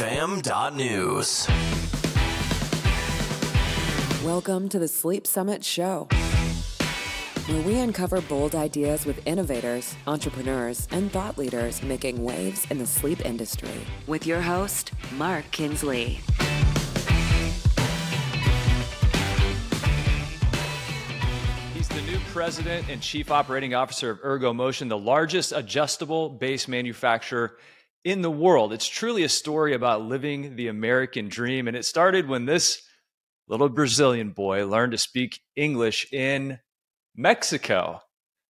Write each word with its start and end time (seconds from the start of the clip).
SleepFam.news. 0.00 1.46
Welcome 4.24 4.70
to 4.70 4.78
the 4.78 4.88
Sleep 4.88 5.26
Summit 5.26 5.62
Show, 5.62 6.08
where 7.46 7.60
we 7.60 7.78
uncover 7.78 8.22
bold 8.22 8.54
ideas 8.54 9.04
with 9.04 9.20
innovators, 9.26 9.94
entrepreneurs, 10.06 10.88
and 10.90 11.12
thought 11.12 11.36
leaders 11.36 11.82
making 11.82 12.24
waves 12.24 12.66
in 12.70 12.78
the 12.78 12.86
sleep 12.86 13.26
industry. 13.26 13.68
With 14.06 14.26
your 14.26 14.40
host, 14.40 14.92
Mark 15.18 15.44
Kinsley. 15.50 16.20
He's 21.74 21.88
the 21.88 22.02
new 22.06 22.18
president 22.32 22.88
and 22.88 23.02
chief 23.02 23.30
operating 23.30 23.74
officer 23.74 24.08
of 24.08 24.22
Ergomotion, 24.22 24.88
the 24.88 24.96
largest 24.96 25.52
adjustable 25.52 26.30
base 26.30 26.68
manufacturer 26.68 27.58
in 28.04 28.22
the 28.22 28.30
world. 28.30 28.72
It's 28.72 28.88
truly 28.88 29.24
a 29.24 29.28
story 29.28 29.74
about 29.74 30.02
living 30.02 30.56
the 30.56 30.68
American 30.68 31.28
dream. 31.28 31.68
And 31.68 31.76
it 31.76 31.84
started 31.84 32.28
when 32.28 32.46
this 32.46 32.82
little 33.48 33.68
Brazilian 33.68 34.30
boy 34.30 34.66
learned 34.66 34.92
to 34.92 34.98
speak 34.98 35.40
English 35.56 36.12
in 36.12 36.58
Mexico. 37.14 38.00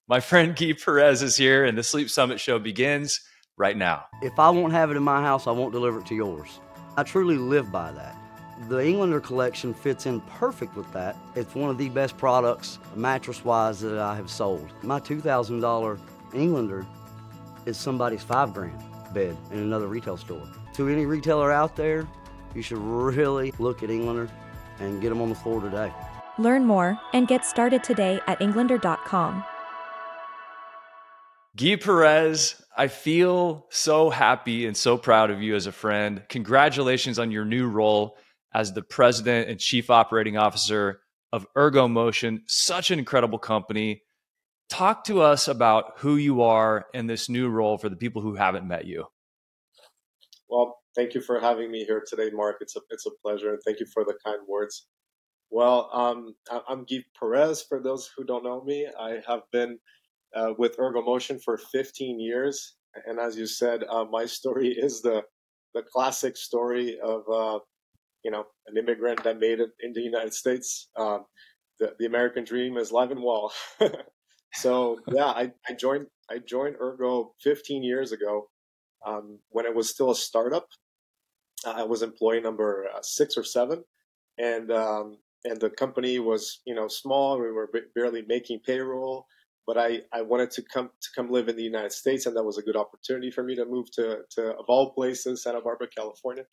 My 0.07 0.19
friend 0.19 0.55
Gui 0.55 0.73
Peres 0.73 1.21
is 1.21 1.37
here, 1.37 1.65
and 1.65 1.77
the 1.77 1.83
Sleep 1.83 2.09
Summit 2.09 2.39
show 2.39 2.59
begins 2.59 3.21
right 3.57 3.77
now. 3.77 4.05
If 4.21 4.37
I 4.39 4.49
won't 4.49 4.73
have 4.73 4.91
it 4.91 4.97
in 4.97 5.03
my 5.03 5.21
house, 5.21 5.47
I 5.47 5.51
won't 5.51 5.73
deliver 5.73 5.99
it 5.99 6.05
to 6.07 6.15
yours. 6.15 6.59
I 6.97 7.03
truly 7.03 7.37
live 7.37 7.71
by 7.71 7.91
that. 7.91 8.15
The 8.67 8.83
Englander 8.83 9.21
collection 9.21 9.73
fits 9.73 10.05
in 10.05 10.19
perfect 10.21 10.75
with 10.75 10.91
that. 10.91 11.15
It's 11.35 11.55
one 11.55 11.69
of 11.69 11.77
the 11.77 11.87
best 11.89 12.17
products, 12.17 12.77
mattress 12.93 13.45
wise, 13.45 13.79
that 13.79 13.97
I 13.97 14.15
have 14.15 14.29
sold. 14.29 14.69
My 14.83 14.99
$2,000 14.99 15.99
Englander 16.33 16.85
is 17.65 17.77
somebody's 17.77 18.23
five 18.23 18.53
grand 18.53 18.83
bed 19.13 19.37
in 19.51 19.59
another 19.59 19.87
retail 19.87 20.17
store. 20.17 20.47
To 20.75 20.87
any 20.87 21.05
retailer 21.05 21.51
out 21.51 21.75
there, 21.75 22.07
you 22.55 22.61
should 22.61 22.79
really 22.79 23.53
look 23.59 23.83
at 23.83 23.89
Englander 23.89 24.29
and 24.79 25.01
get 25.01 25.09
them 25.09 25.21
on 25.21 25.29
the 25.29 25.35
floor 25.35 25.61
today. 25.61 25.91
Learn 26.37 26.65
more 26.65 26.99
and 27.13 27.27
get 27.27 27.45
started 27.45 27.83
today 27.83 28.19
at 28.27 28.41
englander.com. 28.41 29.43
Gui 31.57 31.77
Peres, 31.77 32.61
I 32.77 32.87
feel 32.87 33.67
so 33.69 34.09
happy 34.09 34.65
and 34.65 34.77
so 34.77 34.97
proud 34.97 35.31
of 35.31 35.41
you 35.41 35.55
as 35.55 35.65
a 35.65 35.71
friend. 35.71 36.23
Congratulations 36.29 37.19
on 37.19 37.31
your 37.31 37.43
new 37.43 37.67
role 37.67 38.17
as 38.53 38.71
the 38.71 38.81
president 38.81 39.49
and 39.49 39.59
chief 39.59 39.89
operating 39.89 40.37
officer 40.37 41.01
of 41.33 41.45
Ergomotion. 41.55 42.41
Such 42.47 42.91
an 42.91 42.99
incredible 42.99 43.39
company. 43.39 44.03
Talk 44.69 45.03
to 45.05 45.21
us 45.21 45.47
about 45.47 45.93
who 45.97 46.15
you 46.15 46.43
are 46.43 46.85
in 46.93 47.07
this 47.07 47.27
new 47.27 47.49
role 47.49 47.77
for 47.77 47.89
the 47.89 47.95
people 47.95 48.21
who 48.21 48.35
haven't 48.35 48.67
met 48.67 48.85
you. 48.85 49.07
Well, 50.47 50.77
thank 50.95 51.15
you 51.15 51.21
for 51.21 51.39
having 51.39 51.71
me 51.71 51.85
here 51.85 52.03
today, 52.07 52.29
Mark. 52.31 52.57
It's 52.61 52.75
a 52.75 52.81
it's 52.91 53.07
a 53.07 53.11
pleasure, 53.23 53.53
and 53.53 53.59
thank 53.65 53.79
you 53.79 53.87
for 53.87 54.03
the 54.03 54.15
kind 54.23 54.39
words. 54.47 54.87
Well, 55.49 55.89
um, 55.91 56.35
I'm 56.67 56.85
Gui 56.85 57.05
Peres. 57.19 57.63
For 57.63 57.79
those 57.79 58.11
who 58.15 58.23
don't 58.23 58.43
know 58.43 58.63
me, 58.63 58.87
I 58.99 59.21
have 59.27 59.41
been 59.51 59.79
uh, 60.35 60.53
with 60.57 60.77
Ergomotion 60.77 61.41
for 61.43 61.57
15 61.57 62.19
years, 62.19 62.75
and 63.07 63.19
as 63.19 63.35
you 63.35 63.47
said, 63.47 63.83
uh, 63.89 64.05
my 64.05 64.25
story 64.25 64.69
is 64.77 65.01
the 65.01 65.23
the 65.73 65.81
classic 65.81 66.37
story 66.37 66.99
of 66.99 67.23
uh, 67.27 67.59
you 68.23 68.29
know 68.29 68.45
an 68.67 68.77
immigrant 68.77 69.23
that 69.23 69.39
made 69.39 69.59
it 69.59 69.71
in 69.79 69.93
the 69.93 70.01
United 70.01 70.33
States. 70.33 70.89
Um, 70.95 71.25
the, 71.79 71.95
the 71.97 72.05
American 72.05 72.43
dream 72.43 72.77
is 72.77 72.91
live 72.91 73.09
and 73.09 73.23
well. 73.23 73.51
so 74.53 74.99
yeah, 75.11 75.25
I, 75.25 75.51
I 75.67 75.73
joined 75.73 76.07
I 76.29 76.39
joined 76.39 76.75
Ergo 76.81 77.33
15 77.41 77.83
years 77.83 78.11
ago 78.11 78.49
um, 79.05 79.39
when 79.49 79.65
it 79.65 79.75
was 79.75 79.89
still 79.89 80.11
a 80.11 80.15
startup. 80.15 80.67
I 81.65 81.83
was 81.83 82.01
employee 82.01 82.41
number 82.41 82.85
uh, 82.95 83.01
six 83.01 83.35
or 83.37 83.43
seven, 83.43 83.83
and 84.37 84.71
um, 84.71 85.17
and 85.43 85.59
the 85.59 85.69
company 85.69 86.19
was 86.19 86.61
you 86.65 86.73
know 86.73 86.87
small. 86.87 87.39
We 87.39 87.51
were 87.51 87.69
barely 87.95 88.23
making 88.27 88.61
payroll, 88.65 89.25
but 89.67 89.77
I, 89.77 90.01
I 90.13 90.21
wanted 90.21 90.51
to 90.51 90.63
come 90.73 90.89
to 91.01 91.09
come 91.15 91.29
live 91.29 91.49
in 91.49 91.57
the 91.57 91.63
United 91.63 91.91
States, 91.91 92.25
and 92.25 92.35
that 92.35 92.43
was 92.43 92.57
a 92.57 92.63
good 92.63 92.77
opportunity 92.77 93.29
for 93.29 93.43
me 93.43 93.55
to 93.55 93.65
move 93.65 93.91
to 93.93 94.19
to 94.31 94.51
of 94.55 94.65
all 94.67 94.93
places, 94.93 95.43
Santa 95.43 95.61
Barbara, 95.61 95.87
California, 95.95 96.45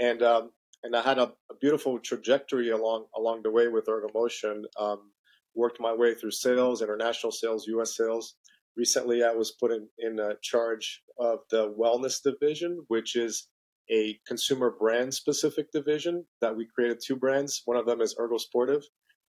and 0.00 0.22
um, 0.22 0.50
and 0.82 0.96
I 0.96 1.02
had 1.02 1.18
a, 1.18 1.32
a, 1.50 1.54
beautiful 1.60 1.98
trajectory 1.98 2.70
along 2.70 3.06
along 3.16 3.42
the 3.42 3.50
way 3.50 3.68
with 3.68 3.86
Ergomotion. 3.86 4.62
Um, 4.78 5.12
worked 5.58 5.80
my 5.80 5.92
way 5.92 6.14
through 6.14 6.30
sales, 6.30 6.80
international 6.80 7.32
sales, 7.32 7.66
U.S. 7.66 7.96
sales. 7.96 8.36
Recently, 8.76 9.24
I 9.24 9.32
was 9.32 9.52
put 9.60 9.72
in, 9.72 9.88
in 9.98 10.18
charge 10.40 11.02
of 11.18 11.40
the 11.50 11.74
wellness 11.78 12.22
division, 12.22 12.84
which 12.86 13.16
is 13.16 13.48
a 13.90 14.18
consumer 14.26 14.70
brand 14.78 15.12
specific 15.12 15.72
division 15.72 16.24
that 16.40 16.56
we 16.56 16.68
created 16.72 16.98
two 17.04 17.16
brands. 17.16 17.62
One 17.64 17.76
of 17.76 17.86
them 17.86 18.00
is 18.00 18.14
Ergo 18.18 18.38
Sportive, 18.38 18.82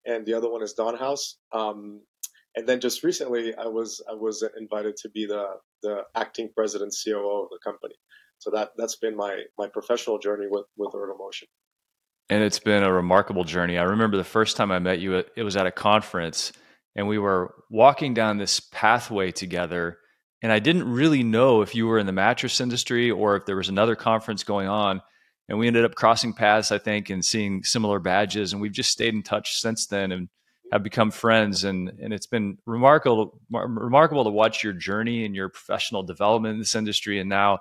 and 0.06 0.24
the 0.24 0.34
other 0.34 0.50
one 0.50 0.62
is 0.62 0.74
Dawn 0.74 0.96
House. 0.96 1.38
Um, 1.52 2.02
and 2.56 2.68
then 2.68 2.80
just 2.80 3.02
recently, 3.02 3.54
I 3.56 3.66
was 3.66 4.02
I 4.08 4.14
was 4.14 4.44
invited 4.58 4.96
to 4.98 5.08
be 5.10 5.26
the 5.26 5.44
the 5.82 6.02
acting 6.14 6.50
president 6.54 6.94
COO 7.04 7.44
of 7.44 7.48
the 7.50 7.58
company. 7.64 7.94
So 8.38 8.50
that 8.50 8.70
that's 8.76 8.96
been 8.96 9.16
my 9.16 9.42
my 9.58 9.68
professional 9.68 10.18
journey 10.18 10.46
with 10.48 10.66
with 10.76 10.92
Ergomotion. 10.92 11.48
And 12.30 12.44
it's 12.44 12.60
been 12.60 12.84
a 12.84 12.92
remarkable 12.92 13.42
journey. 13.42 13.76
I 13.76 13.82
remember 13.82 14.16
the 14.16 14.22
first 14.22 14.56
time 14.56 14.70
I 14.70 14.78
met 14.78 15.00
you, 15.00 15.16
it 15.16 15.42
was 15.42 15.56
at 15.56 15.66
a 15.66 15.72
conference, 15.72 16.52
and 16.94 17.08
we 17.08 17.18
were 17.18 17.52
walking 17.68 18.14
down 18.14 18.38
this 18.38 18.60
pathway 18.60 19.32
together. 19.32 19.98
And 20.40 20.52
I 20.52 20.60
didn't 20.60 20.90
really 20.90 21.24
know 21.24 21.60
if 21.60 21.74
you 21.74 21.88
were 21.88 21.98
in 21.98 22.06
the 22.06 22.12
mattress 22.12 22.60
industry 22.60 23.10
or 23.10 23.36
if 23.36 23.46
there 23.46 23.56
was 23.56 23.68
another 23.68 23.96
conference 23.96 24.44
going 24.44 24.68
on. 24.68 25.02
And 25.48 25.58
we 25.58 25.66
ended 25.66 25.84
up 25.84 25.96
crossing 25.96 26.32
paths, 26.32 26.70
I 26.70 26.78
think, 26.78 27.10
and 27.10 27.24
seeing 27.24 27.64
similar 27.64 27.98
badges. 27.98 28.52
And 28.52 28.62
we've 28.62 28.70
just 28.70 28.92
stayed 28.92 29.12
in 29.12 29.24
touch 29.24 29.58
since 29.60 29.88
then 29.88 30.12
and 30.12 30.28
have 30.70 30.84
become 30.84 31.10
friends. 31.10 31.64
And, 31.64 31.88
and 32.00 32.14
it's 32.14 32.28
been 32.28 32.58
remarkable, 32.64 33.40
remarkable 33.50 34.22
to 34.22 34.30
watch 34.30 34.62
your 34.62 34.72
journey 34.72 35.24
and 35.24 35.34
your 35.34 35.48
professional 35.48 36.04
development 36.04 36.52
in 36.54 36.58
this 36.60 36.76
industry. 36.76 37.18
And 37.18 37.28
now, 37.28 37.58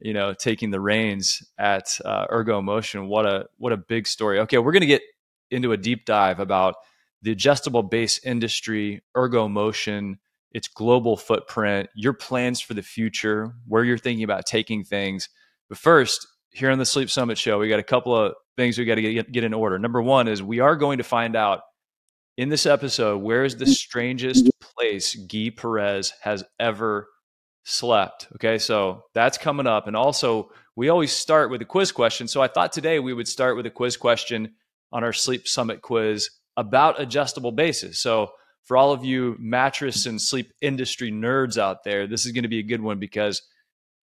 you 0.00 0.12
know, 0.12 0.34
taking 0.34 0.70
the 0.70 0.80
reins 0.80 1.42
at 1.58 1.98
uh, 2.04 2.26
Ergomotion. 2.26 3.08
What 3.08 3.26
a 3.26 3.46
what 3.58 3.72
a 3.72 3.76
big 3.76 4.06
story. 4.06 4.40
Okay, 4.40 4.58
we're 4.58 4.72
going 4.72 4.80
to 4.80 4.86
get 4.86 5.02
into 5.50 5.72
a 5.72 5.76
deep 5.76 6.04
dive 6.04 6.40
about 6.40 6.76
the 7.22 7.32
adjustable 7.32 7.82
base 7.82 8.18
industry, 8.24 9.02
Ergomotion, 9.16 10.16
its 10.52 10.68
global 10.68 11.16
footprint, 11.16 11.88
your 11.94 12.12
plans 12.12 12.60
for 12.60 12.74
the 12.74 12.82
future, 12.82 13.54
where 13.66 13.84
you're 13.84 13.98
thinking 13.98 14.24
about 14.24 14.46
taking 14.46 14.84
things. 14.84 15.28
But 15.68 15.78
first, 15.78 16.26
here 16.50 16.70
on 16.70 16.78
the 16.78 16.84
Sleep 16.84 17.10
Summit 17.10 17.38
show, 17.38 17.58
we 17.58 17.68
got 17.68 17.80
a 17.80 17.84
couple 17.84 18.16
of 18.16 18.34
things 18.56 18.78
we 18.78 18.84
got 18.84 18.94
to 18.96 19.02
get, 19.02 19.32
get 19.32 19.44
in 19.44 19.54
order. 19.54 19.78
Number 19.78 20.00
one 20.00 20.28
is 20.28 20.42
we 20.42 20.60
are 20.60 20.76
going 20.76 20.98
to 20.98 21.04
find 21.04 21.34
out 21.34 21.62
in 22.36 22.48
this 22.48 22.66
episode 22.66 23.18
where 23.18 23.44
is 23.44 23.56
the 23.56 23.66
strangest 23.66 24.50
place 24.60 25.14
Gui 25.14 25.50
Peres 25.50 26.12
has 26.20 26.44
ever 26.58 27.08
slept. 27.64 28.28
Okay, 28.36 28.58
so 28.58 29.04
that's 29.14 29.38
coming 29.38 29.66
up. 29.66 29.86
And 29.86 29.96
also, 29.96 30.50
we 30.76 30.88
always 30.88 31.12
start 31.12 31.50
with 31.50 31.62
a 31.62 31.66
quiz 31.66 31.92
question. 31.92 32.28
So 32.28 32.40
I 32.40 32.48
thought 32.48 32.72
today 32.72 32.98
we 32.98 33.14
would 33.14 33.28
start 33.28 33.56
with 33.56 33.66
a 33.66 33.70
quiz 33.70 33.96
question 33.96 34.54
on 34.92 35.02
our 35.02 35.12
Sleep 35.12 35.48
Summit 35.48 35.82
quiz 35.82 36.30
about 36.56 37.00
adjustable 37.00 37.52
bases. 37.52 38.00
So 38.00 38.32
for 38.64 38.76
all 38.76 38.92
of 38.92 39.04
you 39.04 39.36
mattress 39.38 40.06
and 40.06 40.20
sleep 40.20 40.52
industry 40.60 41.10
nerds 41.10 41.58
out 41.58 41.84
there, 41.84 42.06
this 42.06 42.24
is 42.24 42.32
going 42.32 42.44
to 42.44 42.48
be 42.48 42.60
a 42.60 42.64
good 42.64 42.80
one 42.80 42.98
because 42.98 43.42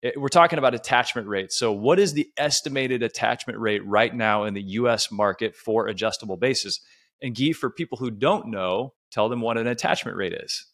it, 0.01 0.19
we're 0.19 0.29
talking 0.29 0.59
about 0.59 0.73
attachment 0.73 1.27
rates. 1.27 1.57
So, 1.57 1.71
what 1.71 1.99
is 1.99 2.13
the 2.13 2.29
estimated 2.37 3.03
attachment 3.03 3.59
rate 3.59 3.85
right 3.85 4.13
now 4.13 4.45
in 4.45 4.53
the 4.53 4.61
US 4.61 5.11
market 5.11 5.55
for 5.55 5.87
adjustable 5.87 6.37
bases? 6.37 6.79
And 7.21 7.35
Gui, 7.35 7.53
for 7.53 7.69
people 7.69 7.97
who 7.97 8.11
don't 8.11 8.47
know, 8.47 8.93
tell 9.11 9.27
them 9.27 9.41
what 9.41 9.57
an 9.57 9.67
attachment 9.67 10.15
rate 10.15 10.33
is. 10.33 10.65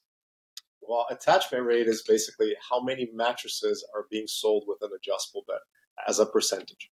Well, 0.87 1.05
attachment 1.09 1.65
rate 1.65 1.87
is 1.87 2.03
basically 2.03 2.53
how 2.69 2.81
many 2.81 3.09
mattresses 3.13 3.85
are 3.95 4.05
being 4.09 4.27
sold 4.27 4.63
with 4.67 4.77
an 4.81 4.89
adjustable 4.95 5.43
bed 5.47 5.59
as 6.07 6.19
a 6.19 6.25
percentage. 6.25 6.91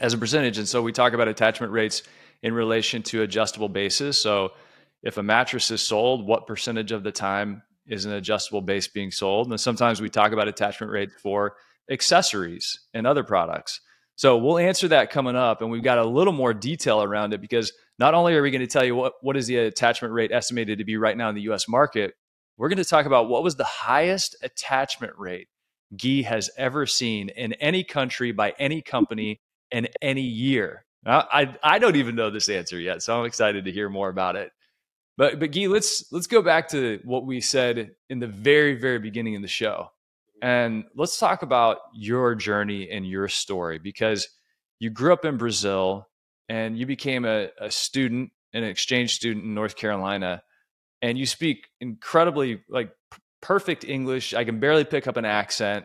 As 0.00 0.12
a 0.12 0.18
percentage. 0.18 0.58
And 0.58 0.68
so 0.68 0.82
we 0.82 0.92
talk 0.92 1.12
about 1.12 1.28
attachment 1.28 1.72
rates 1.72 2.02
in 2.42 2.52
relation 2.52 3.02
to 3.04 3.22
adjustable 3.22 3.68
bases. 3.68 4.20
So 4.20 4.50
if 5.02 5.16
a 5.16 5.22
mattress 5.22 5.70
is 5.70 5.82
sold, 5.82 6.26
what 6.26 6.46
percentage 6.46 6.92
of 6.92 7.04
the 7.04 7.12
time 7.12 7.62
is 7.86 8.04
an 8.04 8.12
adjustable 8.12 8.62
base 8.62 8.88
being 8.88 9.10
sold? 9.10 9.50
And 9.50 9.60
sometimes 9.60 10.00
we 10.00 10.10
talk 10.10 10.32
about 10.32 10.48
attachment 10.48 10.92
rates 10.92 11.14
for 11.22 11.56
accessories 11.90 12.80
and 12.92 13.06
other 13.06 13.22
products. 13.22 13.80
So 14.16 14.36
we'll 14.38 14.58
answer 14.58 14.88
that 14.88 15.10
coming 15.10 15.36
up. 15.36 15.60
And 15.60 15.70
we've 15.70 15.82
got 15.82 15.98
a 15.98 16.04
little 16.04 16.32
more 16.32 16.54
detail 16.54 17.02
around 17.02 17.34
it 17.34 17.40
because 17.40 17.72
not 17.98 18.14
only 18.14 18.34
are 18.34 18.42
we 18.42 18.50
going 18.50 18.60
to 18.60 18.66
tell 18.66 18.84
you 18.84 18.94
what, 18.94 19.14
what 19.22 19.36
is 19.36 19.46
the 19.46 19.58
attachment 19.58 20.14
rate 20.14 20.32
estimated 20.32 20.78
to 20.78 20.84
be 20.84 20.96
right 20.96 21.16
now 21.16 21.28
in 21.28 21.34
the 21.34 21.42
US 21.42 21.68
market, 21.68 22.14
we're 22.56 22.68
going 22.68 22.78
to 22.78 22.84
talk 22.84 23.06
about 23.06 23.28
what 23.28 23.42
was 23.42 23.56
the 23.56 23.64
highest 23.64 24.36
attachment 24.42 25.12
rate 25.16 25.48
Gui 25.96 26.22
has 26.22 26.50
ever 26.56 26.86
seen 26.86 27.28
in 27.28 27.52
any 27.54 27.84
country 27.84 28.32
by 28.32 28.54
any 28.58 28.82
company 28.82 29.40
in 29.70 29.88
any 30.00 30.22
year. 30.22 30.84
I, 31.06 31.54
I 31.62 31.78
don't 31.78 31.96
even 31.96 32.14
know 32.14 32.30
this 32.30 32.48
answer 32.48 32.78
yet, 32.78 33.02
so 33.02 33.18
I'm 33.18 33.26
excited 33.26 33.66
to 33.66 33.72
hear 33.72 33.90
more 33.90 34.08
about 34.08 34.36
it. 34.36 34.52
But 35.16 35.38
but 35.38 35.52
Gui, 35.52 35.68
let's 35.68 36.10
let's 36.10 36.26
go 36.26 36.42
back 36.42 36.68
to 36.70 37.00
what 37.04 37.26
we 37.26 37.40
said 37.40 37.92
in 38.08 38.18
the 38.18 38.26
very 38.26 38.74
very 38.74 38.98
beginning 38.98 39.36
of 39.36 39.42
the 39.42 39.48
show. 39.48 39.90
And 40.42 40.84
let's 40.94 41.18
talk 41.18 41.42
about 41.42 41.78
your 41.94 42.34
journey 42.34 42.90
and 42.90 43.06
your 43.06 43.28
story 43.28 43.78
because 43.78 44.28
you 44.78 44.90
grew 44.90 45.12
up 45.12 45.24
in 45.24 45.36
Brazil 45.36 46.08
and 46.48 46.76
you 46.76 46.84
became 46.84 47.24
a, 47.24 47.48
a 47.58 47.70
student, 47.70 48.32
an 48.52 48.64
exchange 48.64 49.14
student 49.14 49.44
in 49.44 49.54
North 49.54 49.76
Carolina, 49.76 50.42
and 51.04 51.18
you 51.18 51.26
speak 51.26 51.68
incredibly 51.82 52.62
like 52.66 52.90
perfect 53.42 53.84
English. 53.84 54.32
I 54.32 54.44
can 54.44 54.58
barely 54.58 54.84
pick 54.84 55.06
up 55.06 55.18
an 55.18 55.26
accent. 55.26 55.84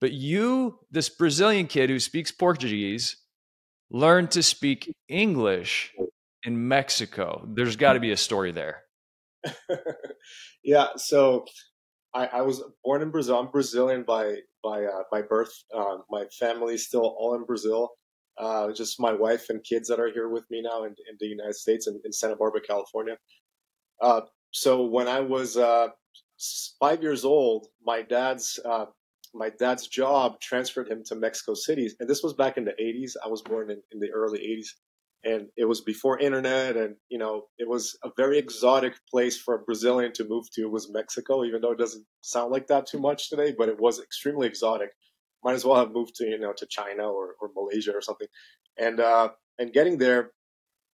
But 0.00 0.12
you, 0.12 0.78
this 0.90 1.10
Brazilian 1.10 1.66
kid 1.66 1.90
who 1.90 2.00
speaks 2.00 2.32
Portuguese, 2.32 3.18
learned 3.90 4.30
to 4.30 4.42
speak 4.42 4.90
English 5.06 5.92
in 6.44 6.66
Mexico. 6.66 7.46
There's 7.46 7.76
got 7.76 7.92
to 7.92 8.00
be 8.00 8.10
a 8.10 8.16
story 8.16 8.52
there. 8.52 8.84
yeah. 10.64 10.86
So 10.96 11.44
I, 12.14 12.26
I, 12.26 12.40
was 12.40 12.62
born 12.82 13.02
in 13.02 13.10
Brazil. 13.10 13.38
I'm 13.38 13.50
Brazilian 13.50 14.02
by 14.02 14.36
by 14.62 14.84
uh, 14.84 15.02
by 15.12 15.20
birth. 15.20 15.52
Uh, 15.74 15.98
my 16.08 16.24
family's 16.40 16.86
still 16.86 17.14
all 17.18 17.34
in 17.34 17.44
Brazil. 17.44 17.90
Uh, 18.38 18.72
just 18.72 18.98
my 18.98 19.12
wife 19.12 19.50
and 19.50 19.62
kids 19.62 19.88
that 19.88 20.00
are 20.00 20.10
here 20.10 20.30
with 20.30 20.44
me 20.50 20.62
now 20.62 20.84
in, 20.84 20.94
in 21.10 21.16
the 21.20 21.26
United 21.26 21.54
States 21.54 21.86
in, 21.86 22.00
in 22.02 22.12
Santa 22.12 22.34
Barbara, 22.34 22.62
California. 22.66 23.16
So 24.54 24.84
when 24.84 25.08
I 25.08 25.18
was 25.18 25.56
uh, 25.56 25.88
five 26.78 27.02
years 27.02 27.24
old, 27.24 27.66
my 27.84 28.02
dad's 28.02 28.60
uh, 28.64 28.86
my 29.34 29.50
dad's 29.50 29.88
job 29.88 30.38
transferred 30.40 30.88
him 30.88 31.02
to 31.06 31.16
Mexico 31.16 31.54
City, 31.54 31.90
and 31.98 32.08
this 32.08 32.22
was 32.22 32.34
back 32.34 32.56
in 32.56 32.64
the 32.64 32.70
80s. 32.80 33.14
I 33.24 33.28
was 33.28 33.42
born 33.42 33.72
in, 33.72 33.82
in 33.90 33.98
the 33.98 34.12
early 34.12 34.38
80s, 34.38 34.68
and 35.24 35.48
it 35.56 35.64
was 35.64 35.80
before 35.80 36.20
internet, 36.20 36.76
and 36.76 36.94
you 37.08 37.18
know 37.18 37.46
it 37.58 37.68
was 37.68 37.98
a 38.04 38.10
very 38.16 38.38
exotic 38.38 38.94
place 39.10 39.36
for 39.36 39.56
a 39.56 39.64
Brazilian 39.64 40.12
to 40.12 40.24
move 40.24 40.44
to. 40.54 40.70
Was 40.70 40.88
Mexico, 40.88 41.44
even 41.44 41.60
though 41.60 41.72
it 41.72 41.78
doesn't 41.78 42.06
sound 42.20 42.52
like 42.52 42.68
that 42.68 42.86
too 42.86 43.00
much 43.00 43.30
today, 43.30 43.52
but 43.58 43.68
it 43.68 43.80
was 43.80 44.00
extremely 44.00 44.46
exotic. 44.46 44.90
Might 45.42 45.54
as 45.54 45.64
well 45.64 45.80
have 45.80 45.90
moved 45.90 46.14
to 46.18 46.26
you 46.26 46.38
know 46.38 46.52
to 46.56 46.66
China 46.70 47.10
or, 47.10 47.34
or 47.40 47.50
Malaysia 47.56 47.90
or 47.92 48.02
something, 48.02 48.28
and 48.78 49.00
uh, 49.00 49.30
and 49.58 49.72
getting 49.72 49.98
there, 49.98 50.30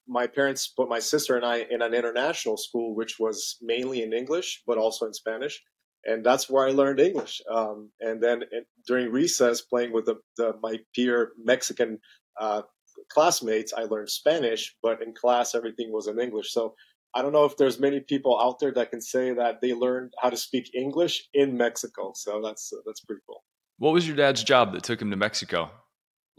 my 0.06 0.26
parents 0.26 0.69
put 0.69 0.88
my 0.88 0.99
sister 0.99 1.37
and 1.37 1.44
I 1.44 1.67
in 1.70 1.82
an 1.82 1.94
international 1.94 2.56
school, 2.56 2.94
which 2.94 3.19
was 3.19 3.56
mainly 3.61 4.02
in 4.02 4.12
English 4.12 4.62
but 4.67 4.79
also 4.79 5.06
in 5.06 5.14
Spanish 5.14 5.62
and 6.05 6.25
that's 6.25 6.49
where 6.49 6.67
I 6.67 6.70
learned 6.70 7.00
English. 7.00 7.41
Um, 7.50 7.91
and 8.00 8.23
then 8.23 8.44
during 8.87 9.11
recess, 9.12 9.61
playing 9.61 9.93
with 9.93 10.06
the, 10.06 10.17
the 10.37 10.55
my 10.62 10.79
peer 10.94 11.32
Mexican 11.43 11.99
uh, 12.41 12.62
classmates, 13.11 13.73
I 13.73 13.82
learned 13.82 14.11
Spanish. 14.11 14.75
But 14.82 15.02
in 15.02 15.14
class, 15.14 15.55
everything 15.55 15.93
was 15.93 16.06
in 16.06 16.19
English. 16.19 16.52
So 16.52 16.75
I 17.14 17.23
don't 17.23 17.32
know 17.32 17.44
if 17.44 17.56
there's 17.56 17.79
many 17.79 18.00
people 18.00 18.41
out 18.41 18.61
there 18.61 18.73
that 18.73 18.91
can 18.91 19.00
say 19.00 19.35
that 19.35 19.61
they 19.61 19.75
learned 19.75 20.12
how 20.20 20.31
to 20.31 20.37
speak 20.37 20.70
English 20.75 21.29
in 21.35 21.56
Mexico. 21.56 22.12
So 22.14 22.41
that's 22.43 22.73
uh, 22.73 22.81
that's 22.87 23.00
pretty 23.00 23.23
cool. 23.26 23.43
What 23.79 23.93
was 23.93 24.06
your 24.06 24.17
dad's 24.17 24.43
job 24.43 24.73
that 24.73 24.82
took 24.82 25.00
him 25.00 25.11
to 25.11 25.17
Mexico? 25.17 25.70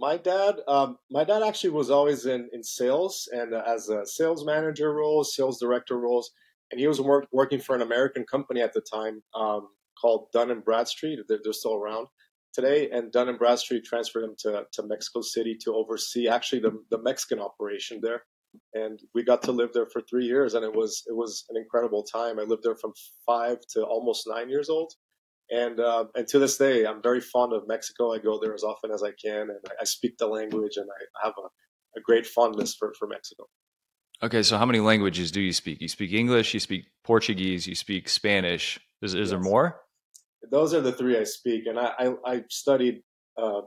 My 0.02 0.18
dad, 0.18 0.56
um, 0.68 0.98
my 1.12 1.24
dad 1.24 1.44
actually 1.44 1.70
was 1.70 1.92
always 1.92 2.26
in 2.26 2.50
in 2.52 2.64
sales 2.64 3.30
and 3.32 3.54
uh, 3.54 3.62
as 3.68 3.88
a 3.88 4.06
sales 4.06 4.44
manager 4.44 4.92
roles, 4.94 5.36
sales 5.36 5.60
director 5.60 5.98
roles 5.98 6.32
and 6.72 6.80
he 6.80 6.88
was 6.88 7.00
work, 7.02 7.28
working 7.32 7.60
for 7.60 7.76
an 7.76 7.82
American 7.82 8.24
company 8.24 8.62
at 8.62 8.74
the 8.74 8.82
time 8.82 9.22
um, 9.36 9.68
called 10.00 10.28
Dun 10.34 10.52
and 10.52 10.64
Bradstreet. 10.64 11.20
They're, 11.28 11.40
they're, 11.44 11.54
still 11.54 11.76
around 11.76 12.08
today, 12.54 12.90
and 12.90 13.12
Dun 13.12 13.30
and 13.30 13.38
Bradstreet 13.38 13.84
transferred 13.84 14.24
him 14.24 14.36
to, 14.40 14.64
to 14.72 14.84
Mexico 14.84 15.22
City 15.22 15.58
to 15.64 15.76
oversee 15.76 16.28
actually 16.28 16.62
the, 16.62 16.72
the 16.90 17.02
Mexican 17.02 17.40
operation 17.40 18.00
there. 18.02 18.24
And 18.74 19.00
we 19.14 19.24
got 19.24 19.42
to 19.44 19.52
live 19.52 19.70
there 19.74 19.88
for 19.92 20.02
three 20.10 20.26
years, 20.26 20.56
and 20.56 20.66
it 20.66 20.74
was 20.74 21.04
it 21.08 21.16
was 21.16 21.46
an 21.50 21.58
incredible 21.58 22.04
time. 22.04 22.38
I 22.40 22.44
lived 22.44 22.64
there 22.64 22.76
from 22.76 22.92
five 23.26 23.58
to 23.74 23.84
almost 23.84 24.28
nine 24.28 24.50
years 24.50 24.70
old, 24.70 24.94
and 25.52 25.80
uh, 25.80 26.06
and 26.16 26.28
to 26.30 26.40
this 26.40 26.58
day, 26.58 26.86
I'm 26.86 27.02
very 27.02 27.20
fond 27.20 27.54
of 27.54 27.68
Mexico. 27.68 28.14
I 28.14 28.20
go 28.20 28.40
there 28.42 28.54
as 28.54 28.64
often 28.64 28.90
as 28.92 29.04
I 29.04 29.12
can, 29.24 29.42
and 29.42 29.60
I, 29.68 29.82
I 29.82 29.84
speak 29.84 30.18
the 30.18 30.28
language, 30.28 30.78
and 30.78 30.88
I 30.90 31.26
have 31.26 31.34
a, 31.38 32.00
a 32.00 32.02
great 32.02 32.26
fondness 32.26 32.74
for, 32.74 32.94
for 32.98 33.08
Mexico. 33.08 33.44
Okay, 34.24 34.44
so 34.44 34.58
how 34.58 34.66
many 34.66 34.80
languages 34.80 35.32
do 35.32 35.42
you 35.42 35.52
speak? 35.52 35.82
You 35.82 35.90
speak 35.90 36.14
English, 36.14 36.54
you 36.54 36.60
speak 36.60 36.86
Portuguese, 37.04 37.68
you 37.68 37.76
speak 37.76 38.08
Spanish. 38.08 38.80
Is, 39.02 39.14
is 39.14 39.20
yes. 39.20 39.30
there 39.32 39.40
more? 39.40 39.82
Those 40.52 40.74
are 40.74 40.82
the 40.82 40.94
three 40.94 41.18
I 41.18 41.26
speak, 41.26 41.66
and 41.68 41.78
I 41.78 41.92
I, 42.00 42.14
I 42.26 42.44
studied 42.50 43.02
uh, 43.38 43.62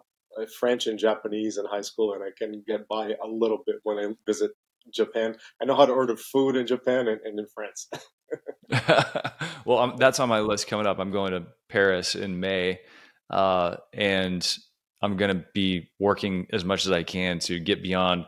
French 0.59 0.87
and 0.87 0.99
Japanese 0.99 1.59
in 1.59 1.67
high 1.67 1.83
school, 1.83 2.15
and 2.15 2.23
I 2.23 2.31
can 2.37 2.65
get 2.67 2.89
by 2.89 3.09
a 3.09 3.29
little 3.29 3.63
bit 3.67 3.77
when 3.83 3.99
I 3.99 4.09
visit 4.27 4.53
Japan. 4.93 5.37
I 5.61 5.65
know 5.67 5.77
how 5.77 5.87
to 5.87 5.93
order 5.93 6.17
food 6.17 6.57
in 6.57 6.67
Japan 6.67 7.09
and, 7.09 7.21
and 7.25 7.39
in 7.39 7.47
France. 7.55 7.89
well, 9.65 9.79
I'm, 9.79 9.97
that's 9.97 10.21
on 10.21 10.29
my 10.29 10.41
list 10.41 10.67
coming 10.67 10.87
up. 10.87 10.99
I'm 10.99 11.11
going 11.11 11.33
to 11.33 11.47
Paris 11.69 12.15
in 12.15 12.41
May, 12.41 12.81
uh, 13.31 13.77
and 13.93 14.57
I'm 15.03 15.17
going 15.17 15.37
to 15.37 15.45
be 15.55 15.91
working 15.99 16.47
as 16.53 16.65
much 16.65 16.87
as 16.87 16.93
I 16.93 17.03
can 17.03 17.39
to 17.41 17.59
get 17.61 17.83
beyond 17.83 18.27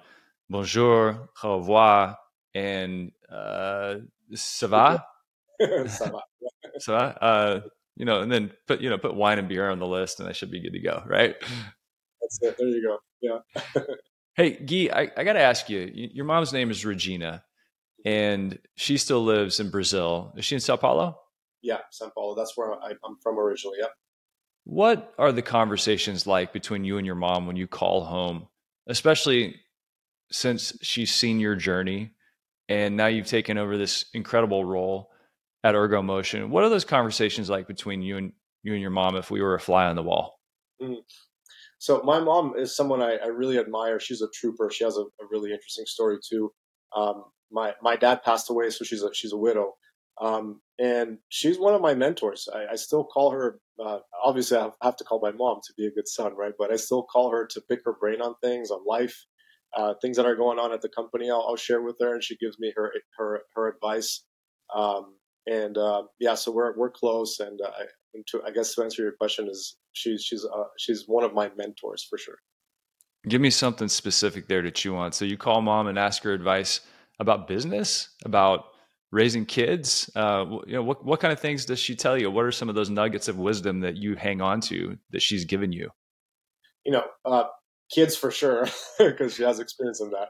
bonjour, 0.51 1.29
au 1.43 1.59
revoir, 1.59 2.19
and 2.55 3.13
uh, 3.31 3.97
ça 4.35 4.69
va? 4.69 5.05
ça 5.87 6.11
va. 6.11 6.23
ça 6.79 6.93
va? 6.93 7.19
Uh, 7.21 7.61
you 7.97 8.05
know, 8.05 8.21
and 8.21 8.31
then 8.31 8.53
put 8.67 8.81
you 8.81 8.91
know 8.91 8.99
put 8.99 9.15
wine 9.15 9.39
and 9.39 9.49
beer 9.49 9.71
on 9.71 9.79
the 9.79 9.87
list, 9.87 10.21
and 10.21 10.29
I 10.29 10.33
should 10.33 10.51
be 10.51 10.61
good 10.61 10.73
to 10.73 10.81
go, 10.81 11.03
right? 11.07 11.35
That's 12.21 12.39
it. 12.43 12.57
There 12.59 12.69
you 12.69 12.83
go. 12.83 12.99
Yeah. 13.21 13.83
hey, 14.37 14.51
Gui, 14.51 14.93
I, 14.93 15.11
I 15.17 15.25
got 15.25 15.35
to 15.35 15.41
ask 15.41 15.69
you. 15.69 15.91
Your 15.95 16.25
mom's 16.25 16.53
name 16.53 16.71
is 16.71 16.85
Regina, 16.85 17.43
and 18.07 18.59
she 18.77 18.97
still 18.97 19.23
lives 19.23 19.61
in 19.61 19.69
Brazil. 19.69 20.33
Is 20.37 20.45
she 20.45 20.55
in 20.55 20.61
Sao 20.61 20.77
Paulo? 20.77 21.19
Yeah, 21.61 21.81
Sao 21.91 22.11
Paulo. 22.15 22.35
That's 22.35 22.57
where 22.57 22.73
I, 22.73 22.93
I'm 23.05 23.17
from 23.23 23.39
originally. 23.39 23.79
Yep. 23.81 23.91
What 24.65 25.15
are 25.19 25.33
the 25.33 25.43
conversations 25.43 26.27
like 26.27 26.53
between 26.53 26.85
you 26.85 26.97
and 26.97 27.07
your 27.07 27.17
mom 27.17 27.47
when 27.47 27.57
you 27.57 27.67
call 27.67 28.05
home, 28.05 28.47
especially 28.89 29.57
since 30.31 30.77
she's 30.83 31.13
seen 31.13 31.41
your 31.41 31.57
journey 31.57 32.13
and 32.69 32.97
now 32.97 33.07
you've 33.07 33.27
taken 33.27 33.59
over 33.59 33.77
this 33.77 34.07
incredible 34.13 34.65
role 34.65 35.11
at 35.63 35.75
Ergomotion. 35.75 36.49
What 36.49 36.65
are 36.65 36.69
those 36.69 36.85
conversations 36.85 37.49
like 37.49 37.67
between 37.67 38.03
you 38.03 38.17
and 38.17 38.33
you 38.63 38.73
and 38.73 38.81
your 38.81 38.91
mom 38.91 39.17
if 39.17 39.31
we 39.31 39.41
were 39.41 39.55
a 39.55 39.61
fly 39.61 39.87
on 39.87 39.97
the 39.97 40.03
wall? 40.03 40.41
Mm. 40.83 40.97
So 41.79 42.03
my 42.03 42.19
mom 42.19 42.55
is 42.57 42.75
someone 42.75 43.03
I, 43.03 43.17
I, 43.17 43.27
really 43.27 43.59
admire. 43.59 44.01
She's 44.01 44.23
a 44.23 44.29
trooper. 44.35 44.71
She 44.71 44.83
has 44.83 44.97
a, 44.97 45.03
a 45.03 45.27
really 45.31 45.53
interesting 45.53 45.85
story 45.87 46.19
too. 46.27 46.51
Um, 46.95 47.25
my 47.51 47.75
my 47.83 47.97
dad 47.97 48.23
passed 48.23 48.51
away, 48.51 48.71
so 48.71 48.85
she's 48.85 49.03
a 49.03 49.13
she's 49.15 49.33
a 49.33 49.37
widow, 49.37 49.75
um, 50.21 50.61
and 50.79 51.19
she's 51.29 51.59
one 51.59 51.75
of 51.75 51.81
my 51.81 51.95
mentors. 51.95 52.49
I, 52.53 52.73
I 52.73 52.77
still 52.77 53.05
call 53.05 53.31
her. 53.31 53.61
Uh, 53.85 53.99
obviously, 54.25 54.59
I 54.59 54.71
have 54.83 54.97
to 54.97 55.05
call 55.05 55.21
my 55.21 55.33
mom 55.33 55.61
to 55.67 55.75
be 55.77 55.87
a 55.87 55.91
good 55.91 56.09
son, 56.09 56.35
right? 56.35 56.53
But 56.59 56.73
I 56.73 56.77
still 56.77 57.03
call 57.03 57.31
her 57.31 57.47
to 57.47 57.61
pick 57.69 57.81
her 57.85 57.95
brain 58.01 58.21
on 58.21 58.35
things, 58.43 58.71
on 58.71 58.81
life, 58.87 59.27
uh, 59.77 59.95
things 60.01 60.17
that 60.17 60.27
are 60.27 60.37
going 60.37 60.59
on 60.59 60.73
at 60.73 60.81
the 60.81 60.89
company. 60.89 61.31
I'll, 61.31 61.45
I'll, 61.49 61.57
share 61.57 61.83
with 61.83 61.97
her, 62.01 62.15
and 62.15 62.25
she 62.25 62.37
gives 62.37 62.59
me 62.59 62.73
her 62.77 62.93
her 63.19 63.43
her 63.55 63.69
advice. 63.69 64.25
Um, 64.75 65.17
and 65.47 65.79
uh, 65.79 66.05
yeah, 66.19 66.35
so 66.35 66.51
we're 66.51 66.77
we're 66.77 66.91
close. 66.91 67.39
And, 67.41 67.61
uh, 67.61 67.71
and 68.15 68.27
to, 68.29 68.43
I 68.47 68.51
guess 68.51 68.75
to 68.75 68.83
answer 68.83 69.03
your 69.03 69.13
question 69.13 69.49
is 69.49 69.77
she's 69.93 70.25
she's 70.25 70.45
uh, 70.45 70.65
she's 70.79 71.05
one 71.07 71.25
of 71.25 71.35
my 71.35 71.51
mentors 71.57 72.07
for 72.09 72.19
sure. 72.19 72.39
Give 73.29 73.41
me 73.41 73.51
something 73.51 73.89
specific 73.89 74.47
there 74.47 74.63
to 74.63 74.71
chew 74.71 74.97
on. 74.97 75.13
So 75.13 75.25
you 75.25 75.37
call 75.37 75.61
mom 75.61 75.89
and 75.89 75.99
ask 75.99 76.23
her 76.23 76.33
advice 76.33 76.81
about 77.19 77.49
business, 77.49 78.11
about 78.25 78.67
raising 79.13 79.47
kids. 79.47 80.11
Uh, 80.15 80.45
you 80.67 80.75
know, 80.75 80.83
what 80.83 81.05
what 81.05 81.21
kind 81.21 81.33
of 81.33 81.41
things 81.41 81.65
does 81.65 81.79
she 81.79 81.95
tell 81.95 82.19
you? 82.19 82.31
What 82.31 82.45
are 82.45 82.53
some 82.53 82.69
of 82.69 82.75
those 82.75 82.91
nuggets 82.91 83.29
of 83.29 83.39
wisdom 83.39 83.81
that 83.81 83.97
you 83.97 84.17
hang 84.17 84.41
on 84.41 84.61
to 84.63 84.97
that 85.11 85.23
she's 85.23 85.45
given 85.45 85.73
you? 85.73 85.91
You 86.85 86.93
know, 86.93 87.05
uh, 87.25 87.45
kids 87.93 88.17
for 88.17 88.31
sure 88.31 88.67
because 88.99 89.35
she 89.35 89.43
has 89.43 89.59
experience 89.59 90.01
in 90.01 90.11
that. 90.11 90.29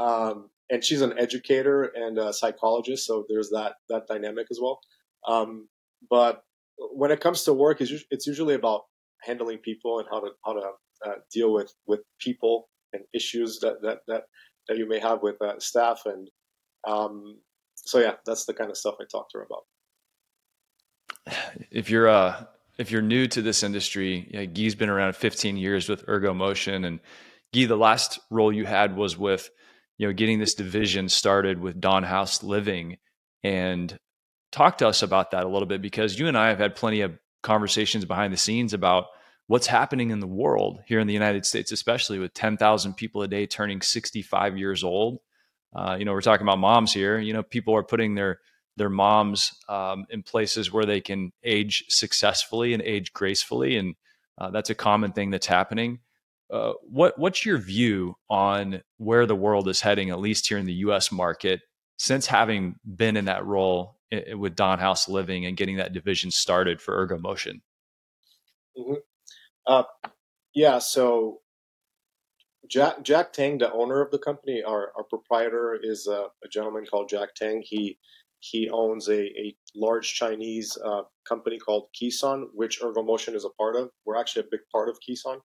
Um, 0.00 0.50
and 0.70 0.82
she's 0.82 1.02
an 1.02 1.18
educator 1.18 1.84
and 1.94 2.18
a 2.18 2.32
psychologist, 2.32 3.06
so 3.06 3.24
there's 3.28 3.50
that 3.50 3.74
that 3.88 4.06
dynamic 4.08 4.46
as 4.50 4.58
well. 4.60 4.80
Um, 5.28 5.68
but 6.10 6.42
when 6.76 7.10
it 7.10 7.20
comes 7.20 7.42
to 7.44 7.52
work, 7.52 7.80
it's 7.80 8.26
usually 8.26 8.54
about 8.54 8.82
handling 9.22 9.58
people 9.58 9.98
and 9.98 10.08
how 10.10 10.20
to 10.20 10.30
how 10.44 10.52
to 10.54 10.70
uh, 11.06 11.14
deal 11.32 11.52
with 11.52 11.72
with 11.86 12.00
people 12.18 12.68
and 12.92 13.02
issues 13.14 13.58
that 13.60 13.74
that 13.82 13.98
that, 14.08 14.24
that 14.68 14.78
you 14.78 14.88
may 14.88 14.98
have 14.98 15.22
with 15.22 15.40
uh, 15.42 15.58
staff 15.58 16.02
and 16.06 16.28
um, 16.86 17.38
so 17.76 17.98
yeah, 17.98 18.14
that's 18.24 18.44
the 18.46 18.54
kind 18.54 18.70
of 18.70 18.76
stuff 18.76 18.96
I 19.00 19.04
talk 19.10 19.30
to 19.30 19.38
her 19.38 19.44
about. 19.44 19.64
If 21.70 21.90
you're 21.90 22.08
uh 22.08 22.44
if 22.78 22.90
you're 22.90 23.02
new 23.02 23.26
to 23.28 23.40
this 23.40 23.62
industry, 23.62 24.28
yeah, 24.32 24.44
Gui's 24.44 24.74
been 24.74 24.88
around 24.88 25.14
15 25.14 25.56
years 25.56 25.88
with 25.88 26.04
Ergomotion, 26.06 26.84
and 26.84 27.00
Gui, 27.52 27.66
the 27.66 27.76
last 27.76 28.18
role 28.30 28.52
you 28.52 28.66
had 28.66 28.96
was 28.96 29.16
with, 29.16 29.48
you 29.96 30.06
know, 30.06 30.12
getting 30.12 30.40
this 30.40 30.54
division 30.54 31.08
started 31.08 31.60
with 31.60 31.80
Dawn 31.80 32.02
House 32.02 32.42
Living, 32.42 32.98
and 33.44 33.96
talk 34.50 34.78
to 34.78 34.88
us 34.88 35.02
about 35.02 35.30
that 35.30 35.44
a 35.44 35.48
little 35.48 35.68
bit 35.68 35.82
because 35.82 36.18
you 36.18 36.26
and 36.26 36.36
I 36.36 36.48
have 36.48 36.58
had 36.58 36.74
plenty 36.74 37.02
of 37.02 37.16
conversations 37.42 38.04
behind 38.04 38.32
the 38.32 38.38
scenes 38.38 38.72
about 38.72 39.04
what's 39.46 39.66
happening 39.66 40.10
in 40.10 40.20
the 40.20 40.26
world 40.26 40.80
here 40.86 41.00
in 41.00 41.06
the 41.06 41.12
United 41.12 41.44
States, 41.44 41.72
especially 41.72 42.18
with 42.18 42.32
10,000 42.34 42.94
people 42.94 43.22
a 43.22 43.28
day 43.28 43.46
turning 43.46 43.80
65 43.80 44.56
years 44.56 44.82
old. 44.82 45.18
Uh, 45.74 45.96
you 45.98 46.04
know, 46.04 46.12
we're 46.12 46.20
talking 46.20 46.46
about 46.46 46.58
moms 46.58 46.92
here. 46.92 47.18
You 47.18 47.32
know, 47.32 47.42
people 47.42 47.74
are 47.74 47.82
putting 47.82 48.14
their 48.14 48.40
their 48.76 48.90
moms 48.90 49.52
um, 49.68 50.04
in 50.10 50.22
places 50.22 50.72
where 50.72 50.84
they 50.84 51.00
can 51.00 51.32
age 51.44 51.84
successfully 51.88 52.74
and 52.74 52.82
age 52.82 53.12
gracefully, 53.12 53.76
and 53.76 53.94
uh, 54.38 54.50
that's 54.50 54.70
a 54.70 54.74
common 54.74 55.12
thing 55.12 55.30
that's 55.30 55.46
happening. 55.46 56.00
Uh, 56.50 56.72
what 56.82 57.18
what's 57.18 57.44
your 57.44 57.58
view 57.58 58.16
on 58.30 58.82
where 58.98 59.26
the 59.26 59.36
world 59.36 59.68
is 59.68 59.80
heading, 59.80 60.10
at 60.10 60.20
least 60.20 60.48
here 60.48 60.58
in 60.58 60.66
the 60.66 60.72
U.S. 60.74 61.10
market, 61.10 61.60
since 61.98 62.26
having 62.26 62.76
been 62.84 63.16
in 63.16 63.24
that 63.24 63.44
role 63.44 63.96
with 64.36 64.54
Dawn 64.54 64.78
House 64.78 65.08
Living 65.08 65.46
and 65.46 65.56
getting 65.56 65.76
that 65.76 65.92
division 65.92 66.30
started 66.30 66.80
for 66.80 67.06
Ergomotion? 67.06 67.60
Uh, 69.66 69.84
yeah, 70.54 70.78
so 70.78 71.40
Jack 72.68 73.02
Jack 73.02 73.32
Tang, 73.32 73.58
the 73.58 73.72
owner 73.72 74.00
of 74.00 74.10
the 74.10 74.18
company, 74.18 74.62
our, 74.62 74.92
our 74.96 75.04
proprietor 75.04 75.78
is 75.82 76.06
a, 76.06 76.26
a 76.44 76.48
gentleman 76.50 76.84
called 76.90 77.08
Jack 77.08 77.34
Tang. 77.34 77.62
He 77.64 77.98
he 78.40 78.68
owns 78.70 79.08
a, 79.08 79.22
a 79.22 79.56
large 79.74 80.12
Chinese 80.14 80.76
uh, 80.84 81.02
company 81.26 81.58
called 81.58 81.88
Keeson, 81.98 82.44
which 82.52 82.82
Ergo 82.82 83.02
Motion 83.02 83.34
is 83.34 83.46
a 83.46 83.50
part 83.58 83.74
of. 83.74 83.88
We're 84.04 84.18
actually 84.18 84.42
a 84.42 84.50
big 84.50 84.60
part 84.70 84.90
of 84.90 84.98
Keeson. 85.00 85.38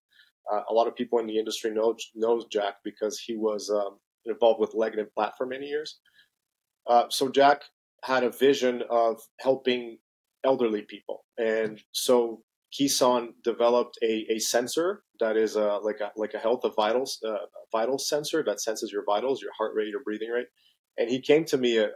Uh, 0.52 0.60
a 0.68 0.74
lot 0.74 0.86
of 0.86 0.94
people 0.94 1.18
in 1.18 1.26
the 1.26 1.38
industry 1.38 1.70
know 1.70 1.96
knows 2.14 2.44
Jack 2.50 2.76
because 2.84 3.18
he 3.18 3.36
was 3.36 3.70
um, 3.70 3.98
involved 4.26 4.60
with 4.60 4.74
Platt 5.14 5.32
for 5.36 5.46
many 5.46 5.66
years. 5.66 5.98
Uh, 6.86 7.04
so 7.08 7.30
Jack 7.30 7.62
had 8.04 8.24
a 8.24 8.30
vision 8.30 8.82
of 8.90 9.20
helping 9.40 9.98
elderly 10.44 10.82
people, 10.82 11.24
and 11.38 11.80
so 11.92 12.42
Keeson 12.72 13.30
developed 13.42 13.98
a, 14.02 14.26
a 14.30 14.38
sensor 14.38 15.02
that 15.18 15.36
is 15.36 15.56
a, 15.56 15.78
like 15.82 16.00
a 16.00 16.12
like 16.16 16.34
a 16.34 16.38
health 16.38 16.64
of 16.64 16.74
vitals 16.76 17.18
uh, 17.26 17.46
vital 17.72 17.98
sensor 17.98 18.42
that 18.44 18.60
senses 18.60 18.92
your 18.92 19.04
vitals, 19.04 19.42
your 19.42 19.52
heart 19.56 19.72
rate, 19.74 19.88
your 19.88 20.02
breathing 20.04 20.30
rate. 20.30 20.46
And 20.96 21.10
he 21.10 21.20
came 21.20 21.44
to 21.46 21.56
me 21.56 21.78
uh, 21.78 21.88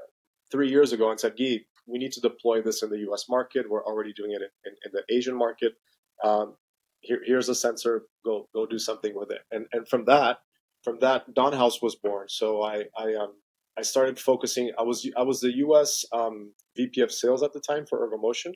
three 0.50 0.70
years 0.70 0.92
ago 0.92 1.10
and 1.10 1.20
said, 1.20 1.36
"Gui, 1.36 1.66
we 1.86 1.98
need 1.98 2.12
to 2.12 2.20
deploy 2.20 2.62
this 2.62 2.82
in 2.82 2.90
the 2.90 2.98
U.S. 3.00 3.28
market. 3.28 3.70
We're 3.70 3.84
already 3.84 4.12
doing 4.12 4.32
it 4.32 4.42
in, 4.42 4.72
in, 4.72 4.76
in 4.86 4.92
the 4.92 5.14
Asian 5.14 5.36
market. 5.36 5.74
Um, 6.22 6.56
here, 7.00 7.20
here's 7.24 7.48
a 7.48 7.54
sensor. 7.54 8.02
Go 8.24 8.48
go 8.54 8.66
do 8.66 8.78
something 8.78 9.14
with 9.14 9.30
it." 9.30 9.42
And 9.52 9.66
and 9.72 9.86
from 9.88 10.06
that, 10.06 10.38
from 10.82 10.98
that, 11.00 11.34
Dawn 11.34 11.52
House 11.52 11.80
was 11.80 11.94
born. 11.94 12.28
So 12.28 12.62
I 12.62 12.84
I 12.98 13.14
um 13.14 13.34
I 13.76 13.82
started 13.82 14.18
focusing. 14.18 14.72
I 14.78 14.82
was 14.82 15.08
I 15.16 15.22
was 15.22 15.40
the 15.40 15.56
U.S. 15.56 16.04
Um, 16.12 16.52
VP 16.76 17.00
of 17.00 17.12
Sales 17.12 17.42
at 17.42 17.52
the 17.52 17.60
time 17.60 17.86
for 17.86 18.08
Ergomotion, 18.08 18.52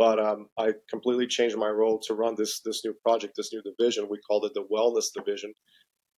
but 0.00 0.18
um, 0.18 0.46
I 0.58 0.72
completely 0.88 1.26
changed 1.26 1.58
my 1.58 1.68
role 1.68 1.98
to 2.06 2.14
run 2.14 2.34
this 2.34 2.62
this 2.64 2.82
new 2.86 2.94
project, 3.04 3.34
this 3.36 3.52
new 3.52 3.60
division. 3.60 4.08
We 4.08 4.18
called 4.26 4.46
it 4.46 4.54
the 4.54 4.64
Wellness 4.74 5.08
Division, 5.14 5.52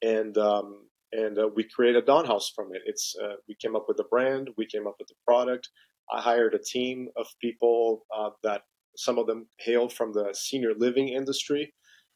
and 0.02 0.38
um, 0.38 0.86
and 1.10 1.36
uh, 1.36 1.48
we 1.52 1.64
created 1.64 2.06
Dawn 2.06 2.24
House 2.24 2.52
from 2.54 2.68
it. 2.72 2.82
It's 2.86 3.16
uh, 3.20 3.34
we 3.48 3.56
came 3.60 3.74
up 3.74 3.86
with 3.88 3.96
the 3.96 4.04
brand, 4.08 4.50
we 4.56 4.66
came 4.66 4.86
up 4.86 4.94
with 5.00 5.08
the 5.08 5.16
product. 5.26 5.68
I 6.14 6.20
hired 6.20 6.54
a 6.54 6.60
team 6.60 7.08
of 7.16 7.26
people 7.40 8.06
uh, 8.16 8.30
that 8.44 8.62
some 8.96 9.18
of 9.18 9.26
them 9.26 9.48
hailed 9.58 9.92
from 9.92 10.12
the 10.12 10.32
senior 10.32 10.74
living 10.78 11.08
industry 11.08 11.74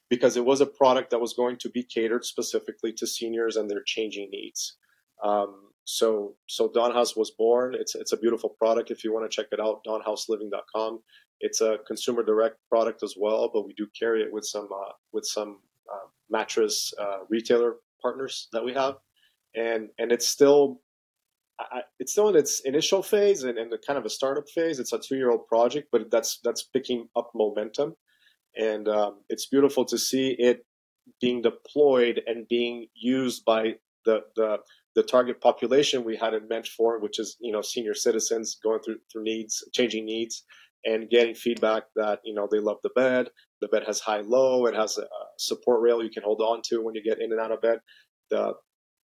because 0.08 0.36
it 0.36 0.44
was 0.44 0.60
a 0.60 0.66
product 0.66 1.10
that 1.10 1.20
was 1.20 1.32
going 1.32 1.56
to 1.56 1.68
be 1.68 1.82
catered 1.82 2.24
specifically 2.24 2.92
to 2.92 3.08
seniors 3.08 3.56
and 3.56 3.68
their 3.68 3.82
changing 3.84 4.28
needs. 4.30 4.76
Um, 5.24 5.72
so 5.84 6.36
so 6.48 6.70
Dawn 6.72 6.92
House 6.92 7.16
was 7.16 7.32
born. 7.32 7.74
It's 7.74 7.96
it's 7.96 8.12
a 8.12 8.16
beautiful 8.16 8.50
product. 8.50 8.92
If 8.92 9.02
you 9.02 9.12
want 9.12 9.28
to 9.28 9.34
check 9.34 9.46
it 9.50 9.60
out, 9.60 9.82
dawnhouseliving.com. 9.84 11.00
It's 11.40 11.60
a 11.60 11.78
consumer 11.86 12.22
direct 12.22 12.56
product 12.68 13.02
as 13.02 13.14
well, 13.18 13.50
but 13.52 13.66
we 13.66 13.74
do 13.74 13.86
carry 13.98 14.22
it 14.22 14.32
with 14.32 14.44
some 14.44 14.68
uh, 14.72 14.92
with 15.12 15.24
some 15.26 15.58
uh, 15.92 16.08
mattress 16.30 16.92
uh, 16.98 17.18
retailer 17.28 17.76
partners 18.00 18.48
that 18.52 18.64
we 18.64 18.72
have, 18.72 18.96
and 19.54 19.88
and 19.98 20.12
it's 20.12 20.26
still 20.26 20.80
I, 21.58 21.82
it's 21.98 22.12
still 22.12 22.28
in 22.28 22.36
its 22.36 22.60
initial 22.60 23.02
phase 23.02 23.44
and, 23.44 23.58
and 23.58 23.72
kind 23.86 23.98
of 23.98 24.04
a 24.04 24.10
startup 24.10 24.48
phase. 24.48 24.78
It's 24.78 24.92
a 24.92 24.98
two 24.98 25.16
year 25.16 25.30
old 25.30 25.46
project, 25.46 25.88
but 25.92 26.10
that's 26.10 26.40
that's 26.44 26.62
picking 26.62 27.08
up 27.16 27.30
momentum, 27.34 27.94
and 28.56 28.88
um, 28.88 29.20
it's 29.28 29.46
beautiful 29.46 29.84
to 29.86 29.98
see 29.98 30.36
it 30.38 30.64
being 31.20 31.42
deployed 31.42 32.22
and 32.26 32.48
being 32.48 32.86
used 32.94 33.44
by 33.44 33.74
the 34.04 34.20
the 34.36 34.58
the 34.94 35.02
target 35.02 35.40
population 35.40 36.04
we 36.04 36.16
had 36.16 36.32
it 36.32 36.48
meant 36.48 36.66
for, 36.66 36.98
which 36.98 37.18
is 37.18 37.36
you 37.40 37.52
know 37.52 37.62
senior 37.62 37.94
citizens 37.94 38.58
going 38.62 38.80
through 38.80 38.98
through 39.10 39.24
needs, 39.24 39.64
changing 39.72 40.04
needs, 40.04 40.44
and 40.86 41.10
getting 41.10 41.34
feedback 41.34 41.82
that 41.96 42.20
you 42.24 42.34
know 42.34 42.48
they 42.50 42.60
love 42.60 42.78
the 42.82 42.90
bed. 42.94 43.28
The 43.60 43.68
bed 43.68 43.84
has 43.86 44.00
high 44.00 44.20
low. 44.20 44.66
It 44.66 44.74
has 44.74 44.96
a 44.96 45.06
support 45.38 45.82
rail 45.82 46.02
you 46.02 46.10
can 46.10 46.22
hold 46.22 46.40
on 46.40 46.62
to 46.68 46.82
when 46.82 46.94
you 46.94 47.02
get 47.02 47.20
in 47.20 47.32
and 47.32 47.40
out 47.40 47.52
of 47.52 47.60
bed. 47.60 47.80
The 48.30 48.54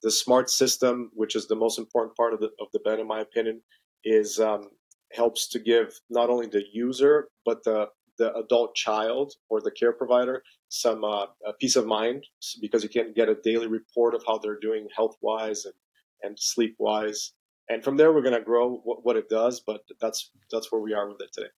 the 0.02 0.10
smart 0.10 0.48
system, 0.50 1.10
which 1.14 1.36
is 1.36 1.46
the 1.46 1.56
most 1.56 1.78
important 1.78 2.16
part 2.16 2.32
of 2.32 2.40
the 2.40 2.50
of 2.60 2.68
the 2.72 2.80
bed, 2.80 3.00
in 3.00 3.06
my 3.06 3.20
opinion, 3.20 3.60
is 4.04 4.40
um, 4.40 4.70
helps 5.12 5.48
to 5.48 5.58
give 5.58 5.92
not 6.08 6.30
only 6.30 6.46
the 6.46 6.64
user 6.72 7.28
but 7.44 7.62
the 7.64 7.88
the 8.18 8.34
adult 8.36 8.74
child 8.74 9.32
or 9.48 9.60
the 9.60 9.70
care 9.70 9.92
provider 9.92 10.42
some 10.68 11.04
uh, 11.04 11.26
peace 11.60 11.76
of 11.76 11.86
mind 11.86 12.24
because 12.60 12.82
you 12.82 12.88
can 12.88 13.12
get 13.14 13.28
a 13.28 13.36
daily 13.42 13.66
report 13.66 14.14
of 14.14 14.22
how 14.26 14.38
they're 14.38 14.58
doing 14.58 14.86
health 14.96 15.16
wise 15.20 15.64
and, 15.64 15.74
and 16.22 16.38
sleep 16.38 16.74
wise. 16.78 17.32
And 17.68 17.84
from 17.84 17.96
there, 17.96 18.12
we're 18.12 18.22
going 18.22 18.34
to 18.34 18.40
grow 18.42 18.80
what, 18.84 19.04
what, 19.04 19.16
it 19.16 19.28
does, 19.28 19.62
but 19.66 19.82
that's 20.00 20.30
that's 20.50 20.72
where 20.72 20.80
we 20.80 20.94
are 20.94 21.08
with 21.08 21.20
it 21.20 21.30
today. 21.32 21.48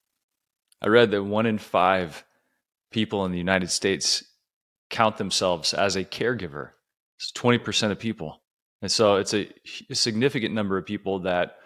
I 0.83 0.89
read 0.89 1.11
that 1.13 1.23
one 1.23 1.47
in 1.47 1.59
five 1.59 2.25
people 2.91 3.25
in 3.25 3.33
the 3.33 3.39
United 3.39 3.71
States 3.71 4.25
count 4.91 5.17
themselves 5.17 5.75
as 5.75 5.97
a 5.97 6.05
caregiver. 6.05 6.71
It's 7.19 7.33
20% 7.33 7.91
of 7.91 7.99
people. 7.99 8.43
And 8.83 8.91
so 8.91 9.17
it's 9.17 9.35
a, 9.35 9.51
a 9.91 9.95
significant 9.95 10.55
number 10.55 10.77
of 10.77 10.85
people 10.85 11.21
that 11.21 11.57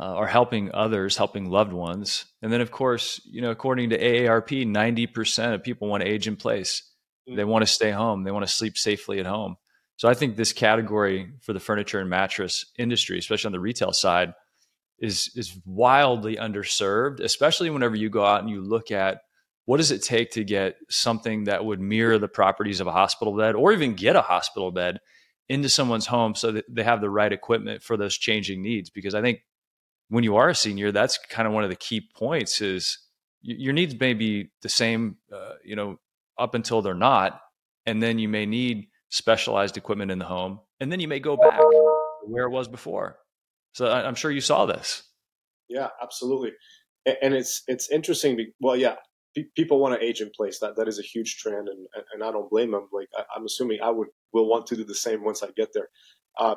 uh, 0.00 0.04
are 0.04 0.26
helping 0.26 0.72
others, 0.72 1.16
helping 1.16 1.50
loved 1.50 1.72
ones. 1.72 2.24
And 2.40 2.52
then, 2.52 2.60
of 2.60 2.70
course, 2.70 3.20
you 3.30 3.42
know, 3.42 3.50
according 3.50 3.90
to 3.90 3.98
AARP, 3.98 4.66
90% 4.66 5.54
of 5.54 5.62
people 5.62 5.88
want 5.88 6.02
to 6.02 6.08
age 6.08 6.28
in 6.28 6.36
place. 6.36 6.88
Mm-hmm. 7.28 7.36
They 7.36 7.44
want 7.44 7.62
to 7.62 7.72
stay 7.72 7.90
home. 7.90 8.24
They 8.24 8.30
want 8.30 8.46
to 8.46 8.52
sleep 8.52 8.78
safely 8.78 9.18
at 9.20 9.26
home. 9.26 9.56
So 9.96 10.08
I 10.08 10.14
think 10.14 10.36
this 10.36 10.52
category 10.52 11.32
for 11.42 11.52
the 11.52 11.60
furniture 11.60 12.00
and 12.00 12.08
mattress 12.08 12.64
industry, 12.78 13.18
especially 13.18 13.48
on 13.48 13.52
the 13.52 13.60
retail 13.60 13.92
side, 13.92 14.32
is 15.02 15.30
is 15.34 15.58
wildly 15.66 16.36
underserved, 16.36 17.20
especially 17.20 17.68
whenever 17.68 17.96
you 17.96 18.08
go 18.08 18.24
out 18.24 18.40
and 18.40 18.48
you 18.48 18.62
look 18.62 18.90
at 18.90 19.20
what 19.64 19.76
does 19.76 19.90
it 19.90 20.02
take 20.02 20.30
to 20.30 20.44
get 20.44 20.76
something 20.88 21.44
that 21.44 21.64
would 21.64 21.80
mirror 21.80 22.18
the 22.18 22.28
properties 22.28 22.80
of 22.80 22.86
a 22.86 22.92
hospital 22.92 23.36
bed 23.36 23.54
or 23.54 23.72
even 23.72 23.94
get 23.94 24.16
a 24.16 24.22
hospital 24.22 24.70
bed 24.70 25.00
into 25.48 25.68
someone's 25.68 26.06
home 26.06 26.34
so 26.34 26.52
that 26.52 26.64
they 26.68 26.82
have 26.82 27.00
the 27.00 27.10
right 27.10 27.32
equipment 27.32 27.82
for 27.82 27.96
those 27.96 28.16
changing 28.16 28.62
needs. 28.62 28.88
Because 28.88 29.14
i 29.14 29.20
think 29.20 29.40
when 30.08 30.24
you 30.24 30.36
are 30.36 30.50
a 30.50 30.54
senior 30.54 30.92
that's 30.92 31.18
kind 31.30 31.48
of 31.48 31.54
one 31.54 31.64
of 31.64 31.70
the 31.70 31.76
key 31.76 32.08
points 32.14 32.60
is 32.60 32.98
your 33.40 33.72
needs 33.72 33.98
may 33.98 34.14
be 34.14 34.50
the 34.62 34.68
same 34.68 35.16
uh, 35.32 35.54
you 35.64 35.74
know 35.74 35.98
up 36.38 36.54
until 36.54 36.80
they're 36.80 36.94
not 36.94 37.40
and 37.86 38.02
then 38.02 38.18
you 38.18 38.28
may 38.28 38.46
need 38.46 38.86
specialized 39.08 39.76
equipment 39.76 40.10
in 40.10 40.18
the 40.18 40.24
home 40.24 40.60
and 40.80 40.92
then 40.92 41.00
you 41.00 41.08
may 41.08 41.18
go 41.18 41.36
back 41.36 41.60
where 42.26 42.44
it 42.44 42.50
was 42.50 42.68
before 42.68 43.16
so 43.72 43.90
i'm 43.90 44.14
sure 44.14 44.30
you 44.30 44.40
saw 44.40 44.66
this 44.66 45.04
yeah 45.68 45.88
absolutely 46.02 46.52
and 47.22 47.34
it's 47.34 47.62
it's 47.68 47.90
interesting 47.90 48.52
well 48.60 48.76
yeah 48.76 48.96
people 49.54 49.80
want 49.80 49.98
to 49.98 50.06
age 50.06 50.20
in 50.20 50.30
place. 50.30 50.58
That 50.58 50.76
that 50.76 50.88
is 50.88 50.98
a 50.98 51.02
huge 51.02 51.38
trend, 51.38 51.68
and 51.68 51.86
and 52.12 52.22
I 52.22 52.30
don't 52.30 52.50
blame 52.50 52.72
them. 52.72 52.88
Like 52.92 53.08
I, 53.16 53.36
am 53.36 53.44
assuming 53.44 53.80
I 53.82 53.90
would 53.90 54.08
will 54.32 54.48
want 54.48 54.66
to 54.68 54.76
do 54.76 54.84
the 54.84 54.94
same 54.94 55.24
once 55.24 55.42
I 55.42 55.48
get 55.56 55.72
there. 55.72 55.88
Uh, 56.38 56.56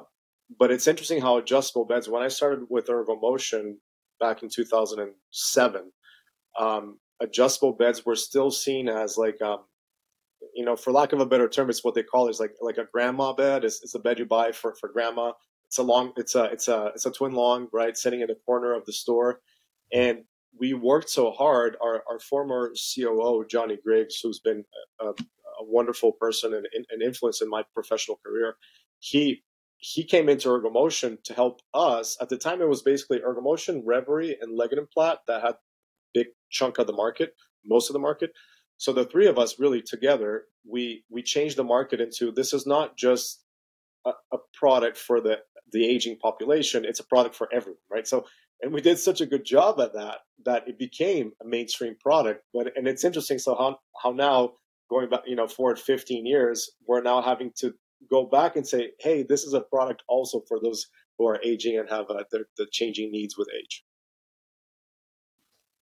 but 0.60 0.72
it's 0.72 0.88
interesting 0.88 1.22
how 1.22 1.38
adjustable 1.38 1.86
beds. 1.86 2.10
When 2.10 2.24
I 2.24 2.28
started 2.28 2.66
with 2.70 2.88
Ergomotion 2.88 3.76
back 4.20 4.44
in 4.44 4.50
2007, 4.50 5.92
um, 6.60 7.00
adjustable 7.22 7.74
beds 7.74 8.06
were 8.06 8.16
still 8.16 8.52
seen 8.52 8.88
as 8.90 9.18
like 9.18 9.42
um, 9.42 9.66
you 10.54 10.66
know, 10.66 10.76
for 10.76 10.92
lack 10.92 11.14
of 11.14 11.20
a 11.20 11.26
better 11.26 11.48
term, 11.48 11.70
it's 11.70 11.84
what 11.84 11.96
they 11.96 12.04
call 12.04 12.30
is 12.30 12.40
like 12.40 12.54
like 12.62 12.78
a 12.78 12.88
grandma 12.92 13.34
bed. 13.34 13.64
It's, 13.64 13.82
it's 13.84 13.96
a 13.96 14.00
bed 14.00 14.20
you 14.20 14.26
buy 14.26 14.52
for 14.52 14.76
for 14.76 14.90
grandma. 14.90 15.32
It's 15.76 15.80
a 15.82 15.84
long. 15.84 16.14
It's 16.16 16.36
a 16.36 16.46
it's 16.46 16.70
a 16.70 16.92
it's 16.96 17.06
a 17.06 17.12
twin 17.12 17.34
long, 17.34 17.68
right, 17.74 17.98
sitting 17.98 18.22
in 18.22 18.28
the 18.28 18.38
corner 18.46 18.74
of 18.74 18.86
the 18.86 18.94
store, 18.94 19.42
and 19.92 20.20
we 20.58 20.74
worked 20.74 21.10
so 21.10 21.32
hard. 21.32 21.76
Our, 21.84 22.02
our 22.10 22.18
former 22.18 22.72
COO, 22.96 23.44
Johnny 23.46 23.78
Griggs, 23.84 24.22
who's 24.24 24.40
been 24.40 24.64
a, 25.02 25.08
a 25.08 25.64
wonderful 25.64 26.14
person 26.14 26.54
and 26.54 26.66
an 26.74 27.02
influence 27.02 27.42
in 27.42 27.50
my 27.50 27.64
professional 27.74 28.22
career, 28.26 28.56
he 29.00 29.44
he 29.76 30.06
came 30.06 30.30
into 30.30 30.48
Ergomotion 30.48 31.22
to 31.26 31.34
help 31.34 31.60
us. 31.74 32.16
At 32.22 32.30
the 32.30 32.38
time, 32.38 32.62
it 32.62 32.70
was 32.70 32.82
basically 32.82 33.20
Ergomotion, 33.20 33.82
Reverie, 33.84 34.38
and 34.40 34.58
Platt 34.94 35.24
that 35.28 35.42
had 35.42 35.56
big 36.14 36.28
chunk 36.50 36.78
of 36.78 36.88
the 36.88 36.94
market, 36.94 37.36
most 37.66 37.90
of 37.90 37.94
the 37.96 38.00
market. 38.00 38.32
So 38.78 38.94
the 38.94 39.04
three 39.04 39.28
of 39.28 39.38
us 39.38 39.60
really 39.60 39.82
together, 39.82 40.46
we 40.66 41.04
we 41.10 41.22
changed 41.22 41.58
the 41.58 41.66
market 41.66 42.00
into 42.00 42.32
this 42.32 42.54
is 42.54 42.66
not 42.66 42.96
just 42.96 43.42
a, 44.06 44.12
a 44.32 44.38
product 44.54 44.98
for 44.98 45.20
the 45.20 45.40
the 45.72 45.86
aging 45.86 46.18
population; 46.18 46.86
it's 46.86 47.00
a 47.00 47.06
product 47.06 47.36
for 47.36 47.50
everyone, 47.54 47.80
right? 47.90 48.08
So 48.08 48.26
and 48.62 48.74
we 48.74 48.82
did 48.82 48.98
such 49.00 49.22
a 49.22 49.26
good 49.26 49.46
job 49.46 49.80
at 49.80 49.94
that 49.94 50.20
that 50.46 50.68
it 50.68 50.80
became 50.80 51.32
a 51.42 51.48
mainstream 51.48 51.96
product. 52.02 52.44
But 52.54 52.76
and 52.76 52.88
it's 52.88 53.04
interesting. 53.04 53.40
So 53.40 53.56
how 53.56 53.80
how 54.02 54.12
now 54.12 54.54
going 54.90 55.10
back, 55.10 55.22
you 55.26 55.36
know, 55.36 55.48
forward 55.48 55.80
15 55.80 56.26
years, 56.26 56.72
we're 56.88 57.02
now 57.02 57.22
having 57.22 57.52
to 57.58 57.74
go 58.10 58.26
back 58.26 58.56
and 58.56 58.68
say, 58.68 58.92
hey, 59.00 59.24
this 59.24 59.44
is 59.44 59.54
a 59.54 59.62
product 59.62 60.04
also 60.08 60.42
for 60.48 60.60
those 60.62 60.86
who 61.18 61.28
are 61.28 61.40
aging 61.44 61.78
and 61.78 61.90
have 61.90 62.06
uh, 62.10 62.24
the, 62.32 62.46
the 62.58 62.68
changing 62.72 63.12
needs 63.12 63.38
with 63.38 63.48
age. 63.58 63.84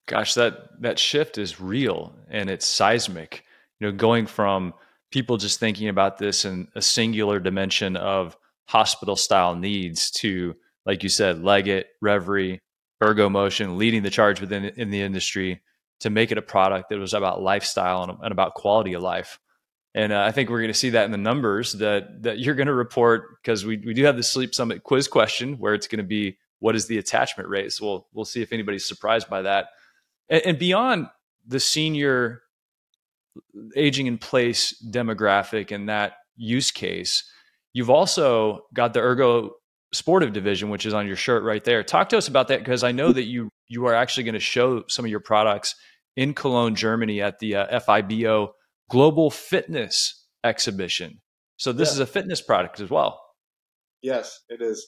Gosh, 0.08 0.34
that 0.34 0.82
that 0.82 1.00
shift 1.00 1.38
is 1.38 1.62
real 1.62 2.14
and 2.30 2.50
it's 2.50 2.66
seismic. 2.66 3.44
You 3.80 3.88
know, 3.88 3.98
going 3.98 4.26
from 4.26 4.74
people 5.12 5.38
just 5.38 5.60
thinking 5.60 5.90
about 5.90 6.18
this 6.18 6.44
in 6.44 6.68
a 6.76 6.82
singular 6.82 7.40
dimension 7.40 7.96
of 7.96 8.36
hospital 8.66 9.16
style 9.16 9.56
needs 9.56 10.12
to, 10.12 10.56
like 10.86 11.04
you 11.04 11.10
said, 11.10 11.44
Leggett, 11.44 11.88
Reverie, 12.02 12.62
Ergomotion, 13.02 13.78
leading 13.78 14.04
the 14.04 14.10
charge 14.10 14.40
within 14.40 14.66
in 14.66 14.90
the 14.90 15.02
industry 15.02 15.62
to 16.00 16.10
make 16.10 16.32
it 16.32 16.38
a 16.38 16.42
product 16.42 16.90
that 16.90 17.00
was 17.00 17.14
about 17.14 17.42
lifestyle 17.42 18.04
and, 18.04 18.18
and 18.22 18.32
about 18.32 18.56
quality 18.56 18.94
of 18.94 19.02
life. 19.02 19.40
And 19.96 20.12
uh, 20.12 20.22
I 20.22 20.32
think 20.32 20.50
we're 20.50 20.60
going 20.60 20.74
to 20.74 20.78
see 20.78 20.92
that 20.92 21.06
in 21.06 21.12
the 21.12 21.18
numbers 21.18 21.74
that 21.74 22.24
that 22.24 22.40
you're 22.40 22.56
going 22.56 22.68
to 22.68 22.74
report 22.74 23.42
because 23.42 23.66
we, 23.66 23.78
we 23.78 23.94
do 23.94 24.04
have 24.06 24.18
the 24.18 24.24
Sleep 24.24 24.56
Summit 24.56 24.84
quiz 24.84 25.08
question 25.08 25.58
where 25.60 25.74
it's 25.74 25.88
going 25.88 26.00
to 26.00 26.04
be 26.04 26.38
what 26.60 26.76
is 26.76 26.88
the 26.88 26.98
attachment 26.98 27.50
rate. 27.50 27.72
So 27.72 27.86
we'll 27.86 28.08
we'll 28.14 28.26
see 28.26 28.42
if 28.42 28.52
anybody's 28.52 28.88
surprised 28.88 29.30
by 29.30 29.44
that. 29.44 29.68
And, 30.30 30.42
and 30.46 30.60
beyond 30.60 31.08
the 31.46 31.60
senior 31.60 32.42
aging 33.76 34.08
in 34.08 34.18
place 34.18 34.74
demographic 34.90 35.72
and 35.72 35.90
that 35.90 36.14
use 36.36 36.72
case, 36.72 37.30
you've 37.74 37.90
also 37.90 38.62
got 38.74 38.94
the 38.94 39.02
Ergo 39.02 39.52
Sportive 39.94 40.34
division, 40.34 40.70
which 40.70 40.86
is 40.88 40.94
on 40.94 41.06
your 41.06 41.16
shirt 41.16 41.44
right 41.44 41.64
there. 41.64 41.84
Talk 41.84 42.10
to 42.10 42.18
us 42.18 42.28
about 42.28 42.48
that 42.48 42.60
because 42.60 42.84
I 42.84 42.92
know 42.92 43.12
that 43.12 43.26
you 43.26 43.50
you 43.68 43.86
are 43.86 43.94
actually 43.94 44.24
going 44.24 44.34
to 44.34 44.40
show 44.40 44.84
some 44.88 45.06
of 45.06 45.12
your 45.12 45.20
products 45.20 45.76
in 46.16 46.34
Cologne, 46.34 46.76
Germany, 46.76 47.22
at 47.22 47.40
the 47.40 47.56
uh, 47.56 47.80
FIBO 47.80 48.50
Global 48.90 49.30
Fitness 49.30 50.26
Exhibition. 50.44 51.20
So 51.58 51.72
this 51.72 51.90
yeah. 51.90 51.94
is 51.94 52.00
a 52.00 52.06
fitness 52.06 52.42
product 52.42 52.80
as 52.80 52.90
well. 52.90 53.20
Yes, 54.02 54.40
it 54.50 54.62
is. 54.62 54.88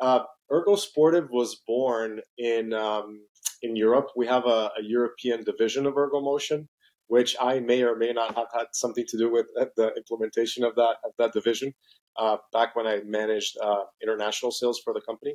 Uh, 0.00 0.20
Ergo 0.52 0.76
Sportive 0.76 1.28
was 1.30 1.60
born 1.66 2.20
in 2.38 2.72
um, 2.72 3.20
in 3.62 3.76
Europe. 3.76 4.08
We 4.16 4.26
have 4.26 4.46
a, 4.46 4.70
a, 4.78 4.82
European 4.82 5.44
division 5.44 5.86
of 5.86 5.94
Ergomotion, 5.94 6.68
which 7.08 7.36
I 7.40 7.60
may 7.60 7.82
or 7.82 7.96
may 7.96 8.12
not 8.12 8.34
have 8.36 8.48
had 8.52 8.66
something 8.72 9.04
to 9.08 9.18
do 9.18 9.30
with 9.30 9.46
the 9.76 9.92
implementation 9.96 10.64
of 10.64 10.74
that 10.76 10.96
of 11.04 11.12
that 11.18 11.32
division 11.32 11.74
uh, 12.16 12.36
back 12.52 12.74
when 12.76 12.86
I 12.86 13.00
managed 13.04 13.56
uh, 13.62 13.82
international 14.02 14.52
sales 14.52 14.80
for 14.82 14.94
the 14.94 15.00
company. 15.00 15.34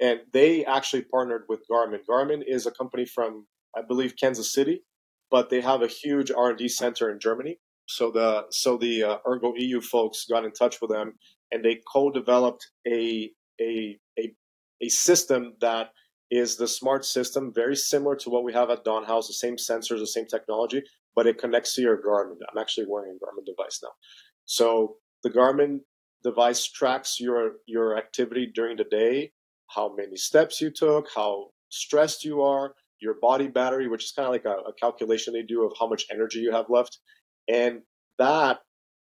And 0.00 0.20
they 0.32 0.64
actually 0.64 1.02
partnered 1.02 1.44
with 1.48 1.60
Garmin. 1.70 2.00
Garmin 2.08 2.42
is 2.46 2.66
a 2.66 2.70
company 2.70 3.04
from 3.04 3.46
I 3.76 3.82
believe 3.82 4.14
Kansas 4.20 4.52
City, 4.52 4.82
but 5.30 5.50
they 5.50 5.60
have 5.60 5.82
a 5.82 5.86
huge 5.86 6.30
R 6.30 6.50
and 6.50 6.58
D 6.58 6.68
center 6.68 7.10
in 7.10 7.20
Germany. 7.20 7.58
So 7.86 8.10
the 8.10 8.44
so 8.50 8.76
the 8.76 9.02
uh, 9.02 9.16
Ergo 9.28 9.52
EU 9.56 9.80
folks 9.80 10.26
got 10.28 10.44
in 10.44 10.52
touch 10.52 10.80
with 10.80 10.90
them, 10.90 11.14
and 11.50 11.64
they 11.64 11.80
co-developed 11.92 12.66
a 12.86 13.30
a 13.60 13.98
a 14.18 14.34
a 14.80 14.88
system 14.88 15.54
that 15.60 15.90
is 16.30 16.56
the 16.56 16.68
smart 16.68 17.04
system, 17.04 17.52
very 17.52 17.74
similar 17.74 18.14
to 18.14 18.30
what 18.30 18.44
we 18.44 18.52
have 18.52 18.70
at 18.70 18.84
Dawn 18.84 19.04
House, 19.04 19.26
the 19.26 19.34
same 19.34 19.56
sensors, 19.56 19.98
the 19.98 20.06
same 20.06 20.26
technology, 20.26 20.82
but 21.14 21.26
it 21.26 21.38
connects 21.38 21.74
to 21.74 21.82
your 21.82 22.00
Garmin. 22.02 22.36
I'm 22.50 22.58
actually 22.58 22.86
wearing 22.88 23.16
a 23.16 23.24
Garmin 23.24 23.44
device 23.44 23.80
now. 23.82 23.90
So 24.44 24.96
the 25.22 25.30
Garmin 25.30 25.80
device 26.22 26.66
tracks 26.66 27.18
your 27.20 27.52
your 27.66 27.96
activity 27.96 28.50
during 28.54 28.76
the 28.76 28.84
day, 28.84 29.32
how 29.68 29.94
many 29.94 30.16
steps 30.16 30.60
you 30.60 30.70
took, 30.70 31.08
how 31.14 31.48
stressed 31.70 32.24
you 32.24 32.42
are, 32.42 32.74
your 33.00 33.14
body 33.20 33.48
battery, 33.48 33.88
which 33.88 34.04
is 34.04 34.12
kind 34.12 34.26
of 34.26 34.32
like 34.32 34.44
a, 34.44 34.68
a 34.68 34.72
calculation 34.74 35.32
they 35.32 35.42
do 35.42 35.64
of 35.64 35.72
how 35.78 35.88
much 35.88 36.06
energy 36.10 36.40
you 36.40 36.52
have 36.52 36.66
left, 36.68 36.98
and 37.48 37.80
that 38.18 38.58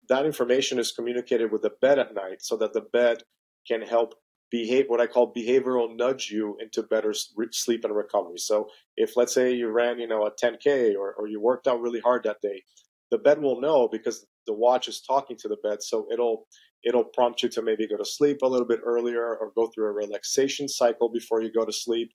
that 0.08 0.26
information 0.26 0.78
is 0.78 0.92
communicated 0.92 1.52
with 1.52 1.62
the 1.62 1.72
bed 1.80 1.98
at 1.98 2.14
night 2.14 2.40
so 2.40 2.56
that 2.56 2.72
the 2.72 2.80
bed 2.92 3.22
can 3.66 3.82
help 3.82 4.14
behave 4.52 4.84
what 4.86 5.00
I 5.00 5.06
call 5.06 5.32
behavioral 5.32 5.96
nudge 5.96 6.30
you 6.30 6.56
into 6.60 6.82
better 6.82 7.14
sleep 7.14 7.84
and 7.84 7.96
recovery. 7.96 8.38
So 8.38 8.68
if 8.98 9.16
let's 9.16 9.32
say 9.32 9.52
you 9.54 9.70
ran, 9.70 9.98
you 9.98 10.06
know, 10.06 10.26
a 10.26 10.30
10k 10.30 10.94
or, 10.94 11.14
or 11.14 11.26
you 11.26 11.40
worked 11.40 11.66
out 11.66 11.80
really 11.80 12.00
hard 12.00 12.22
that 12.24 12.42
day, 12.42 12.62
the 13.10 13.16
bed 13.16 13.40
will 13.40 13.60
know 13.60 13.88
because 13.90 14.26
the 14.46 14.52
watch 14.52 14.88
is 14.88 15.00
talking 15.00 15.36
to 15.38 15.48
the 15.48 15.56
bed. 15.64 15.82
So 15.82 16.06
it'll 16.12 16.46
it'll 16.84 17.04
prompt 17.04 17.42
you 17.42 17.48
to 17.48 17.62
maybe 17.62 17.88
go 17.88 17.96
to 17.96 18.04
sleep 18.04 18.38
a 18.42 18.46
little 18.46 18.66
bit 18.66 18.80
earlier 18.84 19.24
or 19.36 19.52
go 19.56 19.68
through 19.68 19.86
a 19.86 19.92
relaxation 19.92 20.68
cycle 20.68 21.08
before 21.08 21.42
you 21.42 21.50
go 21.50 21.64
to 21.64 21.72
sleep, 21.72 22.12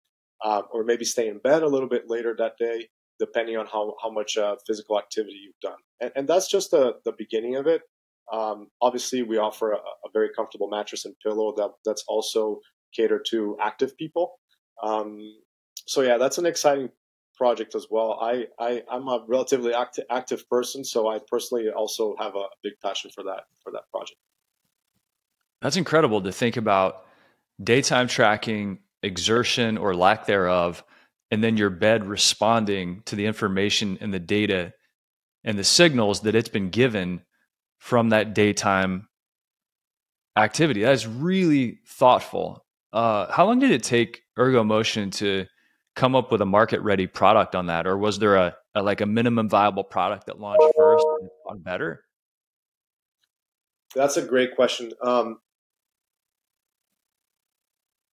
um, 0.44 0.62
or 0.72 0.84
maybe 0.84 1.04
stay 1.04 1.28
in 1.28 1.38
bed 1.38 1.62
a 1.62 1.68
little 1.68 1.88
bit 1.88 2.04
later 2.08 2.34
that 2.38 2.56
day, 2.58 2.88
depending 3.20 3.56
on 3.56 3.66
how 3.66 3.94
how 4.02 4.10
much 4.10 4.36
uh, 4.36 4.56
physical 4.66 4.98
activity 4.98 5.36
you've 5.44 5.60
done. 5.60 5.78
And, 6.00 6.10
and 6.16 6.28
that's 6.28 6.50
just 6.50 6.72
the 6.72 6.94
the 7.04 7.12
beginning 7.16 7.54
of 7.54 7.68
it. 7.68 7.82
Um, 8.32 8.68
obviously, 8.80 9.22
we 9.22 9.38
offer 9.38 9.72
a, 9.72 9.76
a, 9.76 10.10
very 10.12 10.30
comfortable 10.34 10.68
mattress 10.68 11.04
and 11.04 11.14
pillow 11.22 11.52
that 11.56 11.70
that's 11.84 12.04
also 12.08 12.60
catered 12.96 13.26
to 13.30 13.56
active 13.60 13.96
people. 13.96 14.40
Um, 14.82 15.20
so 15.86 16.00
yeah, 16.00 16.16
that's 16.16 16.38
an 16.38 16.46
exciting 16.46 16.88
project 17.36 17.74
as 17.74 17.86
well. 17.90 18.18
I, 18.20 18.46
I 18.58 18.82
am 18.90 19.08
a 19.08 19.24
relatively 19.26 19.74
active 19.74 20.04
active 20.10 20.48
person, 20.48 20.84
so 20.84 21.08
I 21.08 21.18
personally 21.26 21.68
also 21.70 22.14
have 22.18 22.34
a 22.34 22.46
big 22.62 22.74
passion 22.82 23.10
for 23.14 23.24
that 23.24 23.44
for 23.62 23.72
that 23.72 23.82
project. 23.92 24.18
That's 25.60 25.76
incredible 25.76 26.22
to 26.22 26.32
think 26.32 26.56
about 26.56 27.04
daytime 27.62 28.08
tracking, 28.08 28.78
exertion 29.02 29.78
or 29.78 29.94
lack 29.94 30.26
thereof, 30.26 30.82
and 31.30 31.42
then 31.42 31.56
your 31.56 31.70
bed 31.70 32.06
responding 32.06 33.02
to 33.06 33.16
the 33.16 33.26
information 33.26 33.98
and 34.00 34.12
the 34.12 34.20
data 34.20 34.72
and 35.44 35.58
the 35.58 35.64
signals 35.64 36.20
that 36.22 36.34
it's 36.34 36.48
been 36.48 36.70
given 36.70 37.22
from 37.84 38.08
that 38.08 38.32
daytime 38.32 39.06
activity. 40.38 40.80
That 40.84 40.94
is 40.94 41.06
really 41.06 41.80
thoughtful. 41.86 42.64
Uh, 42.94 43.30
how 43.30 43.44
long 43.44 43.58
did 43.58 43.72
it 43.72 43.82
take 43.82 44.22
Ergomotion 44.38 45.12
to 45.16 45.44
come 45.94 46.14
up 46.14 46.32
with 46.32 46.40
a 46.40 46.46
market 46.46 46.80
ready 46.80 47.06
product 47.06 47.54
on 47.54 47.66
that, 47.66 47.86
or 47.86 47.98
was 47.98 48.18
there 48.18 48.36
a, 48.36 48.56
a 48.74 48.82
like 48.82 49.02
a 49.02 49.06
minimum 49.06 49.50
viable 49.50 49.84
product 49.84 50.24
that 50.28 50.40
launched 50.40 50.64
first 50.74 51.04
and 51.20 51.28
on 51.46 51.60
better? 51.60 52.02
That's 53.94 54.16
a 54.16 54.22
great 54.22 54.56
question. 54.56 54.92
Um, 55.02 55.40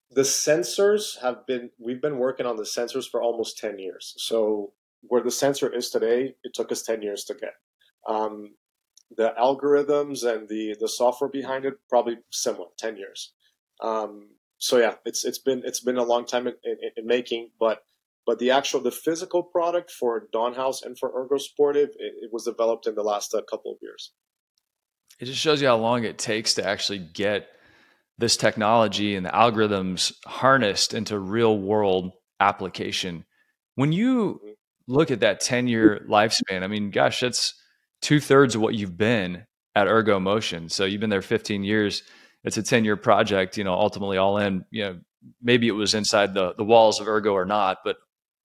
the 0.09 0.23
sensors 0.23 1.17
have 1.21 1.47
been 1.47 1.69
we've 1.79 2.01
been 2.01 2.17
working 2.17 2.45
on 2.45 2.57
the 2.57 2.63
sensors 2.63 3.09
for 3.09 3.23
almost 3.23 3.57
10 3.57 3.79
years 3.79 4.13
so 4.17 4.73
where 5.03 5.23
the 5.23 5.31
sensor 5.31 5.73
is 5.73 5.89
today 5.89 6.35
it 6.43 6.53
took 6.53 6.69
us 6.73 6.81
10 6.81 7.01
years 7.01 7.23
to 7.23 7.33
get 7.33 7.53
um, 8.09 8.55
the 9.17 9.33
algorithms 9.39 10.23
and 10.23 10.47
the 10.49 10.75
the 10.79 10.89
software 10.89 11.29
behind 11.29 11.65
it 11.65 11.75
probably 11.89 12.17
similar 12.31 12.67
10 12.77 12.97
years. 12.97 13.33
Um, 13.81 14.29
so 14.61 14.77
yeah 14.77 14.93
it's 15.05 15.25
it's 15.25 15.39
been 15.39 15.63
it's 15.65 15.81
been 15.81 15.97
a 15.97 16.03
long 16.03 16.25
time 16.25 16.47
in, 16.47 16.53
in, 16.63 16.77
in, 16.95 17.05
making 17.05 17.49
but 17.59 17.79
but 18.25 18.37
the 18.37 18.51
actual 18.51 18.79
the 18.79 18.91
physical 18.91 19.41
product 19.41 19.91
for 19.91 20.27
Dawn 20.31 20.53
House 20.53 20.83
and 20.83 20.97
for 20.97 21.11
Ergo 21.19 21.37
Sportive 21.37 21.89
it, 21.97 22.13
it 22.21 22.29
was 22.31 22.45
developed 22.45 22.87
in 22.87 22.95
the 22.95 23.03
last 23.03 23.33
uh, 23.33 23.41
couple 23.49 23.71
of 23.71 23.79
years. 23.81 24.13
It 25.19 25.25
just 25.25 25.39
shows 25.39 25.61
you 25.61 25.67
how 25.67 25.77
long 25.77 26.03
it 26.03 26.17
takes 26.17 26.53
to 26.53 26.65
actually 26.65 26.99
get 26.99 27.49
this 28.17 28.37
technology 28.37 29.15
and 29.15 29.25
the 29.25 29.31
algorithms 29.31 30.13
harnessed 30.25 30.93
into 30.93 31.17
real 31.17 31.57
world 31.57 32.11
application. 32.39 33.25
When 33.75 33.91
you 33.91 34.35
mm-hmm. 34.35 34.51
look 34.87 35.09
at 35.09 35.21
that 35.21 35.39
10 35.39 35.67
year 35.67 36.05
lifespan 36.07 36.61
i 36.61 36.67
mean 36.67 36.91
gosh 36.91 37.19
that's 37.19 37.55
two 38.01 38.19
thirds 38.19 38.55
of 38.55 38.61
what 38.61 38.75
you've 38.75 38.97
been 38.97 39.45
at 39.75 39.87
Ergomotion. 39.87 40.71
So 40.71 40.85
you've 40.85 41.01
been 41.01 41.09
there 41.09 41.21
15 41.21 41.63
years. 41.63 42.03
It's 42.43 42.57
a 42.57 42.63
10 42.63 42.83
year 42.83 42.97
project, 42.97 43.57
you 43.57 43.63
know, 43.63 43.73
ultimately 43.73 44.17
all 44.17 44.37
in, 44.37 44.65
you 44.71 44.83
know, 44.83 44.99
maybe 45.41 45.67
it 45.67 45.73
was 45.73 45.93
inside 45.93 46.33
the, 46.33 46.53
the 46.55 46.63
walls 46.63 46.99
of 46.99 47.07
Ergo 47.07 47.33
or 47.33 47.45
not, 47.45 47.79
but 47.85 47.97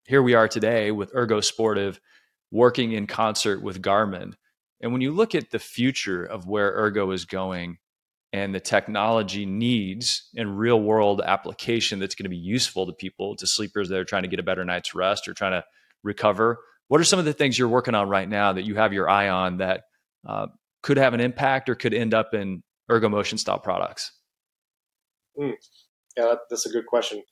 here 0.05 0.23
we 0.23 0.35
are 0.35 0.47
today 0.47 0.90
with 0.90 1.14
Ergo 1.14 1.40
Sportive 1.40 2.01
working 2.51 2.92
in 2.92 3.07
concert 3.07 3.62
with 3.62 3.83
Garmin. 3.83 4.35
And 4.81 4.92
when 4.92 5.01
you 5.01 5.11
look 5.11 5.35
at 5.35 5.51
the 5.51 5.59
future 5.59 6.25
of 6.25 6.47
where 6.47 6.71
Ergo 6.71 7.11
is 7.11 7.25
going 7.25 7.79
and 8.33 8.55
the 8.55 8.61
technology 8.61 9.47
needs 9.47 10.29
and 10.37 10.59
real 10.59 10.81
world 10.81 11.23
application 11.25 11.99
that's 11.99 12.14
going 12.14 12.25
to 12.25 12.31
be 12.31 12.37
useful 12.37 12.87
to 12.87 12.92
people, 12.92 13.35
to 13.37 13.47
sleepers 13.47 13.88
that 13.88 13.99
are 13.99 14.05
trying 14.05 14.23
to 14.23 14.29
get 14.29 14.38
a 14.38 14.45
better 14.45 14.64
night's 14.64 14.95
rest 14.95 15.27
or 15.27 15.35
trying 15.35 15.53
to 15.53 15.64
recover 16.03 16.59
what 16.88 17.01
are 17.01 17.05
some 17.05 17.18
of 17.18 17.25
the 17.25 17.33
things 17.33 17.59
you're 17.59 17.68
working 17.68 17.94
on 17.94 18.09
right 18.09 18.29
now 18.29 18.53
that 18.53 18.64
you 18.64 18.77
have 18.77 18.92
your 18.92 19.09
eye 19.09 19.29
on 19.29 19.59
that 19.59 19.83
uh, 20.29 20.46
could 20.83 20.96
have 20.96 21.14
an 21.14 21.20
impact 21.20 21.68
or 21.68 21.75
could 21.75 21.94
end 21.94 22.14
up 22.14 22.35
in 22.35 22.62
Ergomotion 22.90 23.38
style 23.38 23.59
products? 23.59 24.12
Mm. 25.38 25.55
Yeah, 26.16 26.27
that, 26.27 26.38
that's 26.49 26.66
a 26.66 26.70
good 26.70 26.87
question. 26.87 27.22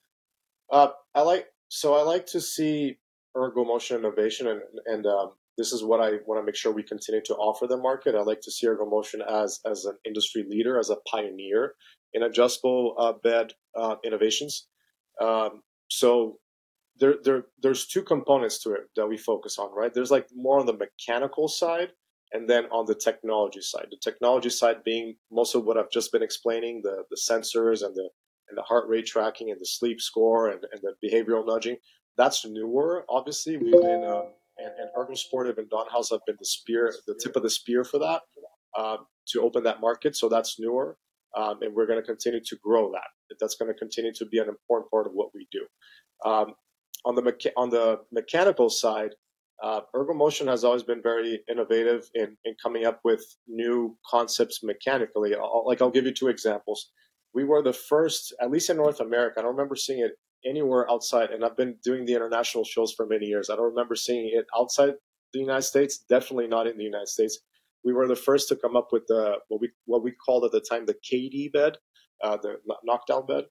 Uh, 0.73 0.89
I 1.15 1.23
like 1.23 1.47
so 1.69 1.95
I 1.95 2.03
like 2.03 2.27
to 2.27 2.41
see 2.41 2.99
Ergomotion 3.37 3.99
innovation, 3.99 4.49
and 4.49 4.61
and 4.87 5.07
um, 5.07 5.33
this 5.57 5.73
is 5.73 5.83
what 5.83 6.01
I 6.01 6.19
want 6.27 6.41
to 6.41 6.45
make 6.45 6.57
sure 6.57 6.73
we 6.73 6.83
continue 6.83 7.23
to 7.27 7.35
offer 7.35 7.67
the 7.67 7.77
market. 7.77 8.15
I 8.15 8.23
like 8.23 8.41
to 8.43 8.51
see 8.51 8.67
Ergomotion 8.67 9.21
as 9.27 9.61
as 9.71 9.85
an 9.85 9.97
industry 10.05 10.45
leader, 10.49 10.79
as 10.79 10.91
a 10.91 10.97
pioneer 11.11 11.75
in 12.13 12.23
adjustable 12.23 12.95
uh, 12.99 13.13
bed 13.13 13.53
uh, 13.77 13.97
innovations. 14.05 14.67
Um, 15.21 15.63
so 15.89 16.39
there, 16.99 17.17
there 17.25 17.45
there's 17.63 17.87
two 17.87 18.03
components 18.03 18.63
to 18.63 18.73
it 18.73 18.89
that 18.97 19.07
we 19.07 19.17
focus 19.17 19.59
on, 19.59 19.75
right? 19.75 19.93
There's 19.93 20.11
like 20.11 20.29
more 20.35 20.61
on 20.61 20.67
the 20.67 20.77
mechanical 20.77 21.49
side 21.49 21.91
and 22.33 22.49
then 22.49 22.65
on 22.67 22.87
the 22.87 22.95
technology 22.95 23.61
side. 23.61 23.87
The 23.91 23.99
technology 24.03 24.51
side 24.51 24.85
being 24.85 25.17
most 25.31 25.55
of 25.55 25.65
what 25.65 25.77
I've 25.77 25.91
just 25.91 26.13
been 26.13 26.23
explaining, 26.23 26.83
the 26.83 27.05
the 27.11 27.17
sensors 27.17 27.85
and 27.85 27.95
the 27.95 28.09
and 28.49 28.59
the 28.59 28.63
heart 28.63 28.89
rate 28.89 29.07
tracking 29.07 29.51
and 29.51 29.61
the 29.61 29.67
sleep 29.67 30.01
score 30.01 30.49
and, 30.49 30.65
and 30.73 30.83
the 30.83 30.95
behavioral 31.07 31.47
nudging. 31.47 31.77
that's 32.17 32.45
newer. 32.45 33.05
Obviously, 33.09 33.57
we've 33.57 33.73
been 33.73 34.05
um, 34.05 34.29
and, 34.59 34.73
and 34.79 34.91
Ergo 34.97 35.15
Sportive 35.15 35.59
and 35.59 35.69
Dawn 35.69 35.87
House 35.91 36.11
have 36.11 36.21
been 36.27 36.37
the 36.39 36.47
spear, 36.47 36.95
the 37.07 37.19
tip 37.21 37.37
of 37.37 37.43
the 37.43 37.51
spear 37.51 37.85
for 37.85 37.99
that 37.99 38.23
um, 38.79 39.07
to 39.29 39.43
open 39.43 39.65
that 39.65 39.81
market. 39.81 40.17
So 40.17 40.29
that's 40.29 40.59
newer, 40.59 40.97
um, 41.37 41.59
and 41.63 41.75
we're 41.75 41.87
going 41.87 42.01
to 42.01 42.07
continue 42.07 42.41
to 42.45 42.57
grow 42.63 42.93
that. 42.93 43.37
That's 43.41 43.57
going 43.57 43.73
to 43.73 43.79
continue 43.79 44.13
to 44.15 44.27
be 44.27 44.39
an 44.39 44.49
important 44.49 44.91
part 44.91 45.07
of 45.07 45.13
what 45.13 45.31
we 45.35 45.49
do. 45.51 45.67
Um, 46.29 46.55
on 47.05 47.15
the 47.15 47.23
mecha- 47.23 47.53
on 47.57 47.71
the 47.71 48.01
mechanical 48.13 48.71
side, 48.71 49.15
uh, 49.63 49.81
Ergomotion 49.95 50.47
has 50.47 50.65
always 50.65 50.83
been 50.83 51.03
very 51.03 51.41
innovative 51.51 52.09
in, 52.15 52.37
in 52.45 52.55
coming 52.63 52.85
up 52.87 53.01
with 53.05 53.25
new 53.47 53.97
concepts 54.09 54.63
mechanically. 54.63 55.35
I'll, 55.35 55.65
like 55.67 55.81
I'll 55.81 55.91
give 55.91 56.05
you 56.05 56.13
two 56.13 56.29
examples. 56.29 56.91
We 57.35 57.45
were 57.45 57.63
the 57.63 57.73
first, 57.73 58.35
at 58.41 58.51
least 58.51 58.71
in 58.71 58.77
North 58.77 59.01
America. 59.01 59.39
I 59.39 59.43
don't 59.43 59.53
remember 59.53 59.77
seeing 59.77 60.01
it 60.01 60.13
anywhere 60.47 60.91
outside, 60.91 61.31
and 61.31 61.45
I've 61.45 61.57
been 61.57 61.77
doing 61.83 62.05
the 62.05 62.15
international 62.15 62.65
shows 62.65 62.93
for 62.93 63.07
many 63.07 63.27
years. 63.27 63.51
I 63.51 63.57
don't 63.57 63.71
remember 63.71 63.97
seeing 63.97 64.31
it 64.33 64.47
outside 64.57 64.95
the 65.33 65.41
United 65.41 65.63
States. 65.63 65.99
Definitely 66.09 66.49
not 66.49 66.67
in 66.67 66.77
the 66.77 66.85
United 66.85 67.09
States. 67.09 67.41
We 67.85 67.93
were 67.93 68.07
the 68.07 68.17
first 68.17 68.49
to 68.49 68.57
come 68.57 68.77
up 68.77 68.89
with 68.93 69.07
the 69.09 69.37
what 69.49 69.61
we 69.61 69.71
what 69.87 70.03
we 70.03 70.13
called 70.13 70.45
at 70.45 70.53
the 70.53 70.61
time 70.61 70.87
the 70.87 70.95
KD 70.95 71.53
bed, 71.53 71.77
uh, 72.23 72.39
the 72.43 72.57
knockdown 72.85 73.27
bed. 73.27 73.45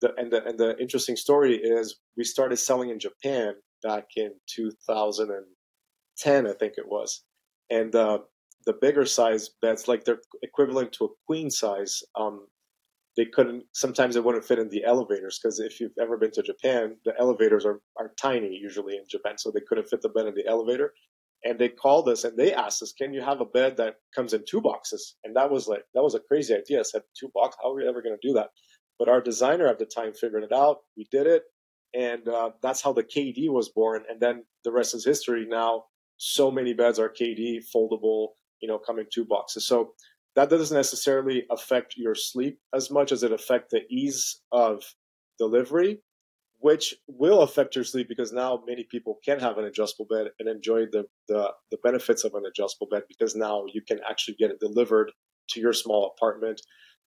The, 0.00 0.14
and 0.16 0.32
the 0.32 0.44
and 0.44 0.58
the 0.58 0.78
interesting 0.78 1.16
story 1.16 1.56
is 1.56 1.96
we 2.16 2.24
started 2.24 2.56
selling 2.56 2.90
in 2.90 2.98
Japan 2.98 3.54
back 3.82 4.06
in 4.16 4.32
2010, 4.54 6.46
I 6.46 6.52
think 6.52 6.74
it 6.78 6.88
was, 6.88 7.22
and 7.70 7.94
uh, 7.94 8.18
the 8.66 8.74
bigger 8.80 9.06
size 9.06 9.50
beds, 9.60 9.88
like 9.88 10.04
they're 10.04 10.20
equivalent 10.42 10.92
to 10.94 11.04
a 11.04 11.08
queen 11.26 11.50
size, 11.50 12.02
um, 12.18 12.46
they 13.16 13.26
couldn't 13.26 13.64
sometimes 13.72 14.16
it 14.16 14.24
wouldn't 14.24 14.44
fit 14.44 14.58
in 14.58 14.68
the 14.68 14.84
elevators 14.84 15.38
because 15.38 15.58
if 15.58 15.80
you've 15.80 15.98
ever 16.00 16.16
been 16.16 16.30
to 16.30 16.42
japan 16.42 16.96
the 17.04 17.12
elevators 17.18 17.66
are, 17.66 17.80
are 17.98 18.12
tiny 18.20 18.56
usually 18.56 18.96
in 18.96 19.04
japan 19.10 19.36
so 19.36 19.50
they 19.50 19.60
couldn't 19.68 19.88
fit 19.88 20.00
the 20.02 20.08
bed 20.08 20.26
in 20.26 20.34
the 20.34 20.46
elevator. 20.46 20.92
And 21.42 21.58
they 21.58 21.70
called 21.70 22.06
us 22.10 22.24
and 22.24 22.36
they 22.38 22.52
asked 22.52 22.82
us 22.82 22.92
can 22.92 23.14
you 23.14 23.22
have 23.22 23.40
a 23.40 23.46
bed 23.46 23.76
that 23.78 23.96
comes 24.14 24.34
in 24.34 24.44
two 24.46 24.60
boxes? 24.60 25.16
And 25.24 25.34
that 25.36 25.50
was 25.50 25.66
like 25.68 25.84
that 25.94 26.02
was 26.02 26.14
a 26.14 26.20
crazy 26.20 26.54
idea. 26.54 26.80
I 26.80 26.82
said 26.82 27.02
two 27.18 27.30
boxes 27.34 27.58
how 27.62 27.70
are 27.70 27.76
we 27.76 27.88
ever 27.88 28.02
going 28.02 28.16
to 28.18 28.28
do 28.28 28.34
that 28.34 28.50
but 29.00 29.08
our 29.08 29.20
designer 29.20 29.66
at 29.66 29.80
the 29.80 29.86
time 29.86 30.12
figured 30.12 30.44
it 30.44 30.52
out. 30.52 30.76
We 30.96 31.08
did 31.10 31.26
it 31.26 31.42
and 31.92 32.28
uh, 32.28 32.50
that's 32.62 32.82
how 32.82 32.92
the 32.92 33.02
kd 33.02 33.50
was 33.50 33.68
born 33.70 34.04
and 34.08 34.20
then 34.20 34.44
the 34.62 34.70
rest 34.70 34.94
is 34.94 35.04
history. 35.04 35.46
Now 35.48 35.84
so 36.18 36.50
many 36.50 36.74
beds 36.74 37.00
are 37.00 37.08
kd 37.08 37.60
foldable 37.74 38.28
you 38.60 38.68
know 38.68 38.78
come 38.78 38.98
in 38.98 39.06
two 39.12 39.24
boxes. 39.24 39.66
So 39.66 39.94
that 40.36 40.50
doesn't 40.50 40.76
necessarily 40.76 41.44
affect 41.50 41.94
your 41.96 42.14
sleep 42.14 42.60
as 42.74 42.90
much 42.90 43.10
as 43.10 43.22
it 43.22 43.32
affects 43.32 43.72
the 43.72 43.82
ease 43.90 44.40
of 44.52 44.84
delivery, 45.38 46.02
which 46.58 46.94
will 47.08 47.40
affect 47.40 47.74
your 47.74 47.84
sleep 47.84 48.08
because 48.08 48.32
now 48.32 48.62
many 48.66 48.86
people 48.90 49.18
can 49.24 49.40
have 49.40 49.58
an 49.58 49.64
adjustable 49.64 50.06
bed 50.08 50.28
and 50.38 50.48
enjoy 50.48 50.82
the, 50.92 51.04
the, 51.26 51.50
the 51.72 51.78
benefits 51.82 52.22
of 52.22 52.34
an 52.34 52.44
adjustable 52.46 52.86
bed 52.90 53.02
because 53.08 53.34
now 53.34 53.64
you 53.72 53.82
can 53.82 53.98
actually 54.08 54.36
get 54.38 54.50
it 54.50 54.60
delivered 54.60 55.10
to 55.48 55.60
your 55.60 55.72
small 55.72 56.12
apartment. 56.16 56.60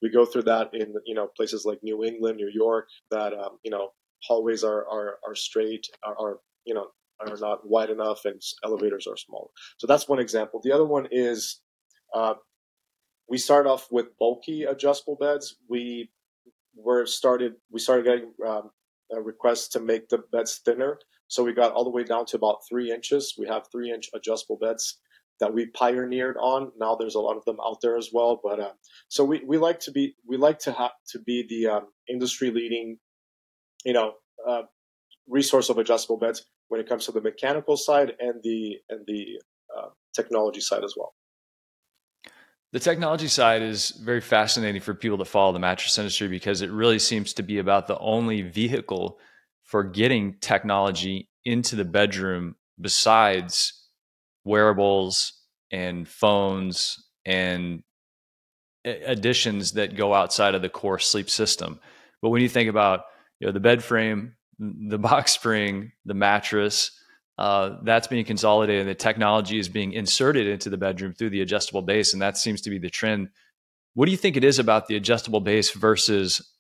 We 0.03 0.11
go 0.11 0.25
through 0.25 0.43
that 0.43 0.71
in 0.75 0.95
you 1.07 1.15
know 1.15 1.29
places 1.37 1.65
like 1.65 1.79
New 1.83 2.05
England, 2.05 2.37
New 2.37 2.51
York, 2.53 2.89
that 3.11 3.33
um, 3.33 3.59
you 3.63 3.71
know 3.71 3.91
hallways 4.25 4.65
are 4.65 4.87
are, 4.89 5.19
are 5.27 5.35
straight, 5.35 5.87
are, 6.05 6.17
are 6.19 6.39
you 6.65 6.75
know 6.75 6.89
are 7.21 7.37
not 7.37 7.61
wide 7.69 7.91
enough, 7.91 8.25
and 8.25 8.41
elevators 8.65 9.07
are 9.07 9.17
small. 9.17 9.53
So 9.79 9.87
that's 9.87 10.09
one 10.09 10.19
example. 10.19 10.61
The 10.63 10.73
other 10.73 10.85
one 10.87 11.07
is 11.11 11.61
uh, 12.15 12.35
we 13.29 13.39
start 13.39 13.67
off 13.67 13.89
with 13.91 14.17
bulky 14.19 14.65
adjustable 14.65 15.17
beds. 15.17 15.57
We 15.69 16.11
were 16.75 17.07
started. 17.07 17.55
We 17.71 17.81
started 17.81 18.05
getting 18.05 18.33
um, 18.47 18.71
requests 19.23 19.69
to 19.69 19.81
make 19.81 20.09
the 20.09 20.19
beds 20.33 20.61
thinner, 20.65 20.99
so 21.29 21.45
we 21.45 21.53
got 21.53 21.73
all 21.73 21.85
the 21.85 21.91
way 21.91 22.05
down 22.05 22.27
to 22.27 22.37
about 22.37 22.59
three 22.69 22.91
inches. 22.91 23.35
We 23.39 23.47
have 23.47 23.63
three 23.71 23.93
inch 23.93 24.11
adjustable 24.15 24.59
beds 24.61 24.99
that 25.41 25.53
we 25.53 25.67
pioneered 25.67 26.37
on. 26.39 26.73
Now 26.79 26.95
there's 26.95 27.15
a 27.15 27.21
lot 27.21 27.37
of 27.37 27.45
them 27.45 27.57
out 27.65 27.79
there 27.83 27.97
as 27.97 28.11
well. 28.13 28.41
But 28.43 28.61
uh, 28.61 28.73
so 29.09 29.25
we, 29.25 29.43
we 29.47 29.59
like 29.59 29.81
to 29.81 29.91
be 29.91 30.15
we 30.27 30.37
like 30.37 30.59
to 30.61 30.73
have 30.73 30.93
to 31.09 31.21
be 31.21 31.47
the 31.49 31.73
um, 31.73 31.87
industry 32.09 32.51
leading, 32.51 32.99
you 33.85 33.93
know, 33.93 34.13
uh, 34.47 34.63
resource 35.29 35.69
of 35.69 35.79
adjustable 35.79 36.19
beds 36.19 36.45
when 36.69 36.81
it 36.81 36.89
comes 36.89 37.07
to 37.07 37.13
the 37.13 37.21
mechanical 37.21 37.77
side 37.77 38.13
and 38.21 38.43
the 38.43 38.77
and 38.89 39.05
the 39.07 39.41
uh, 39.77 39.89
technology 40.15 40.61
side 40.61 40.85
as 40.85 40.95
well. 40.97 41.15
The 42.73 42.81
technology 42.81 43.29
side 43.29 43.61
is 43.61 43.91
very 43.91 44.23
fascinating 44.23 44.81
for 44.81 44.95
people 44.95 45.19
to 45.19 45.27
follow 45.27 45.53
the 45.53 45.59
mattress 45.59 45.99
industry 45.99 46.29
because 46.29 46.63
it 46.63 46.71
really 46.71 46.99
seems 46.99 47.35
to 47.35 47.43
be 47.43 47.59
about 47.59 47.87
the 47.87 47.99
only 47.99 48.41
vehicle 48.41 49.19
for 49.63 49.85
getting 49.85 50.37
technology 50.41 51.29
into 51.45 51.77
the 51.77 51.85
bedroom 51.85 52.57
besides 52.81 53.82
wearables 54.45 55.33
and 55.71 56.07
phones 56.09 57.03
and 57.25 57.83
additions 58.85 59.73
that 59.73 59.97
go 59.97 60.13
outside 60.13 60.55
of 60.55 60.63
the 60.63 60.69
core 60.69 60.99
sleep 60.99 61.31
system. 61.31 61.81
But 62.21 62.31
when 62.31 62.43
you 62.43 62.49
think 62.49 62.69
about 62.69 63.03
you 63.41 63.47
know 63.47 63.53
the 63.53 63.61
bed 63.61 63.83
frame, 63.83 64.35
the 64.59 64.99
box 64.99 65.33
spring, 65.33 65.93
the 66.05 66.15
mattress, 66.15 66.91
uh, 67.39 67.79
that's 67.83 68.07
being 68.07 68.25
consolidated 68.25 68.87
the 68.87 68.95
technology 68.95 69.59
is 69.59 69.69
being 69.69 69.93
inserted 69.93 70.47
into 70.47 70.69
the 70.69 70.77
bedroom 70.77 71.15
through 71.15 71.31
the 71.31 71.41
adjustable 71.41 71.83
base 71.83 72.13
and 72.13 72.21
that 72.21 72.37
seems 72.37 72.61
to 72.61 72.71
be 72.71 72.79
the 72.79 72.91
trend. 72.91 73.29
What 73.95 74.07
do 74.07 74.11
you 74.11 74.19
think 74.19 74.37
it 74.37 74.45
is 74.45 74.59
about 74.59 74.87
the 74.87 74.97
adjustable 74.97 75.41
base 75.41 75.71
versus 75.71 76.55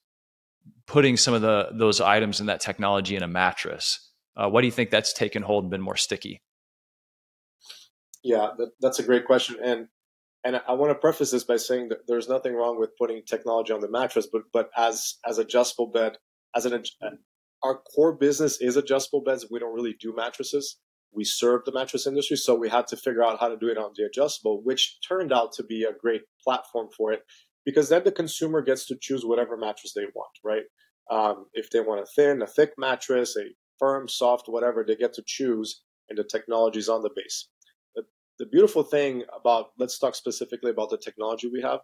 putting 0.86 1.16
some 1.16 1.34
of 1.34 1.42
the 1.42 1.68
those 1.72 2.00
items 2.00 2.40
and 2.40 2.48
that 2.48 2.60
technology 2.60 3.16
in 3.16 3.22
a 3.22 3.28
mattress? 3.28 4.10
Uh, 4.34 4.48
what 4.48 4.62
do 4.62 4.66
you 4.66 4.72
think 4.72 4.90
that's 4.90 5.12
taken 5.12 5.42
hold 5.42 5.64
and 5.64 5.70
been 5.70 5.82
more 5.82 5.96
sticky 5.96 6.40
yeah 8.22 8.48
that, 8.56 8.70
that's 8.80 8.98
a 8.98 9.04
great 9.04 9.24
question 9.24 9.56
and 9.62 9.88
and 10.44 10.60
I 10.66 10.72
want 10.72 10.90
to 10.90 10.96
preface 10.96 11.30
this 11.30 11.44
by 11.44 11.56
saying 11.56 11.90
that 11.90 12.06
there's 12.08 12.28
nothing 12.28 12.54
wrong 12.54 12.78
with 12.78 12.96
putting 12.98 13.22
technology 13.24 13.72
on 13.72 13.80
the 13.80 13.88
mattress, 13.88 14.26
but 14.30 14.42
but 14.52 14.70
as 14.76 15.14
as 15.24 15.38
adjustable 15.38 15.86
bed, 15.86 16.18
as 16.54 16.66
an 16.66 16.82
our 17.62 17.78
core 17.94 18.12
business 18.12 18.60
is 18.60 18.76
adjustable 18.76 19.22
beds. 19.22 19.46
We 19.50 19.60
don't 19.60 19.74
really 19.74 19.96
do 20.00 20.12
mattresses. 20.14 20.78
We 21.12 21.24
serve 21.24 21.62
the 21.64 21.72
mattress 21.72 22.06
industry, 22.06 22.36
so 22.36 22.54
we 22.54 22.68
had 22.68 22.86
to 22.88 22.96
figure 22.96 23.22
out 23.22 23.38
how 23.38 23.48
to 23.48 23.56
do 23.56 23.68
it 23.68 23.78
on 23.78 23.92
the 23.94 24.04
adjustable, 24.04 24.62
which 24.64 24.98
turned 25.06 25.32
out 25.32 25.52
to 25.52 25.62
be 25.62 25.84
a 25.84 25.92
great 25.92 26.22
platform 26.42 26.88
for 26.96 27.12
it 27.12 27.20
because 27.64 27.88
then 27.88 28.02
the 28.02 28.10
consumer 28.10 28.62
gets 28.62 28.86
to 28.86 28.96
choose 29.00 29.24
whatever 29.24 29.56
mattress 29.56 29.92
they 29.94 30.06
want, 30.14 30.30
right? 30.42 30.64
Um, 31.10 31.46
if 31.52 31.70
they 31.70 31.80
want 31.80 32.00
a 32.00 32.06
thin, 32.06 32.42
a 32.42 32.46
thick 32.46 32.72
mattress, 32.78 33.36
a 33.36 33.44
firm, 33.78 34.08
soft, 34.08 34.48
whatever, 34.48 34.84
they 34.84 34.96
get 34.96 35.12
to 35.14 35.22
choose, 35.24 35.82
and 36.08 36.18
the 36.18 36.24
technology 36.24 36.80
is 36.80 36.88
on 36.88 37.02
the 37.02 37.10
base. 37.14 37.48
The, 38.38 38.46
beautiful 38.46 38.82
thing 38.82 39.24
about, 39.38 39.66
let's 39.78 39.98
talk 39.98 40.14
specifically 40.14 40.70
about 40.70 40.90
the 40.90 40.98
technology 40.98 41.48
we 41.52 41.62
have. 41.62 41.80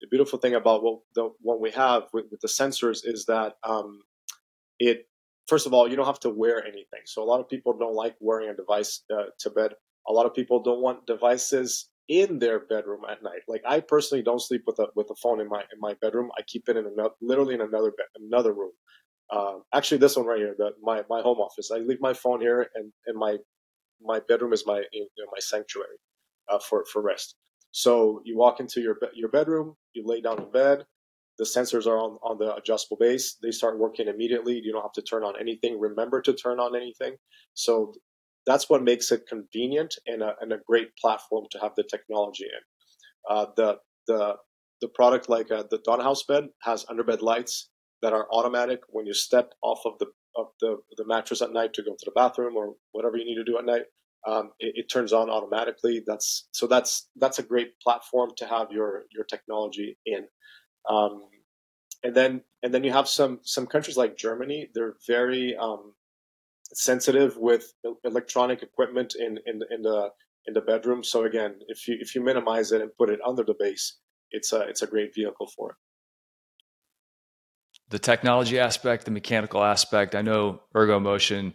The 0.00 0.08
beautiful 0.10 0.38
thing 0.38 0.54
about 0.54 0.82
what, 0.82 1.00
the, 1.14 1.30
what 1.40 1.60
we 1.60 1.70
have 1.72 2.04
with, 2.12 2.26
with 2.30 2.40
the 2.40 2.48
sensors 2.48 3.00
is 3.04 3.26
that 3.26 3.54
um, 3.64 4.00
it 4.78 5.06
first 5.50 5.66
of 5.66 5.74
all, 5.74 5.88
you 5.90 5.96
don't 5.96 6.06
have 6.06 6.20
to 6.20 6.30
wear 6.30 6.64
anything. 6.64 7.02
So 7.06 7.22
a 7.22 7.28
lot 7.32 7.40
of 7.40 7.48
people 7.48 7.76
don't 7.76 7.94
like 7.94 8.14
wearing 8.20 8.48
a 8.48 8.54
device 8.54 9.02
uh, 9.12 9.24
to 9.40 9.50
bed. 9.50 9.72
A 10.08 10.12
lot 10.12 10.24
of 10.24 10.32
people 10.32 10.62
don't 10.62 10.80
want 10.80 11.06
devices 11.06 11.90
in 12.08 12.38
their 12.38 12.60
bedroom 12.60 13.02
at 13.10 13.22
night. 13.22 13.42
Like 13.48 13.62
I 13.68 13.80
personally 13.80 14.22
don't 14.22 14.40
sleep 14.40 14.62
with 14.66 14.78
a 14.78 14.86
with 14.94 15.08
a 15.10 15.14
phone 15.22 15.40
in 15.40 15.48
my 15.48 15.60
in 15.60 15.78
my 15.80 15.94
bedroom. 16.00 16.30
I 16.38 16.42
keep 16.46 16.68
it 16.68 16.76
in 16.76 16.86
another, 16.86 17.14
literally 17.20 17.54
in 17.54 17.60
another 17.60 17.90
bed, 17.90 18.06
another 18.16 18.52
room. 18.52 18.72
Uh, 19.30 19.56
actually, 19.74 19.98
this 19.98 20.16
one 20.16 20.26
right 20.26 20.38
here, 20.38 20.54
the, 20.56 20.70
my 20.82 21.02
my 21.10 21.20
home 21.20 21.38
office. 21.38 21.70
I 21.72 21.78
leave 21.78 22.00
my 22.00 22.14
phone 22.14 22.40
here, 22.40 22.68
and 22.74 22.92
and 23.06 23.16
my 23.18 23.36
my 24.02 24.20
bedroom 24.28 24.52
is 24.52 24.64
my 24.66 24.82
you 24.92 25.08
know, 25.18 25.26
my 25.32 25.40
sanctuary 25.40 25.98
uh, 26.50 26.58
for 26.58 26.84
for 26.92 27.02
rest. 27.02 27.36
So 27.72 28.20
you 28.24 28.36
walk 28.36 28.60
into 28.60 28.80
your 28.80 28.98
your 29.14 29.28
bedroom, 29.28 29.76
you 29.94 30.04
lay 30.06 30.20
down 30.20 30.42
in 30.42 30.50
bed, 30.50 30.84
the 31.40 31.44
sensors 31.46 31.86
are 31.86 31.98
on, 31.98 32.18
on 32.22 32.36
the 32.38 32.54
adjustable 32.54 32.98
base. 32.98 33.38
They 33.42 33.50
start 33.50 33.78
working 33.78 34.08
immediately. 34.08 34.60
You 34.62 34.72
don't 34.72 34.82
have 34.82 34.92
to 34.92 35.02
turn 35.02 35.24
on 35.24 35.40
anything. 35.40 35.80
Remember 35.80 36.20
to 36.20 36.34
turn 36.34 36.60
on 36.60 36.76
anything. 36.76 37.16
So 37.54 37.94
that's 38.46 38.68
what 38.68 38.82
makes 38.82 39.10
it 39.10 39.22
convenient 39.26 39.94
and 40.06 40.22
a, 40.22 40.34
and 40.42 40.52
a 40.52 40.58
great 40.66 40.94
platform 41.00 41.46
to 41.52 41.58
have 41.60 41.72
the 41.76 41.84
technology 41.84 42.44
in. 42.44 43.34
Uh, 43.34 43.46
the 43.56 43.76
the 44.06 44.34
the 44.82 44.88
product 44.88 45.30
like 45.30 45.50
uh, 45.50 45.64
the 45.70 45.78
Dawn 45.84 46.00
House 46.00 46.24
bed 46.24 46.44
has 46.62 46.84
underbed 46.86 47.22
lights 47.22 47.70
that 48.02 48.12
are 48.12 48.26
automatic 48.30 48.80
when 48.88 49.06
you 49.06 49.14
step 49.14 49.52
off 49.62 49.80
of 49.86 49.94
the 49.98 50.06
the, 50.60 50.78
the 50.96 51.06
mattress 51.06 51.42
at 51.42 51.52
night 51.52 51.74
to 51.74 51.82
go 51.82 51.92
to 51.92 52.04
the 52.04 52.12
bathroom 52.14 52.56
or 52.56 52.74
whatever 52.92 53.16
you 53.16 53.24
need 53.24 53.36
to 53.36 53.44
do 53.44 53.58
at 53.58 53.64
night. 53.64 53.82
Um, 54.26 54.50
it, 54.58 54.74
it, 54.76 54.90
turns 54.92 55.12
on 55.14 55.30
automatically. 55.30 56.02
That's 56.06 56.48
so 56.52 56.66
that's 56.66 57.08
that's 57.16 57.38
a 57.38 57.42
great 57.42 57.80
platform 57.80 58.32
to 58.36 58.46
have 58.46 58.70
your 58.70 59.04
your 59.14 59.24
technology 59.24 59.96
in. 60.04 60.26
Um, 60.88 61.22
and 62.02 62.14
then 62.14 62.42
and 62.62 62.74
then 62.74 62.84
you 62.84 62.92
have 62.92 63.08
some 63.08 63.40
some 63.42 63.66
countries 63.66 63.96
like 63.96 64.18
Germany. 64.18 64.68
They're 64.74 64.96
very 65.06 65.56
um, 65.56 65.94
sensitive 66.72 67.36
with 67.38 67.72
electronic 68.04 68.62
equipment 68.62 69.14
in 69.18 69.38
in 69.46 69.62
in 69.70 69.82
the 69.82 70.10
in 70.46 70.54
the 70.54 70.60
bedroom. 70.60 71.02
So 71.02 71.24
again, 71.24 71.56
if 71.68 71.88
you 71.88 71.96
if 71.98 72.14
you 72.14 72.22
minimize 72.22 72.72
it 72.72 72.82
and 72.82 72.90
put 72.96 73.10
it 73.10 73.20
under 73.26 73.42
the 73.42 73.54
base, 73.58 73.98
it's 74.30 74.52
a 74.52 74.60
it's 74.62 74.82
a 74.82 74.86
great 74.86 75.14
vehicle 75.14 75.50
for 75.56 75.70
it. 75.70 75.76
The 77.90 77.98
technology 77.98 78.58
aspect, 78.58 79.04
the 79.04 79.10
mechanical 79.10 79.62
aspect. 79.62 80.14
I 80.14 80.22
know 80.22 80.62
Ergomotion 80.74 81.54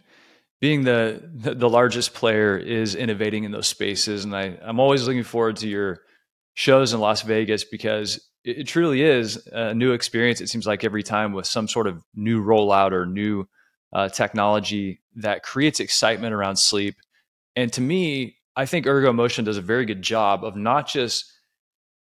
being 0.60 0.84
the 0.84 1.20
the 1.34 1.68
largest 1.68 2.14
player 2.14 2.56
is 2.56 2.94
innovating 2.94 3.44
in 3.44 3.52
those 3.52 3.68
spaces, 3.68 4.24
and 4.24 4.34
I 4.34 4.58
I'm 4.62 4.80
always 4.80 5.06
looking 5.06 5.24
forward 5.24 5.56
to 5.56 5.68
your 5.68 6.02
shows 6.54 6.92
in 6.92 7.00
Las 7.00 7.22
Vegas 7.22 7.64
because 7.64 8.16
it, 8.44 8.58
it 8.58 8.64
truly 8.64 9.02
is 9.02 9.46
a 9.52 9.74
new 9.74 9.92
experience. 9.92 10.40
It 10.40 10.48
seems 10.48 10.66
like 10.66 10.84
every 10.84 11.02
time 11.02 11.32
with 11.32 11.46
some 11.46 11.68
sort 11.68 11.86
of 11.86 12.02
new 12.14 12.42
rollout 12.42 12.92
or 12.92 13.06
new 13.06 13.46
uh, 13.92 14.08
technology 14.08 15.00
that 15.16 15.42
creates 15.42 15.80
excitement 15.80 16.34
around 16.34 16.56
sleep. 16.56 16.96
And 17.54 17.72
to 17.74 17.80
me, 17.80 18.36
I 18.54 18.66
think 18.66 18.86
Ergomotion 18.86 19.44
does 19.44 19.56
a 19.56 19.62
very 19.62 19.84
good 19.84 20.02
job 20.02 20.44
of 20.44 20.56
not 20.56 20.88
just 20.88 21.32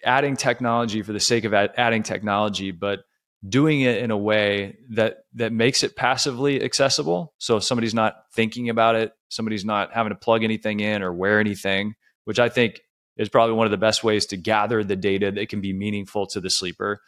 adding 0.05 0.37
technology 0.37 1.03
for 1.03 1.13
the 1.13 1.21
sake 1.21 1.45
of 1.45 1.55
adding 1.55 2.03
technology, 2.03 2.71
but 2.71 3.01
doing 3.47 3.83
it 3.83 3.99
in 3.99 4.11
a 4.11 4.17
way 4.17 4.77
that 4.91 5.25
that 5.35 5.53
makes 5.53 5.83
it 5.83 5.97
passively 5.97 6.63
accessible. 6.63 7.35
So 7.39 7.57
if 7.57 7.65
somebody's 7.65 7.95
not 7.95 8.15
thinking 8.35 8.71
about 8.71 8.95
it, 8.95 9.13
somebody's 9.29 9.65
not 9.65 9.93
having 9.93 10.11
to 10.11 10.17
plug 10.19 10.45
anything 10.45 10.81
in 10.81 11.03
or 11.03 11.13
wear 11.13 11.41
anything, 11.41 11.95
which 12.25 12.39
I 12.39 12.49
think 12.49 12.81
is 13.17 13.29
probably 13.29 13.55
one 13.55 13.67
of 13.67 13.71
the 13.71 13.77
best 13.77 14.03
ways 14.03 14.27
to 14.27 14.37
gather 14.37 14.83
the 14.83 14.97
data 14.97 15.31
that 15.33 15.49
can 15.49 15.61
be 15.61 15.73
meaningful 15.73 16.27
to 16.29 16.41
the 16.41 16.51
sleeper. 16.51 17.01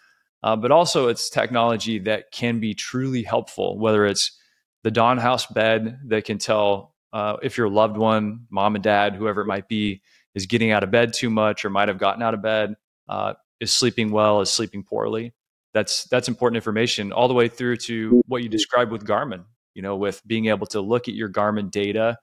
Uh, 0.42 0.54
but 0.54 0.70
also, 0.70 1.08
it's 1.08 1.30
technology 1.30 1.98
that 2.00 2.30
can 2.30 2.60
be 2.60 2.74
truly 2.74 3.22
helpful, 3.22 3.78
whether 3.78 4.06
it's 4.06 4.38
the 4.84 4.90
Dawn 4.90 5.18
House 5.18 5.46
bed 5.46 5.98
that 6.06 6.24
can 6.24 6.38
tell 6.38 6.94
uh, 7.12 7.36
if 7.42 7.56
your 7.56 7.68
loved 7.68 7.96
one, 7.96 8.46
mom 8.50 8.74
and 8.74 8.84
dad, 8.84 9.14
whoever 9.14 9.40
it 9.40 9.46
might 9.46 9.68
be, 9.68 10.02
is 10.34 10.46
getting 10.46 10.70
out 10.70 10.84
of 10.84 10.90
bed 10.90 11.14
too 11.14 11.30
much 11.30 11.64
or 11.64 11.70
might 11.70 11.88
have 11.88 11.98
gotten 11.98 12.22
out 12.22 12.34
of 12.34 12.42
bed, 12.42 12.74
uh, 13.08 13.32
is 13.58 13.72
sleeping 13.72 14.10
well, 14.10 14.42
is 14.42 14.52
sleeping 14.52 14.84
poorly. 14.84 15.32
That's 15.76 16.04
that's 16.04 16.26
important 16.26 16.56
information 16.56 17.12
all 17.12 17.28
the 17.28 17.34
way 17.34 17.48
through 17.48 17.76
to 17.88 18.22
what 18.26 18.42
you 18.42 18.48
described 18.48 18.90
with 18.90 19.06
Garmin. 19.06 19.44
You 19.74 19.82
know, 19.82 19.94
with 19.94 20.22
being 20.26 20.46
able 20.46 20.66
to 20.68 20.80
look 20.80 21.06
at 21.06 21.12
your 21.12 21.28
Garmin 21.28 21.70
data 21.70 22.16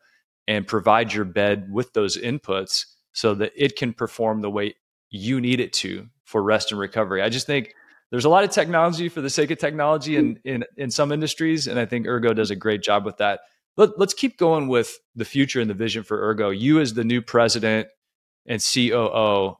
and 0.47 0.65
provide 0.65 1.13
your 1.13 1.23
bed 1.23 1.71
with 1.71 1.93
those 1.93 2.17
inputs 2.17 2.85
so 3.11 3.35
that 3.35 3.51
it 3.55 3.75
can 3.75 3.93
perform 3.93 4.41
the 4.41 4.49
way 4.49 4.73
you 5.11 5.39
need 5.39 5.59
it 5.59 5.71
to 5.73 6.07
for 6.23 6.41
rest 6.41 6.71
and 6.71 6.79
recovery. 6.79 7.21
I 7.21 7.29
just 7.29 7.45
think 7.45 7.75
there's 8.09 8.25
a 8.25 8.29
lot 8.29 8.43
of 8.43 8.49
technology 8.49 9.07
for 9.07 9.21
the 9.21 9.29
sake 9.29 9.51
of 9.51 9.59
technology 9.59 10.15
in 10.15 10.39
in, 10.43 10.63
in 10.75 10.89
some 10.89 11.11
industries, 11.11 11.67
and 11.67 11.79
I 11.79 11.85
think 11.85 12.07
Ergo 12.07 12.33
does 12.33 12.49
a 12.49 12.55
great 12.55 12.81
job 12.81 13.05
with 13.05 13.17
that. 13.17 13.41
Let, 13.77 13.99
let's 13.99 14.15
keep 14.15 14.39
going 14.39 14.67
with 14.67 14.97
the 15.15 15.25
future 15.25 15.61
and 15.61 15.69
the 15.69 15.75
vision 15.75 16.01
for 16.01 16.19
Ergo. 16.27 16.49
You 16.49 16.79
as 16.79 16.95
the 16.95 17.03
new 17.03 17.21
president 17.21 17.87
and 18.47 18.59
COO, 18.59 19.57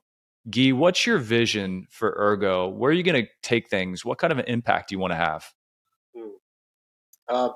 Gui, 0.50 0.74
what's 0.74 1.06
your 1.06 1.20
vision 1.20 1.88
for 1.90 2.16
Ergo? 2.18 2.68
Where 2.68 2.92
are 2.92 2.94
you 2.94 3.04
going 3.04 3.24
to 3.24 3.30
take 3.42 3.70
things? 3.70 4.04
What 4.04 4.18
kind 4.18 4.34
of 4.34 4.40
an 4.40 4.46
impact 4.48 4.90
do 4.90 4.96
you 4.96 5.00
want 5.00 5.12
to 5.12 5.18
have? 5.18 5.46
Hmm. 6.16 6.30
Uh, 7.30 7.50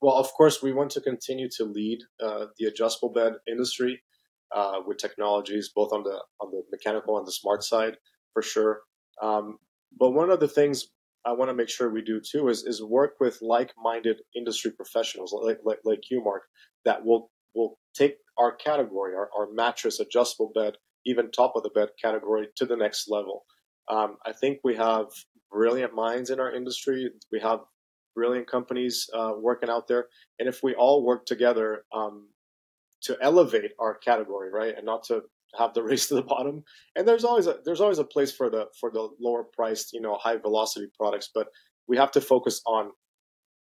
well, 0.00 0.16
of 0.16 0.32
course, 0.32 0.60
we 0.62 0.72
want 0.72 0.90
to 0.92 1.00
continue 1.00 1.48
to 1.56 1.64
lead 1.64 2.00
uh, 2.20 2.46
the 2.58 2.66
adjustable 2.66 3.12
bed 3.12 3.34
industry 3.46 4.02
uh, 4.54 4.80
with 4.84 4.98
technologies, 4.98 5.70
both 5.74 5.92
on 5.92 6.02
the 6.02 6.20
on 6.40 6.50
the 6.50 6.62
mechanical 6.72 7.16
and 7.18 7.26
the 7.26 7.32
smart 7.32 7.62
side, 7.62 7.96
for 8.32 8.42
sure. 8.42 8.80
Um, 9.22 9.58
but 9.96 10.10
one 10.10 10.30
of 10.30 10.40
the 10.40 10.48
things 10.48 10.88
I 11.24 11.32
want 11.32 11.50
to 11.50 11.54
make 11.54 11.68
sure 11.68 11.88
we 11.88 12.02
do 12.02 12.20
too 12.20 12.48
is 12.48 12.64
is 12.64 12.82
work 12.82 13.14
with 13.20 13.38
like-minded 13.40 14.20
industry 14.34 14.72
professionals 14.72 15.32
like 15.32 15.58
like, 15.62 15.78
like 15.84 16.10
you, 16.10 16.22
Mark, 16.24 16.42
that 16.84 17.04
will 17.04 17.30
will 17.54 17.78
take 17.94 18.16
our 18.38 18.52
category, 18.52 19.14
our, 19.14 19.30
our 19.38 19.48
mattress 19.52 20.00
adjustable 20.00 20.50
bed, 20.54 20.74
even 21.06 21.30
top 21.30 21.52
of 21.56 21.62
the 21.62 21.70
bed 21.70 21.88
category 22.00 22.48
to 22.56 22.66
the 22.66 22.76
next 22.76 23.08
level. 23.10 23.44
Um, 23.88 24.16
I 24.24 24.32
think 24.32 24.58
we 24.62 24.76
have 24.76 25.06
brilliant 25.50 25.94
minds 25.94 26.30
in 26.30 26.40
our 26.40 26.54
industry. 26.54 27.10
We 27.30 27.40
have 27.40 27.60
brilliant 28.14 28.50
companies 28.50 29.08
uh, 29.14 29.32
working 29.38 29.70
out 29.70 29.88
there, 29.88 30.06
and 30.38 30.48
if 30.48 30.62
we 30.62 30.74
all 30.74 31.04
work 31.04 31.26
together 31.26 31.84
um, 31.94 32.28
to 33.02 33.16
elevate 33.20 33.72
our 33.78 33.96
category, 33.98 34.50
right, 34.50 34.74
and 34.76 34.86
not 34.86 35.02
to 35.04 35.22
have 35.58 35.74
the 35.74 35.82
race 35.90 36.08
to 36.08 36.14
the 36.14 36.22
bottom. 36.22 36.64
And 36.96 37.06
there's 37.06 37.24
always 37.24 37.46
a 37.46 37.58
there's 37.64 37.80
always 37.80 37.98
a 37.98 38.04
place 38.04 38.32
for 38.32 38.50
the 38.50 38.66
for 38.78 38.90
the 38.90 39.08
lower 39.20 39.44
priced, 39.44 39.92
you 39.92 40.00
know, 40.00 40.16
high 40.20 40.36
velocity 40.36 40.86
products, 40.96 41.30
but 41.34 41.48
we 41.88 41.96
have 41.96 42.12
to 42.12 42.20
focus 42.20 42.62
on 42.66 42.90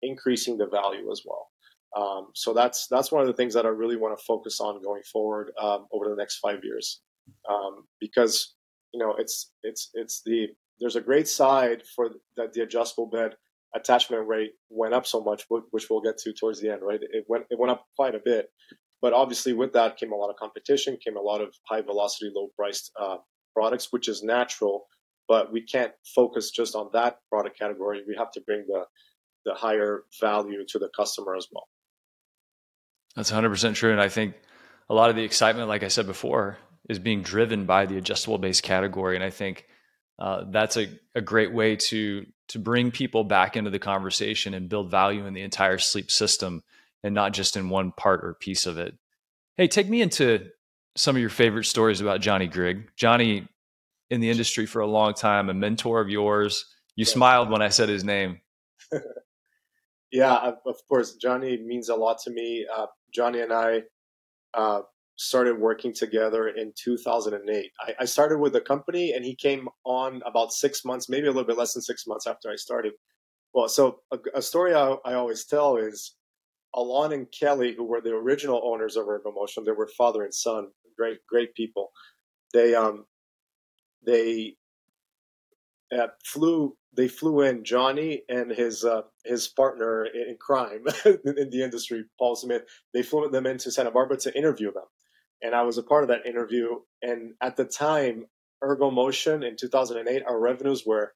increasing 0.03 0.59
the 0.59 0.67
value 0.67 1.11
as 1.11 1.23
well. 1.25 1.49
Um, 1.97 2.29
so 2.35 2.53
that's 2.53 2.87
that's 2.89 3.11
one 3.11 3.23
of 3.23 3.27
the 3.27 3.33
things 3.33 3.55
that 3.55 3.65
I 3.65 3.71
really 3.71 3.97
want 3.97 4.19
to 4.19 4.25
focus 4.25 4.61
on 4.61 4.83
going 4.83 5.03
forward 5.03 5.53
um, 5.61 5.87
over 5.93 6.09
the 6.09 6.17
next 6.17 6.39
five 6.39 6.61
years, 6.63 7.01
um, 7.49 7.85
because 8.01 8.55
you 8.93 9.01
know 9.01 9.15
it's 9.19 9.53
it's 9.63 9.91
it's 9.95 10.23
the 10.25 10.49
there's 10.81 10.97
a 10.97 11.01
great 11.01 11.29
side 11.29 11.83
for 11.95 12.11
that 12.37 12.53
the 12.53 12.63
adjustable 12.63 13.07
bed 13.07 13.35
attachment 13.75 14.27
rate 14.27 14.53
went 14.71 14.95
up 14.95 15.07
so 15.07 15.23
much, 15.23 15.45
which 15.71 15.89
we'll 15.91 16.01
get 16.01 16.19
to 16.19 16.33
towards 16.33 16.61
the 16.61 16.71
end, 16.71 16.83
right? 16.83 17.01
It 17.03 17.25
went 17.29 17.45
it 17.51 17.59
went 17.59 17.71
up 17.71 17.85
quite 17.97 18.15
a 18.15 18.21
bit, 18.25 18.49
but 19.03 19.13
obviously, 19.13 19.53
with 19.53 19.73
that 19.75 19.97
came 19.97 20.13
a 20.13 20.17
lot 20.17 20.31
of 20.31 20.37
competition, 20.37 20.97
came 21.05 21.17
a 21.17 21.21
lot 21.21 21.41
of 21.41 21.55
high 21.69 21.83
velocity, 21.83 22.31
low 22.35 22.49
priced 22.57 22.91
uh, 23.01 23.19
products, 23.55 23.89
which 23.91 24.09
is 24.09 24.23
natural. 24.23 24.87
But 25.29 25.53
we 25.53 25.63
can't 25.63 25.93
focus 26.15 26.51
just 26.51 26.77
on 26.77 26.89
that 26.93 27.19
product 27.31 27.59
category. 27.59 28.03
We 28.07 28.15
have 28.17 28.31
to 28.33 28.41
bring 28.41 28.65
the 28.69 28.85
the 29.45 29.55
higher 29.55 30.05
value 30.21 30.65
to 30.69 30.79
the 30.79 30.89
customer 30.97 31.37
as 31.37 31.47
well. 31.53 31.69
That's 33.15 33.31
100% 33.31 33.75
true. 33.75 33.93
And 33.93 34.01
I 34.01 34.09
think 34.09 34.35
a 34.91 34.95
lot 34.95 35.09
of 35.09 35.17
the 35.17 35.23
excitement, 35.23 35.69
like 35.69 35.83
I 35.83 35.89
said 35.89 36.07
before, 36.07 36.59
is 36.89 36.99
being 36.99 37.23
driven 37.23 37.67
by 37.67 37.87
the 37.87 37.99
adjustable 37.99 38.39
base 38.39 38.61
category. 38.61 39.15
And 39.17 39.25
I 39.25 39.31
think 39.31 39.67
uh, 40.19 40.45
that's 40.51 40.77
a, 40.77 40.89
a 41.15 41.21
great 41.21 41.53
way 41.53 41.77
to 41.77 42.27
to 42.49 42.59
bring 42.61 42.93
people 42.93 43.25
back 43.25 43.57
into 43.57 43.71
the 43.71 43.79
conversation 43.79 44.55
and 44.55 44.69
build 44.69 44.89
value 44.89 45.27
in 45.27 45.35
the 45.35 45.43
entire 45.43 45.79
sleep 45.79 46.13
system 46.13 46.63
and 47.03 47.13
not 47.13 47.33
just 47.33 47.57
in 47.57 47.69
one 47.69 47.91
part 47.91 48.25
or 48.25 48.35
piece 48.35 48.67
of 48.67 48.79
it. 48.79 48.95
Hey, 49.57 49.67
take 49.67 49.89
me 49.89 50.01
into 50.01 50.49
some 50.97 51.17
of 51.17 51.21
your 51.21 51.31
favorite 51.31 51.65
stories 51.65 52.01
about 52.01 52.21
Johnny 52.21 52.47
Grigg. 52.47 52.89
Johnny 52.97 53.49
in 54.11 54.21
the 54.21 54.31
industry 54.31 54.65
for 54.65 54.81
a 54.81 54.87
long 54.87 55.13
time, 55.15 55.51
a 55.51 55.55
mentor 55.55 56.01
of 56.01 56.09
yours. 56.09 56.65
You 56.95 57.05
yeah. 57.05 57.13
smiled 57.13 57.51
when 57.51 57.63
I 57.63 57.69
said 57.69 57.89
his 57.89 58.05
name. 58.05 58.41
yeah, 60.13 60.53
of 60.65 60.77
course. 60.89 61.17
Johnny 61.17 61.59
means 61.59 61.89
a 61.89 61.97
lot 61.97 62.19
to 62.25 62.31
me. 62.31 62.67
Uh, 62.73 62.87
Johnny 63.13 63.41
and 63.41 63.53
I 63.53 63.83
uh, 64.55 64.83
started 65.17 65.59
working 65.59 65.93
together 65.93 66.49
in 66.49 66.73
2008. 66.77 67.73
I, 67.81 67.95
I, 68.01 68.05
started 68.05 68.39
with 68.39 68.53
the 68.53 68.61
company, 68.61 69.13
and 69.13 69.25
he 69.25 69.35
came 69.35 69.69
on 69.85 70.23
about 70.27 70.53
six 70.53 70.85
months, 70.85 71.09
maybe 71.09 71.27
a 71.27 71.31
little 71.31 71.47
bit 71.47 71.57
less 71.57 71.73
than 71.73 71.83
six 71.83 72.07
months 72.07 72.27
after 72.27 72.51
I 72.51 72.57
started. 72.57 72.93
Well, 73.55 73.69
so 73.69 74.01
a, 74.13 74.19
a 74.35 74.43
story 74.43 74.75
I, 74.75 74.97
I, 75.07 75.15
always 75.15 75.47
tell 75.47 75.77
is 75.77 76.15
Alain 76.75 77.13
and 77.13 77.27
Kelly, 77.33 77.75
who 77.75 77.85
were 77.85 78.03
the 78.03 78.15
original 78.15 78.61
owners 78.63 78.97
of 78.97 79.07
Ergomotion, 79.07 79.65
they 79.65 79.73
were 79.73 79.89
father 79.97 80.23
and 80.23 80.35
son, 80.35 80.69
great 80.97 81.19
great 81.27 81.55
people. 81.55 81.91
They 82.53 82.75
um 82.75 83.07
they 84.05 84.57
uh, 85.97 86.09
flew 86.25 86.77
they 86.97 87.09
flew 87.09 87.43
in 87.43 87.65
Johnny 87.65 88.23
and 88.29 88.51
his 88.51 88.85
uh, 88.85 89.03
his 89.25 89.49
partner 89.49 90.07
in 90.07 90.37
crime 90.41 90.85
in 91.05 91.51
the 91.51 91.63
industry, 91.63 92.05
Paul 92.19 92.37
Smith. 92.37 92.63
They 92.93 93.03
flew 93.03 93.29
them 93.29 93.47
into 93.47 93.71
Santa 93.71 93.91
Barbara 93.91 94.17
to 94.19 94.37
interview 94.37 94.73
them, 94.73 94.85
and 95.43 95.55
I 95.55 95.63
was 95.63 95.79
a 95.79 95.83
part 95.83 96.05
of 96.05 96.09
that 96.09 96.27
interview. 96.27 96.69
And 97.03 97.35
at 97.41 97.57
the 97.57 97.65
time, 97.65 98.27
Ergomotion 98.63 99.47
in 99.47 99.57
2008, 99.57 100.23
our 100.27 100.39
revenues 100.39 100.85
were 100.87 101.13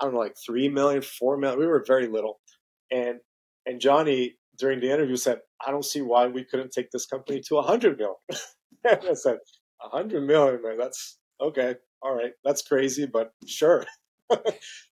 I 0.00 0.04
don't 0.04 0.14
know 0.14 0.20
like 0.20 0.36
three 0.44 0.68
million, 0.68 1.02
four 1.02 1.36
million. 1.36 1.58
We 1.58 1.66
were 1.66 1.84
very 1.86 2.06
little, 2.06 2.40
and 2.90 3.18
and 3.66 3.80
Johnny 3.80 4.36
during 4.58 4.80
the 4.80 4.92
interview 4.92 5.16
said, 5.16 5.40
I 5.64 5.70
don't 5.70 5.84
see 5.84 6.02
why 6.02 6.26
we 6.26 6.44
couldn't 6.44 6.72
take 6.72 6.90
this 6.90 7.06
company 7.06 7.40
to 7.46 7.54
100 7.54 7.98
million. 7.98 8.16
I 8.86 9.14
said, 9.14 9.38
100 9.80 10.26
million, 10.26 10.62
man, 10.62 10.78
that's 10.78 11.18
okay. 11.40 11.76
All 12.02 12.14
right. 12.14 12.32
That's 12.44 12.62
crazy, 12.62 13.06
but 13.06 13.32
sure. 13.46 13.84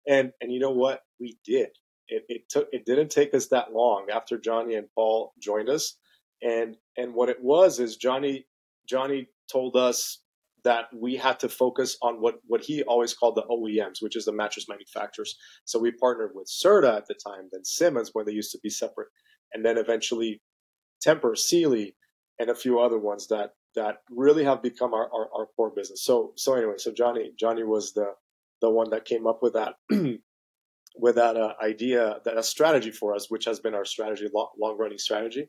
and, 0.06 0.32
and 0.40 0.52
you 0.52 0.58
know 0.58 0.72
what? 0.72 1.00
We 1.20 1.38
did. 1.44 1.68
It, 2.08 2.24
it 2.28 2.42
took, 2.48 2.68
it 2.72 2.84
didn't 2.84 3.10
take 3.10 3.34
us 3.34 3.48
that 3.48 3.72
long 3.72 4.06
after 4.12 4.38
Johnny 4.38 4.74
and 4.74 4.88
Paul 4.94 5.32
joined 5.40 5.68
us. 5.68 5.96
And, 6.42 6.76
and 6.96 7.14
what 7.14 7.28
it 7.28 7.42
was 7.42 7.78
is 7.78 7.96
Johnny, 7.96 8.46
Johnny 8.88 9.28
told 9.50 9.76
us 9.76 10.18
that 10.64 10.86
we 10.94 11.16
had 11.16 11.40
to 11.40 11.48
focus 11.48 11.96
on 12.02 12.20
what, 12.20 12.36
what 12.46 12.62
he 12.62 12.82
always 12.84 13.14
called 13.14 13.34
the 13.34 13.42
OEMs, 13.42 14.00
which 14.00 14.16
is 14.16 14.24
the 14.24 14.32
mattress 14.32 14.66
manufacturers. 14.68 15.36
So 15.64 15.78
we 15.78 15.90
partnered 15.92 16.32
with 16.34 16.48
Serta 16.48 16.96
at 16.96 17.06
the 17.06 17.14
time, 17.14 17.48
then 17.50 17.64
Simmons 17.64 18.10
when 18.12 18.26
they 18.26 18.32
used 18.32 18.52
to 18.52 18.60
be 18.62 18.70
separate 18.70 19.08
and 19.52 19.64
then 19.64 19.78
eventually 19.78 20.40
Tempur, 21.04 21.36
Sealy, 21.36 21.94
and 22.38 22.50
a 22.50 22.54
few 22.54 22.80
other 22.80 22.98
ones 22.98 23.28
that 23.28 23.50
that 23.74 23.98
really 24.10 24.44
have 24.44 24.62
become 24.62 24.92
our, 24.92 25.08
our, 25.12 25.28
our 25.36 25.46
core 25.56 25.72
business. 25.74 26.04
So 26.04 26.32
so 26.36 26.54
anyway, 26.54 26.74
so 26.78 26.92
Johnny 26.92 27.32
Johnny 27.38 27.64
was 27.64 27.92
the 27.92 28.14
the 28.60 28.70
one 28.70 28.90
that 28.90 29.04
came 29.04 29.26
up 29.26 29.40
with 29.42 29.54
that 29.54 29.74
with 30.96 31.14
that 31.16 31.36
uh, 31.36 31.54
idea, 31.62 32.16
that 32.24 32.36
a 32.36 32.42
strategy 32.42 32.90
for 32.90 33.14
us, 33.14 33.30
which 33.30 33.44
has 33.46 33.60
been 33.60 33.74
our 33.74 33.84
strategy, 33.84 34.28
long, 34.34 34.48
long 34.60 34.76
running 34.78 34.98
strategy. 34.98 35.48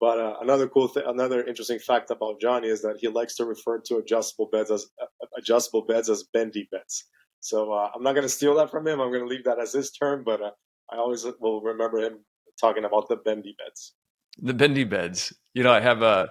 But 0.00 0.18
uh, 0.18 0.34
another 0.40 0.68
cool 0.68 0.88
thing, 0.88 1.04
another 1.06 1.44
interesting 1.44 1.78
fact 1.78 2.10
about 2.10 2.40
Johnny 2.40 2.68
is 2.68 2.82
that 2.82 2.96
he 2.98 3.08
likes 3.08 3.36
to 3.36 3.44
refer 3.44 3.80
to 3.86 3.96
adjustable 3.96 4.48
beds 4.50 4.70
as 4.70 4.86
uh, 5.00 5.06
adjustable 5.38 5.86
beds 5.86 6.10
as 6.10 6.24
bendy 6.32 6.68
beds. 6.70 7.04
So 7.40 7.72
uh, 7.72 7.90
I'm 7.94 8.02
not 8.02 8.12
going 8.12 8.24
to 8.24 8.28
steal 8.28 8.54
that 8.56 8.70
from 8.70 8.86
him. 8.86 9.00
I'm 9.00 9.10
going 9.10 9.22
to 9.22 9.28
leave 9.28 9.44
that 9.44 9.60
as 9.60 9.72
his 9.72 9.92
term, 9.92 10.24
but 10.24 10.42
uh, 10.42 10.50
I 10.90 10.96
always 10.96 11.26
will 11.40 11.60
remember 11.60 11.98
him 12.00 12.24
talking 12.60 12.84
about 12.84 13.08
the 13.08 13.16
bendy 13.16 13.54
beds. 13.58 13.94
The 14.42 14.54
bendy 14.54 14.84
beds. 14.84 15.32
You 15.54 15.62
know, 15.62 15.72
I 15.72 15.80
have 15.80 16.02
a 16.02 16.30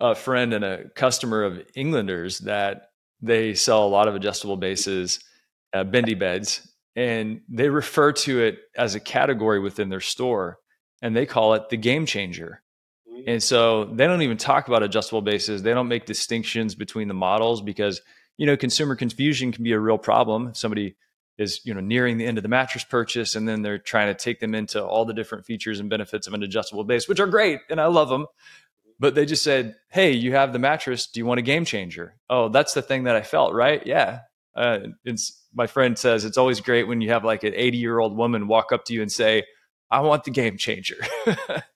a 0.00 0.14
friend 0.14 0.52
and 0.52 0.64
a 0.64 0.88
customer 0.90 1.44
of 1.44 1.62
Englanders 1.74 2.40
that 2.40 2.90
they 3.20 3.54
sell 3.54 3.86
a 3.86 3.88
lot 3.88 4.08
of 4.08 4.14
adjustable 4.14 4.56
bases, 4.56 5.20
uh, 5.72 5.84
bendy 5.84 6.14
beds, 6.14 6.68
and 6.96 7.40
they 7.48 7.68
refer 7.68 8.12
to 8.12 8.40
it 8.42 8.58
as 8.76 8.94
a 8.94 9.00
category 9.00 9.60
within 9.60 9.88
their 9.88 10.00
store, 10.00 10.58
and 11.02 11.16
they 11.16 11.26
call 11.26 11.54
it 11.54 11.68
the 11.68 11.76
game 11.76 12.06
changer. 12.06 12.62
And 13.26 13.42
so 13.42 13.84
they 13.86 14.06
don't 14.06 14.22
even 14.22 14.36
talk 14.36 14.68
about 14.68 14.82
adjustable 14.82 15.22
bases. 15.22 15.62
They 15.62 15.72
don't 15.72 15.88
make 15.88 16.06
distinctions 16.06 16.74
between 16.74 17.08
the 17.08 17.14
models 17.14 17.62
because 17.62 18.00
you 18.36 18.46
know 18.46 18.56
consumer 18.56 18.96
confusion 18.96 19.52
can 19.52 19.64
be 19.64 19.72
a 19.72 19.78
real 19.78 19.98
problem. 19.98 20.48
If 20.48 20.56
somebody 20.56 20.96
is 21.38 21.60
you 21.64 21.74
know 21.74 21.80
nearing 21.80 22.18
the 22.18 22.26
end 22.26 22.38
of 22.38 22.42
the 22.42 22.48
mattress 22.48 22.84
purchase 22.84 23.34
and 23.34 23.48
then 23.48 23.62
they're 23.62 23.78
trying 23.78 24.08
to 24.08 24.14
take 24.14 24.40
them 24.40 24.54
into 24.54 24.84
all 24.84 25.04
the 25.04 25.14
different 25.14 25.44
features 25.44 25.80
and 25.80 25.90
benefits 25.90 26.26
of 26.26 26.34
an 26.34 26.42
adjustable 26.42 26.84
base 26.84 27.08
which 27.08 27.20
are 27.20 27.26
great 27.26 27.60
and 27.70 27.80
i 27.80 27.86
love 27.86 28.08
them 28.08 28.26
but 29.00 29.14
they 29.14 29.26
just 29.26 29.42
said 29.42 29.74
hey 29.90 30.12
you 30.12 30.32
have 30.32 30.52
the 30.52 30.58
mattress. 30.58 31.06
Do 31.06 31.18
you 31.18 31.26
want 31.26 31.38
a 31.38 31.42
game 31.42 31.64
changer? 31.64 32.16
Oh 32.30 32.48
that's 32.48 32.74
the 32.74 32.82
thing 32.82 33.04
that 33.04 33.16
i 33.16 33.22
felt 33.22 33.54
right? 33.54 33.84
Yeah. 33.86 34.20
Uh, 34.54 34.78
it's 35.04 35.42
my 35.52 35.66
friend 35.66 35.98
says 35.98 36.24
it's 36.24 36.38
always 36.38 36.60
great 36.60 36.86
when 36.86 37.00
you 37.00 37.10
have 37.10 37.24
like 37.24 37.42
an 37.42 37.52
80 37.56 37.78
year 37.78 37.98
old 37.98 38.16
woman 38.16 38.46
walk 38.46 38.70
up 38.70 38.84
to 38.84 38.94
you 38.94 39.02
and 39.02 39.10
say 39.10 39.42
i 39.90 40.00
want 40.00 40.22
the 40.22 40.30
game 40.30 40.56
changer 40.56 40.96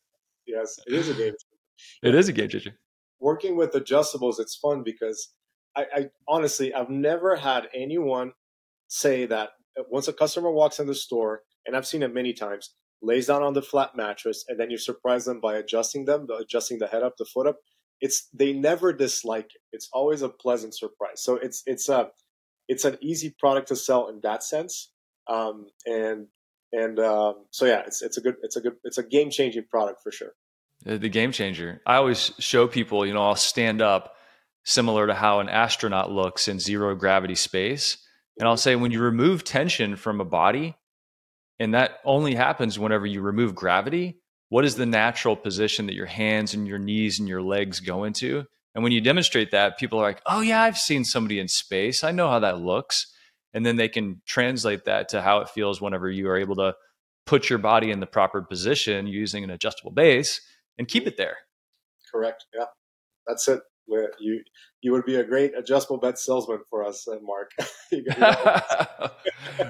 yes 0.48 0.78
it 0.86 0.94
is 0.94 1.08
a 1.08 1.14
game 1.14 1.32
changer 1.32 2.02
it 2.02 2.14
is 2.14 2.28
a 2.28 2.32
game 2.32 2.48
changer 2.48 2.78
working 3.20 3.56
with 3.56 3.72
adjustables 3.72 4.40
it's 4.40 4.56
fun 4.56 4.82
because 4.82 5.32
I, 5.76 5.86
I 5.94 6.06
honestly 6.26 6.74
i've 6.74 6.90
never 6.90 7.36
had 7.36 7.68
anyone 7.74 8.32
say 8.88 9.26
that 9.26 9.50
once 9.88 10.08
a 10.08 10.12
customer 10.12 10.50
walks 10.50 10.78
in 10.78 10.86
the 10.86 10.94
store, 10.94 11.42
and 11.66 11.76
I've 11.76 11.86
seen 11.86 12.02
it 12.02 12.12
many 12.12 12.32
times, 12.32 12.74
lays 13.00 13.26
down 13.26 13.42
on 13.42 13.54
the 13.54 13.62
flat 13.62 13.96
mattress, 13.96 14.44
and 14.48 14.58
then 14.58 14.70
you 14.70 14.78
surprise 14.78 15.24
them 15.24 15.40
by 15.40 15.56
adjusting 15.56 16.04
them, 16.04 16.26
adjusting 16.40 16.78
the 16.78 16.88
head 16.88 17.02
up, 17.02 17.14
the 17.16 17.24
foot 17.24 17.46
up. 17.46 17.58
It's 18.00 18.28
they 18.32 18.52
never 18.52 18.92
dislike 18.92 19.46
it. 19.46 19.60
It's 19.72 19.88
always 19.92 20.22
a 20.22 20.28
pleasant 20.28 20.74
surprise. 20.74 21.22
So 21.22 21.36
it's 21.36 21.62
it's 21.66 21.88
a 21.88 22.10
it's 22.68 22.84
an 22.84 22.96
easy 23.00 23.34
product 23.38 23.68
to 23.68 23.76
sell 23.76 24.08
in 24.08 24.20
that 24.22 24.42
sense. 24.42 24.92
Um, 25.28 25.66
and 25.84 26.26
and 26.72 26.98
um, 26.98 27.46
so 27.50 27.64
yeah, 27.64 27.82
it's 27.86 28.02
it's 28.02 28.16
a 28.16 28.20
good 28.20 28.36
it's 28.42 28.56
a 28.56 28.60
good 28.60 28.76
it's 28.84 28.98
a 28.98 29.02
game 29.02 29.30
changing 29.30 29.64
product 29.70 30.02
for 30.02 30.12
sure. 30.12 30.32
The 30.84 31.08
game 31.08 31.32
changer. 31.32 31.82
I 31.86 31.96
always 31.96 32.32
show 32.38 32.68
people, 32.68 33.04
you 33.04 33.12
know, 33.12 33.22
I'll 33.22 33.34
stand 33.34 33.82
up 33.82 34.14
similar 34.64 35.08
to 35.08 35.14
how 35.14 35.40
an 35.40 35.48
astronaut 35.48 36.10
looks 36.12 36.46
in 36.46 36.60
zero 36.60 36.94
gravity 36.94 37.34
space 37.34 37.98
and 38.38 38.48
I'll 38.48 38.56
say 38.56 38.76
when 38.76 38.92
you 38.92 39.00
remove 39.00 39.44
tension 39.44 39.96
from 39.96 40.20
a 40.20 40.24
body, 40.24 40.76
and 41.58 41.74
that 41.74 41.98
only 42.04 42.34
happens 42.34 42.78
whenever 42.78 43.04
you 43.04 43.20
remove 43.20 43.54
gravity, 43.54 44.20
what 44.48 44.64
is 44.64 44.76
the 44.76 44.86
natural 44.86 45.34
position 45.34 45.86
that 45.86 45.96
your 45.96 46.06
hands 46.06 46.54
and 46.54 46.66
your 46.66 46.78
knees 46.78 47.18
and 47.18 47.28
your 47.28 47.42
legs 47.42 47.80
go 47.80 48.04
into? 48.04 48.44
And 48.74 48.84
when 48.84 48.92
you 48.92 49.00
demonstrate 49.00 49.50
that, 49.50 49.76
people 49.76 49.98
are 49.98 50.02
like, 50.02 50.22
oh, 50.24 50.40
yeah, 50.40 50.62
I've 50.62 50.78
seen 50.78 51.04
somebody 51.04 51.40
in 51.40 51.48
space. 51.48 52.04
I 52.04 52.12
know 52.12 52.28
how 52.28 52.38
that 52.38 52.60
looks. 52.60 53.12
And 53.54 53.64
then 53.64 53.76
they 53.76 53.88
can 53.88 54.20
translate 54.26 54.84
that 54.84 55.08
to 55.10 55.22
how 55.22 55.38
it 55.38 55.48
feels 55.48 55.80
whenever 55.80 56.10
you 56.10 56.28
are 56.28 56.36
able 56.36 56.56
to 56.56 56.74
put 57.26 57.48
your 57.50 57.58
body 57.58 57.90
in 57.90 58.00
the 58.00 58.06
proper 58.06 58.42
position 58.42 59.06
using 59.06 59.44
an 59.44 59.50
adjustable 59.50 59.90
base 59.90 60.40
and 60.78 60.86
keep 60.86 61.06
it 61.06 61.16
there. 61.16 61.36
Correct. 62.12 62.44
Yeah. 62.54 62.66
That's 63.26 63.48
it 63.48 63.60
you 64.18 64.42
you 64.80 64.92
would 64.92 65.04
be 65.04 65.16
a 65.16 65.24
great 65.24 65.56
adjustable 65.56 65.98
bed 65.98 66.18
salesman 66.18 66.60
for 66.70 66.84
us, 66.84 67.06
uh, 67.08 67.16
Mark. 67.22 67.50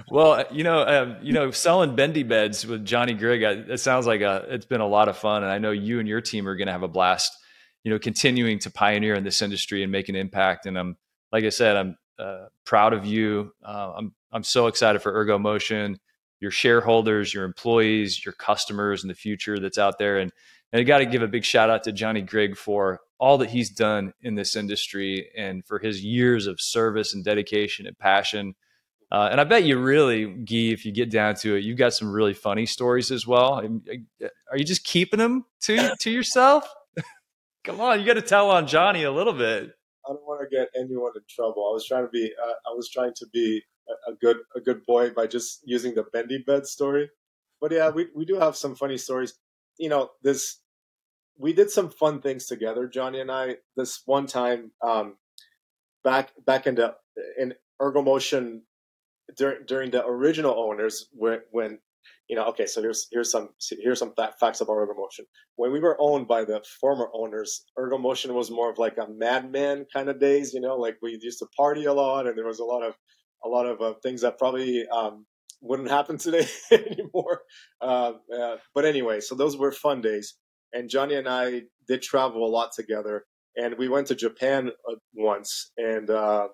well, 0.11 0.45
you 0.51 0.65
know, 0.65 0.87
um, 0.87 1.17
you 1.23 1.33
know, 1.33 1.51
selling 1.51 1.97
bendy 1.97 2.23
beds 2.23 2.67
with 2.67 2.85
Johnny 2.85 3.15
Grigg, 3.15 3.43
it 3.43 3.81
sounds 3.81 4.07
like 4.07 4.21
a, 4.21 4.45
it's 4.49 4.67
been 4.67 4.83
a 4.83 4.87
lot 4.87 5.09
of 5.09 5.17
fun, 5.17 5.43
and 5.43 5.51
I 5.51 5.59
know 5.59 5.71
you 5.71 5.99
and 5.99 6.09
your 6.09 6.21
team 6.21 6.47
are 6.47 6.57
going 6.57 6.67
to 6.67 6.73
have 6.73 6.83
a 6.83 6.89
blast. 6.89 7.33
You 7.85 7.93
know, 7.93 7.99
continuing 7.99 8.59
to 8.61 8.71
pioneer 8.71 9.15
in 9.15 9.25
this 9.25 9.41
industry 9.41 9.83
and 9.83 9.91
make 9.91 10.09
an 10.09 10.17
impact. 10.17 10.67
And 10.67 10.77
I'm, 10.77 10.97
like 11.33 11.45
I 11.45 11.49
said, 11.49 11.77
I'm 11.77 11.97
uh, 12.19 12.47
proud 12.65 12.93
of 12.93 13.07
you. 13.07 13.53
Uh, 13.65 13.93
I'm 13.97 14.15
I'm 14.33 14.43
so 14.45 14.67
excited 14.67 15.01
for 15.01 15.13
Ergomotion, 15.13 15.97
your 16.41 16.51
shareholders, 16.51 17.33
your 17.33 17.45
employees, 17.45 18.25
your 18.25 18.35
customers, 18.35 19.03
and 19.03 19.11
the 19.11 19.15
future 19.15 19.59
that's 19.59 19.79
out 19.79 19.99
there. 19.99 20.19
And 20.19 20.33
and 20.73 20.81
I 20.81 20.85
got 20.85 20.99
to 20.99 21.07
give 21.07 21.23
a 21.23 21.29
big 21.29 21.45
shout 21.45 21.71
out 21.71 21.85
to 21.85 21.93
Johnny 21.93 22.21
Grigg 22.21 22.57
for 22.57 23.01
all 23.19 23.39
that 23.39 23.51
he's 23.51 23.71
done 23.71 24.13
in 24.23 24.35
this 24.35 24.55
industry 24.55 25.31
and 25.37 25.65
for 25.65 25.79
his 25.79 26.05
years 26.05 26.47
of 26.47 26.61
service 26.61 27.15
and 27.15 27.25
dedication 27.25 27.87
and 27.87 27.99
passion. 27.99 28.55
Uh, 29.11 29.29
and 29.31 29.41
I 29.41 29.45
bet 29.45 29.65
you 29.65 29.79
really, 29.79 30.27
Gui, 30.27 30.73
if 30.73 30.85
you 30.85 30.93
get 30.93 31.11
down 31.11 31.35
to 31.37 31.57
it, 31.57 31.65
you've 31.65 31.79
got 31.79 31.95
some 31.95 32.13
really 32.13 32.35
funny 32.35 32.67
stories 32.67 33.11
as 33.11 33.27
well. 33.27 33.55
Are 33.55 34.59
you 34.59 34.65
just 34.65 34.85
keeping 34.85 35.19
them 35.19 35.47
to 35.63 35.97
to 36.01 36.11
yourself? 36.11 36.69
Come 37.65 37.81
on, 37.81 38.01
you 38.01 38.07
got 38.07 38.15
to 38.15 38.23
tell 38.23 38.51
on 38.51 38.67
Johnny 38.67 39.05
a 39.05 39.13
little 39.13 39.33
bit. 39.33 39.73
I 40.09 40.13
don't 40.13 40.27
want 40.27 40.41
to 40.49 40.57
get 40.57 40.69
anyone 40.77 41.13
in 41.15 41.23
trouble. 41.29 41.69
I 41.69 41.73
was 41.73 41.87
trying 41.87 42.05
to 42.05 42.11
be, 42.11 42.33
uh, 42.43 42.71
I 42.71 42.75
was 42.75 42.89
trying 42.89 43.13
to 43.17 43.27
be 43.33 43.63
a, 43.89 44.13
a, 44.13 44.15
good 44.15 44.39
a 44.57 44.61
good 44.61 44.85
boy 44.87 45.11
by 45.11 45.27
just 45.27 45.61
using 45.65 45.95
the 45.95 46.05
bendy 46.13 46.39
bed 46.47 46.67
story. 46.67 47.11
But 47.61 47.73
yeah, 47.73 47.91
we 47.91 48.09
we 48.15 48.25
do 48.25 48.37
have 48.39 48.57
some 48.57 48.75
funny 48.75 48.99
stories. 48.99 49.35
You 49.79 49.89
know, 49.89 50.11
this 50.23 50.61
we 51.37 51.53
did 51.53 51.71
some 51.71 51.91
fun 51.91 52.21
things 52.21 52.47
together, 52.47 52.87
Johnny 52.87 53.21
and 53.21 53.31
I. 53.31 53.57
This 53.77 54.03
one 54.07 54.27
time, 54.27 54.73
um, 54.87 55.17
back 56.05 56.33
back 56.47 56.67
into 56.67 56.95
in 57.39 57.55
Ergomotion 57.81 58.63
during 59.37 59.65
during 59.67 59.91
the 59.91 60.07
original 60.07 60.55
owners 60.59 61.09
when 61.13 61.41
when 61.51 61.79
you 62.29 62.37
know 62.37 62.45
okay 62.47 62.67
so 62.67 62.81
here's 62.83 63.07
here's 63.11 63.31
some 63.31 63.51
here's 63.83 63.99
some 63.99 64.13
facts 64.41 64.61
about 64.61 64.77
Ergomotion. 64.77 65.25
When 65.57 65.73
we 65.73 65.81
were 65.81 65.97
owned 66.01 66.29
by 66.29 66.45
the 66.45 66.63
former 66.81 67.09
owners, 67.15 67.65
Ergomotion 67.79 68.35
was 68.35 68.51
more 68.51 68.71
of 68.71 68.79
like 68.79 68.97
a 68.99 69.09
madman 69.09 69.87
kind 69.93 70.09
of 70.09 70.21
days. 70.21 70.53
You 70.53 70.61
know, 70.61 70.77
like 70.77 70.97
we 71.03 71.19
used 71.21 71.39
to 71.41 71.47
party 71.57 71.85
a 71.85 71.93
lot, 71.93 72.27
and 72.27 72.37
there 72.37 72.47
was 72.47 72.61
a 72.61 72.65
lot 72.65 72.83
of 72.83 72.95
a 73.45 73.49
lot 73.49 73.67
of 73.67 73.81
uh, 73.81 73.95
things 74.03 74.23
that 74.23 74.39
probably 74.39 74.87
um, 74.89 75.27
wouldn't 75.61 75.91
happen 75.91 76.19
today 76.27 76.47
anymore. 76.71 77.43
Uh, 77.81 78.13
uh, 78.39 78.57
but 78.75 78.85
anyway, 78.85 79.21
so 79.21 79.35
those 79.35 79.57
were 79.57 79.73
fun 79.73 80.01
days 80.01 80.37
and 80.73 80.89
Johnny 80.89 81.15
and 81.15 81.29
I 81.29 81.63
did 81.87 82.03
travel 82.03 82.47
a 82.47 82.51
lot 82.51 82.73
together, 82.73 83.25
and 83.57 83.77
we 83.79 83.89
went 83.89 84.07
to 84.09 84.15
Japan 84.15 84.69
uh, 84.69 84.95
once, 85.15 85.73
and 85.77 86.11
uh, 86.11 86.49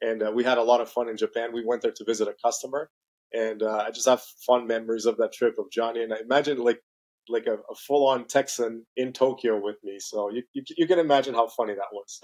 and 0.00 0.22
uh, 0.22 0.32
we 0.34 0.44
had 0.44 0.58
a 0.58 0.62
lot 0.62 0.80
of 0.80 0.90
fun 0.90 1.08
in 1.08 1.16
Japan. 1.16 1.50
We 1.52 1.64
went 1.64 1.82
there 1.82 1.92
to 1.94 2.04
visit 2.04 2.28
a 2.28 2.34
customer, 2.44 2.90
and 3.32 3.62
uh, 3.62 3.84
I 3.86 3.90
just 3.90 4.08
have 4.08 4.22
fun 4.46 4.66
memories 4.66 5.06
of 5.06 5.16
that 5.18 5.32
trip 5.32 5.56
of 5.58 5.70
Johnny. 5.70 6.02
And 6.02 6.12
I 6.12 6.18
imagine 6.18 6.58
like 6.58 6.80
like 7.28 7.46
a, 7.46 7.54
a 7.70 7.74
full 7.74 8.08
on 8.08 8.26
Texan 8.26 8.84
in 8.96 9.12
Tokyo 9.12 9.60
with 9.62 9.76
me, 9.84 9.98
so 10.00 10.30
you, 10.30 10.42
you, 10.52 10.62
you 10.76 10.86
can 10.86 10.98
imagine 10.98 11.34
how 11.34 11.48
funny 11.48 11.74
that 11.74 11.92
was. 11.92 12.20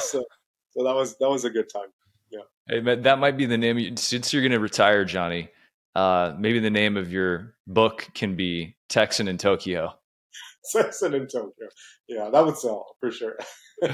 so 0.00 0.24
so 0.70 0.84
that 0.84 0.94
was 0.94 1.16
that 1.18 1.28
was 1.28 1.44
a 1.44 1.50
good 1.50 1.68
time. 1.72 1.88
Yeah. 2.30 2.40
Hey, 2.66 2.80
man, 2.80 3.02
that 3.02 3.18
might 3.18 3.36
be 3.36 3.46
the 3.46 3.58
name. 3.58 3.96
Since 3.96 4.32
you're 4.32 4.42
going 4.42 4.52
to 4.52 4.60
retire, 4.60 5.04
Johnny, 5.04 5.50
uh, 5.94 6.34
maybe 6.38 6.60
the 6.60 6.70
name 6.70 6.96
of 6.96 7.12
your 7.12 7.54
book 7.66 8.08
can 8.14 8.36
be 8.36 8.76
Texan 8.88 9.28
in 9.28 9.36
Tokyo. 9.36 9.92
Texan 10.72 11.14
in 11.14 11.26
Tokyo. 11.26 11.68
Yeah, 12.08 12.30
that 12.30 12.44
would 12.44 12.56
sell 12.56 12.96
for 13.00 13.10
sure. 13.10 13.36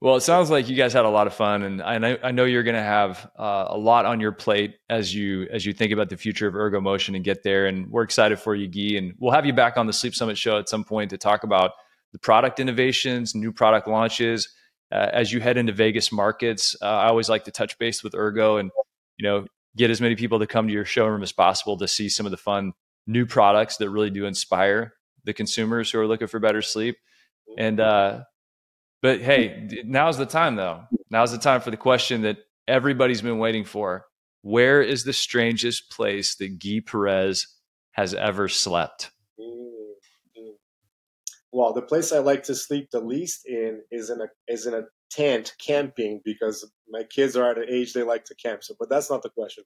well, 0.00 0.16
it 0.16 0.22
sounds 0.22 0.48
like 0.48 0.68
you 0.68 0.76
guys 0.76 0.94
had 0.94 1.04
a 1.04 1.10
lot 1.10 1.26
of 1.26 1.34
fun, 1.34 1.62
and 1.62 1.82
I 1.82 1.98
know, 1.98 2.16
I 2.22 2.30
know 2.30 2.46
you're 2.46 2.62
going 2.62 2.76
to 2.76 2.82
have 2.82 3.30
uh, 3.38 3.66
a 3.68 3.76
lot 3.76 4.06
on 4.06 4.18
your 4.18 4.32
plate 4.32 4.76
as 4.88 5.14
you 5.14 5.46
as 5.52 5.66
you 5.66 5.74
think 5.74 5.92
about 5.92 6.08
the 6.08 6.16
future 6.16 6.48
of 6.48 6.54
Ergomotion 6.54 7.14
and 7.14 7.22
get 7.22 7.42
there. 7.42 7.66
And 7.66 7.90
we're 7.90 8.02
excited 8.02 8.38
for 8.38 8.54
you, 8.54 8.66
Gui, 8.66 8.96
and 8.96 9.14
we'll 9.18 9.32
have 9.32 9.44
you 9.44 9.52
back 9.52 9.76
on 9.76 9.86
the 9.86 9.92
Sleep 9.92 10.14
Summit 10.14 10.38
show 10.38 10.58
at 10.58 10.70
some 10.70 10.84
point 10.84 11.10
to 11.10 11.18
talk 11.18 11.44
about 11.44 11.72
the 12.12 12.18
product 12.18 12.60
innovations, 12.60 13.34
new 13.34 13.52
product 13.52 13.86
launches. 13.86 14.48
Uh, 14.90 15.08
as 15.12 15.32
you 15.32 15.40
head 15.40 15.58
into 15.58 15.72
Vegas 15.72 16.10
markets, 16.10 16.74
uh, 16.80 16.86
I 16.86 17.08
always 17.08 17.28
like 17.28 17.44
to 17.44 17.50
touch 17.50 17.78
base 17.78 18.02
with 18.02 18.14
Ergo 18.14 18.56
and 18.56 18.70
you 19.18 19.28
know 19.28 19.46
get 19.76 19.90
as 19.90 20.00
many 20.00 20.16
people 20.16 20.38
to 20.38 20.46
come 20.46 20.66
to 20.66 20.72
your 20.72 20.86
showroom 20.86 21.22
as 21.22 21.30
possible 21.30 21.76
to 21.76 21.86
see 21.86 22.08
some 22.08 22.26
of 22.26 22.32
the 22.32 22.38
fun 22.38 22.72
new 23.06 23.26
products 23.26 23.76
that 23.76 23.90
really 23.90 24.10
do 24.10 24.24
inspire 24.24 24.94
the 25.24 25.34
consumers 25.34 25.90
who 25.90 26.00
are 26.00 26.06
looking 26.06 26.26
for 26.26 26.40
better 26.40 26.62
sleep. 26.62 26.96
And 27.58 27.80
uh, 27.80 28.22
but 29.02 29.20
hey, 29.20 29.68
now's 29.84 30.18
the 30.18 30.26
time 30.26 30.56
though. 30.56 30.84
Now's 31.10 31.32
the 31.32 31.38
time 31.38 31.60
for 31.60 31.70
the 31.70 31.76
question 31.76 32.22
that 32.22 32.38
everybody's 32.68 33.22
been 33.22 33.38
waiting 33.38 33.64
for. 33.64 34.06
Where 34.42 34.80
is 34.80 35.04
the 35.04 35.12
strangest 35.12 35.90
place 35.90 36.36
that 36.36 36.58
Gui 36.58 36.80
Peres 36.80 37.46
has 37.92 38.14
ever 38.14 38.48
slept? 38.48 39.10
Mm-hmm. 39.38 40.52
Well, 41.52 41.72
the 41.72 41.82
place 41.82 42.12
I 42.12 42.18
like 42.18 42.44
to 42.44 42.54
sleep 42.54 42.90
the 42.90 43.00
least 43.00 43.46
in 43.46 43.82
is 43.90 44.10
in 44.10 44.20
a 44.20 44.28
is 44.48 44.66
in 44.66 44.74
a 44.74 44.84
tent 45.10 45.54
camping 45.58 46.20
because 46.24 46.70
my 46.88 47.02
kids 47.02 47.36
are 47.36 47.50
at 47.50 47.58
an 47.58 47.66
age 47.68 47.92
they 47.92 48.02
like 48.02 48.24
to 48.26 48.34
camp. 48.34 48.62
So, 48.62 48.74
but 48.78 48.88
that's 48.88 49.10
not 49.10 49.22
the 49.22 49.30
question. 49.30 49.64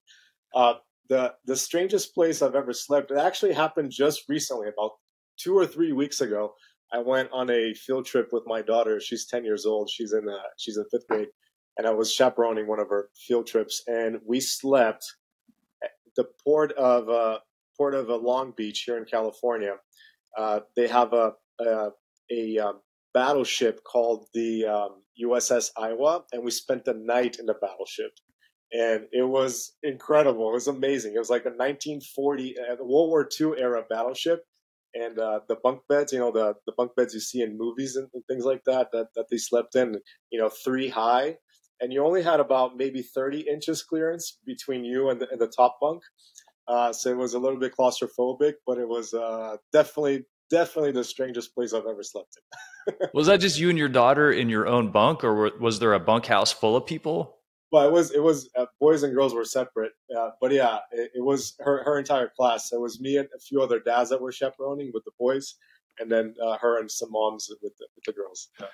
Uh, 0.53 0.75
the 1.09 1.33
the 1.45 1.55
strangest 1.55 2.13
place 2.13 2.41
I've 2.41 2.55
ever 2.55 2.73
slept. 2.73 3.11
It 3.11 3.17
actually 3.17 3.53
happened 3.53 3.91
just 3.91 4.23
recently, 4.27 4.67
about 4.67 4.91
two 5.37 5.57
or 5.57 5.67
three 5.67 5.91
weeks 5.91 6.21
ago, 6.21 6.53
I 6.93 6.99
went 6.99 7.29
on 7.33 7.49
a 7.49 7.73
field 7.73 8.05
trip 8.05 8.29
with 8.31 8.43
my 8.45 8.61
daughter. 8.61 8.99
She's 8.99 9.25
10 9.25 9.43
years 9.43 9.65
old. 9.65 9.89
She's 9.89 10.13
in 10.13 10.27
uh, 10.29 10.37
she's 10.57 10.77
in 10.77 10.85
fifth 10.91 11.07
grade, 11.07 11.29
and 11.77 11.87
I 11.87 11.91
was 11.91 12.13
chaperoning 12.13 12.67
one 12.67 12.79
of 12.79 12.89
her 12.89 13.09
field 13.27 13.47
trips, 13.47 13.81
and 13.87 14.19
we 14.25 14.39
slept 14.39 15.05
at 15.83 15.91
the 16.15 16.25
port 16.43 16.71
of 16.73 17.09
uh, 17.09 17.39
port 17.77 17.95
of 17.95 18.09
uh, 18.09 18.17
Long 18.17 18.53
Beach 18.55 18.83
here 18.85 18.97
in 18.97 19.05
California. 19.05 19.75
uh, 20.37 20.61
they 20.75 20.87
have 20.87 21.13
a 21.13 21.33
a, 21.59 21.89
a 22.31 22.57
um, 22.59 22.81
battleship 23.13 23.83
called 23.83 24.27
the 24.33 24.65
um, 24.65 25.01
USS 25.23 25.69
Iowa, 25.77 26.23
and 26.33 26.43
we 26.43 26.51
spent 26.51 26.85
the 26.85 26.93
night 26.93 27.37
in 27.39 27.45
the 27.45 27.55
battleship. 27.55 28.11
And 28.71 29.05
it 29.11 29.23
was 29.23 29.73
incredible. 29.83 30.49
It 30.49 30.53
was 30.53 30.67
amazing. 30.67 31.13
It 31.15 31.19
was 31.19 31.29
like 31.29 31.45
a 31.45 31.49
1940 31.49 32.55
uh, 32.59 32.75
World 32.79 33.09
War 33.09 33.29
II 33.39 33.53
era 33.57 33.83
battleship, 33.89 34.43
and 34.95 35.19
uh, 35.19 35.41
the 35.47 35.57
bunk 35.61 35.81
beds, 35.89 36.13
you 36.13 36.19
know, 36.19 36.31
the, 36.31 36.55
the 36.65 36.73
bunk 36.77 36.91
beds 36.95 37.13
you 37.13 37.19
see 37.19 37.41
in 37.41 37.57
movies 37.57 37.95
and, 37.97 38.07
and, 38.13 38.23
things 38.27 38.45
like 38.45 38.63
that, 38.65 38.87
that, 38.93 39.07
that 39.15 39.25
they 39.29 39.37
slept 39.37 39.75
in, 39.75 39.97
you 40.31 40.39
know, 40.39 40.49
three 40.49 40.87
high. 40.87 41.35
And 41.81 41.91
you 41.91 42.05
only 42.05 42.23
had 42.23 42.39
about 42.39 42.77
maybe 42.77 43.01
30 43.01 43.41
inches 43.41 43.83
clearance 43.83 44.39
between 44.45 44.85
you 44.85 45.09
and 45.09 45.19
the, 45.19 45.29
and 45.29 45.39
the 45.39 45.47
top 45.47 45.77
bunk. 45.81 46.01
Uh, 46.67 46.93
so 46.93 47.09
it 47.09 47.17
was 47.17 47.33
a 47.33 47.39
little 47.39 47.59
bit 47.59 47.75
claustrophobic, 47.77 48.53
but 48.65 48.77
it 48.77 48.87
was 48.87 49.13
uh, 49.13 49.57
definitely 49.73 50.23
definitely 50.49 50.91
the 50.91 51.03
strangest 51.03 51.53
place 51.55 51.73
I've 51.73 51.85
ever 51.87 52.03
slept 52.03 52.37
in. 52.87 52.93
was 53.13 53.27
that 53.27 53.39
just 53.39 53.59
you 53.59 53.69
and 53.69 53.77
your 53.77 53.89
daughter 53.89 54.31
in 54.31 54.47
your 54.47 54.67
own 54.67 54.91
bunk, 54.91 55.23
or 55.23 55.51
was 55.59 55.79
there 55.79 55.93
a 55.93 55.99
bunkhouse 55.99 56.51
full 56.51 56.75
of 56.75 56.85
people? 56.85 57.34
Well, 57.75 57.85
it 57.85 57.91
was 57.91 58.11
it 58.11 58.23
was 58.23 58.49
uh, 58.57 58.67
boys 58.79 59.03
and 59.03 59.13
girls 59.13 59.33
were 59.33 59.43
separate, 59.43 59.91
uh, 60.17 60.29
but 60.39 60.53
yeah, 60.53 60.77
it, 60.93 61.11
it, 61.15 61.21
was 61.25 61.55
her 61.59 61.83
her 61.83 61.99
entire 61.99 62.31
class. 62.33 62.71
It 62.71 62.79
was 62.79 63.01
me 63.01 63.17
and 63.17 63.27
a 63.35 63.39
few 63.39 63.61
other 63.61 63.81
dads 63.81 64.11
that 64.11 64.21
were 64.21 64.31
chaperoning 64.31 64.91
with 64.93 65.03
the 65.03 65.11
boys, 65.19 65.55
and 65.99 66.09
then 66.09 66.35
uh, 66.41 66.57
her 66.59 66.79
and 66.79 66.89
some 66.89 67.11
moms 67.11 67.49
with 67.49 67.59
the, 67.77 67.85
with 67.97 68.05
the 68.05 68.13
girls. 68.13 68.47
Yeah. 68.61 68.67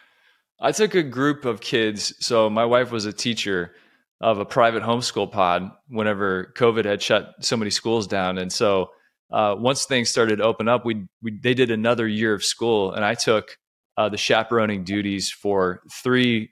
I 0.60 0.72
took 0.72 0.94
a 0.94 1.02
group 1.02 1.46
of 1.46 1.62
kids. 1.62 2.14
So 2.24 2.48
my 2.48 2.64
wife 2.64 2.92
was 2.92 3.06
a 3.06 3.12
teacher 3.12 3.74
of 4.22 4.38
a 4.38 4.46
private 4.46 4.84
homeschool 4.84 5.32
pod 5.32 5.72
whenever 5.88 6.54
COVID 6.56 6.86
had 6.86 7.02
shut 7.02 7.34
so 7.40 7.58
many 7.58 7.72
schools 7.72 8.06
down, 8.06 8.38
and 8.38 8.54
so 8.54 8.92
uh, 9.32 9.56
once 9.58 9.86
things 9.86 10.10
started 10.10 10.36
to 10.36 10.44
open 10.44 10.68
up, 10.68 10.86
we, 10.86 11.08
we 11.24 11.40
they 11.42 11.56
did 11.56 11.72
another 11.72 12.08
year 12.08 12.36
of 12.36 12.44
school, 12.44 12.94
and 12.94 13.04
I 13.04 13.16
took 13.16 13.58
uh, 13.98 14.10
the 14.10 14.18
chaperoning 14.18 14.84
duties 14.84 15.32
for 15.32 15.82
three 15.92 16.52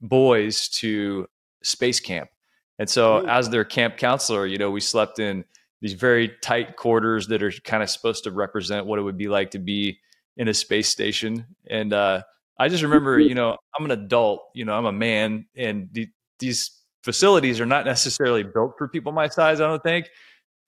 boys 0.00 0.66
to 0.78 1.26
space 1.62 2.00
camp. 2.00 2.30
And 2.78 2.88
so, 2.88 3.26
as 3.26 3.50
their 3.50 3.64
camp 3.64 3.98
counselor, 3.98 4.46
you 4.46 4.56
know, 4.56 4.70
we 4.70 4.80
slept 4.80 5.18
in 5.18 5.44
these 5.82 5.92
very 5.94 6.30
tight 6.42 6.76
quarters 6.76 7.26
that 7.28 7.42
are 7.42 7.52
kind 7.64 7.82
of 7.82 7.90
supposed 7.90 8.24
to 8.24 8.30
represent 8.30 8.86
what 8.86 8.98
it 8.98 9.02
would 9.02 9.18
be 9.18 9.28
like 9.28 9.50
to 9.52 9.58
be 9.58 9.98
in 10.36 10.48
a 10.48 10.54
space 10.54 10.88
station. 10.88 11.46
And 11.68 11.92
uh, 11.92 12.22
I 12.58 12.68
just 12.68 12.82
remember, 12.82 13.18
you 13.18 13.34
know, 13.34 13.56
I'm 13.78 13.84
an 13.84 13.90
adult, 13.90 14.48
you 14.54 14.64
know, 14.64 14.74
I'm 14.74 14.86
a 14.86 14.92
man, 14.92 15.46
and 15.56 15.88
the, 15.92 16.08
these 16.38 16.70
facilities 17.02 17.60
are 17.60 17.66
not 17.66 17.84
necessarily 17.84 18.42
built 18.42 18.74
for 18.78 18.88
people 18.88 19.12
my 19.12 19.28
size. 19.28 19.60
I 19.60 19.66
don't 19.66 19.82
think. 19.82 20.08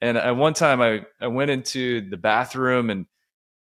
And 0.00 0.16
at 0.18 0.36
one 0.36 0.54
time, 0.54 0.80
I, 0.80 1.06
I 1.20 1.28
went 1.28 1.50
into 1.50 2.08
the 2.08 2.16
bathroom 2.16 2.90
and 2.90 3.06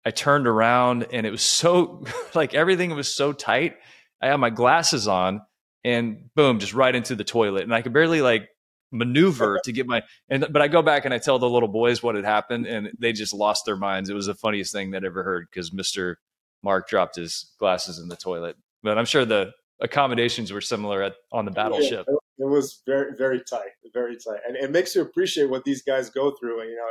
I 0.05 0.11
turned 0.11 0.47
around, 0.47 1.07
and 1.13 1.27
it 1.27 1.31
was 1.31 1.43
so 1.43 2.05
like 2.35 2.55
everything 2.55 2.95
was 2.95 3.13
so 3.13 3.33
tight. 3.33 3.77
I 4.21 4.29
had 4.29 4.37
my 4.37 4.51
glasses 4.51 5.09
on, 5.09 5.43
and 5.85 6.31
boom, 6.35 6.59
just 6.59 6.75
right 6.75 6.95
into 6.95 7.15
the 7.15 7.25
toilet, 7.25 7.65
and 7.65 7.75
I 7.75 7.83
could 7.83 7.93
barely 7.93 8.23
like 8.23 8.49
maneuver 8.93 9.59
to 9.65 9.73
get 9.73 9.87
my 9.87 10.03
and 10.29 10.47
but 10.51 10.61
I 10.61 10.69
go 10.69 10.83
back 10.83 11.07
and 11.07 11.15
I 11.15 11.19
tell 11.19 11.39
the 11.39 11.49
little 11.49 11.69
boys 11.69 12.03
what 12.03 12.15
had 12.15 12.27
happened 12.27 12.67
and 12.67 12.91
they 12.99 13.13
just 13.13 13.33
lost 13.33 13.65
their 13.65 13.77
minds. 13.77 14.11
It 14.11 14.15
was 14.15 14.27
the 14.27 14.35
funniest 14.35 14.73
thing 14.73 14.91
they'd 14.91 15.05
ever 15.05 15.23
heard 15.23 15.47
because 15.51 15.71
Mr. 15.71 16.17
Mark 16.63 16.89
dropped 16.89 17.17
his 17.17 17.53
glasses 17.59 17.99
in 17.99 18.09
the 18.09 18.17
toilet. 18.17 18.57
But 18.83 18.99
I'm 18.99 19.07
sure 19.07 19.25
the 19.25 19.53
accommodations 19.81 20.53
were 20.53 20.61
similar 20.61 21.03
at 21.03 21.15
on 21.33 21.45
the 21.47 21.51
battleship. 21.51 22.07
Yeah, 22.07 22.47
it 22.47 22.49
was 22.49 22.83
very 22.87 23.17
very 23.17 23.41
tight, 23.41 23.71
very 23.93 24.17
tight, 24.17 24.41
and 24.47 24.57
it 24.57 24.71
makes 24.71 24.95
you 24.95 25.03
appreciate 25.03 25.49
what 25.49 25.65
these 25.65 25.83
guys 25.83 26.11
go 26.11 26.33
through. 26.33 26.63
You 26.63 26.77
know, 26.77 26.89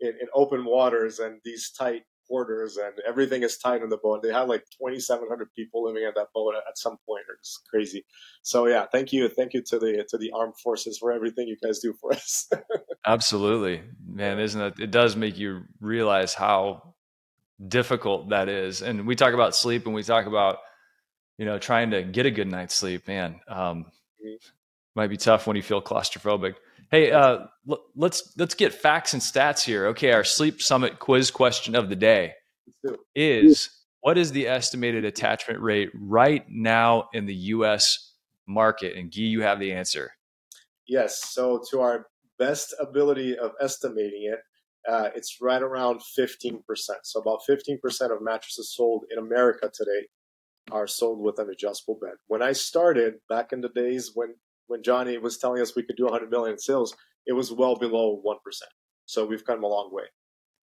in, 0.00 0.08
in, 0.08 0.20
in 0.22 0.28
open 0.34 0.64
waters 0.64 1.20
and 1.20 1.40
these 1.44 1.70
tight 1.70 2.02
quarters, 2.26 2.76
and 2.76 2.94
everything 3.06 3.42
is 3.42 3.58
tight 3.58 3.82
on 3.82 3.88
the 3.88 3.96
boat. 3.96 4.22
They 4.22 4.32
have 4.32 4.48
like 4.48 4.64
2,700 4.78 5.52
people 5.54 5.84
living 5.84 6.04
at 6.04 6.14
that 6.14 6.28
boat 6.34 6.54
at 6.56 6.78
some 6.78 6.98
point. 7.06 7.24
It's 7.38 7.60
crazy. 7.68 8.04
So 8.42 8.66
yeah, 8.66 8.86
thank 8.90 9.12
you, 9.12 9.28
thank 9.28 9.54
you 9.54 9.62
to 9.62 9.78
the 9.78 10.04
to 10.08 10.18
the 10.18 10.32
armed 10.32 10.58
forces 10.62 10.98
for 10.98 11.12
everything 11.12 11.48
you 11.48 11.56
guys 11.62 11.78
do 11.78 11.94
for 12.00 12.12
us. 12.12 12.48
Absolutely, 13.06 13.82
man. 14.06 14.38
Isn't 14.38 14.60
it? 14.60 14.80
It 14.80 14.90
does 14.90 15.16
make 15.16 15.38
you 15.38 15.62
realize 15.80 16.34
how 16.34 16.94
difficult 17.66 18.30
that 18.30 18.48
is. 18.48 18.82
And 18.82 19.06
we 19.06 19.14
talk 19.14 19.34
about 19.34 19.54
sleep, 19.54 19.86
and 19.86 19.94
we 19.94 20.02
talk 20.02 20.26
about 20.26 20.58
you 21.38 21.44
know 21.44 21.58
trying 21.58 21.90
to 21.90 22.02
get 22.02 22.26
a 22.26 22.30
good 22.30 22.48
night's 22.48 22.74
sleep. 22.74 23.08
Man, 23.08 23.40
um, 23.48 23.86
mm-hmm 24.24 24.34
might 24.96 25.08
be 25.08 25.16
tough 25.16 25.46
when 25.46 25.56
you 25.56 25.62
feel 25.62 25.82
claustrophobic. 25.82 26.54
Hey, 26.90 27.10
uh, 27.10 27.46
l- 27.68 27.84
let's 27.96 28.32
let's 28.36 28.54
get 28.54 28.72
facts 28.72 29.12
and 29.12 29.22
stats 29.22 29.64
here. 29.64 29.86
Okay, 29.88 30.12
our 30.12 30.24
Sleep 30.24 30.62
Summit 30.62 30.98
quiz 30.98 31.30
question 31.30 31.74
of 31.74 31.88
the 31.88 31.96
day 31.96 32.32
is: 33.14 33.68
What 34.00 34.16
is 34.16 34.32
the 34.32 34.46
estimated 34.46 35.04
attachment 35.04 35.60
rate 35.60 35.90
right 35.94 36.44
now 36.48 37.08
in 37.12 37.26
the 37.26 37.34
U.S. 37.34 38.12
market? 38.46 38.96
And 38.96 39.10
Gui, 39.10 39.24
you 39.24 39.42
have 39.42 39.58
the 39.58 39.72
answer. 39.72 40.12
Yes. 40.86 41.32
So, 41.32 41.60
to 41.70 41.80
our 41.80 42.06
best 42.38 42.74
ability 42.80 43.36
of 43.36 43.52
estimating 43.60 44.32
it, 44.32 44.38
uh, 44.88 45.08
it's 45.14 45.38
right 45.40 45.62
around 45.62 46.00
15%. 46.16 46.60
So, 47.02 47.20
about 47.20 47.40
15% 47.48 47.78
of 48.12 48.22
mattresses 48.22 48.74
sold 48.76 49.04
in 49.10 49.18
America 49.18 49.70
today 49.74 50.06
are 50.70 50.86
sold 50.86 51.20
with 51.20 51.38
an 51.38 51.48
adjustable 51.50 51.98
bed. 52.00 52.14
When 52.28 52.42
I 52.42 52.52
started 52.52 53.14
back 53.28 53.52
in 53.52 53.60
the 53.60 53.68
days 53.68 54.12
when 54.14 54.34
when 54.66 54.82
Johnny 54.82 55.18
was 55.18 55.38
telling 55.38 55.60
us 55.60 55.76
we 55.76 55.82
could 55.82 55.96
do 55.96 56.04
100 56.04 56.30
million 56.30 56.52
in 56.52 56.58
sales, 56.58 56.94
it 57.26 57.32
was 57.32 57.52
well 57.52 57.76
below 57.76 58.20
1%. 58.24 58.36
So 59.06 59.24
we've 59.24 59.44
come 59.44 59.62
a 59.62 59.66
long 59.66 59.90
way. 59.92 60.04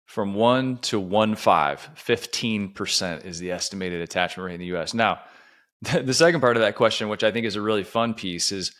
From 0.05 0.35
one 0.35 0.77
to 0.79 0.99
one 0.99 1.35
five, 1.35 1.89
15% 1.95 3.25
is 3.25 3.39
the 3.39 3.51
estimated 3.51 4.01
attachment 4.01 4.45
rate 4.45 4.53
in 4.55 4.59
the 4.59 4.77
US. 4.77 4.93
Now, 4.93 5.21
the 5.81 6.13
second 6.13 6.41
part 6.41 6.57
of 6.57 6.61
that 6.61 6.75
question, 6.75 7.09
which 7.09 7.23
I 7.23 7.31
think 7.31 7.45
is 7.45 7.55
a 7.55 7.61
really 7.61 7.83
fun 7.83 8.13
piece, 8.13 8.51
is 8.51 8.75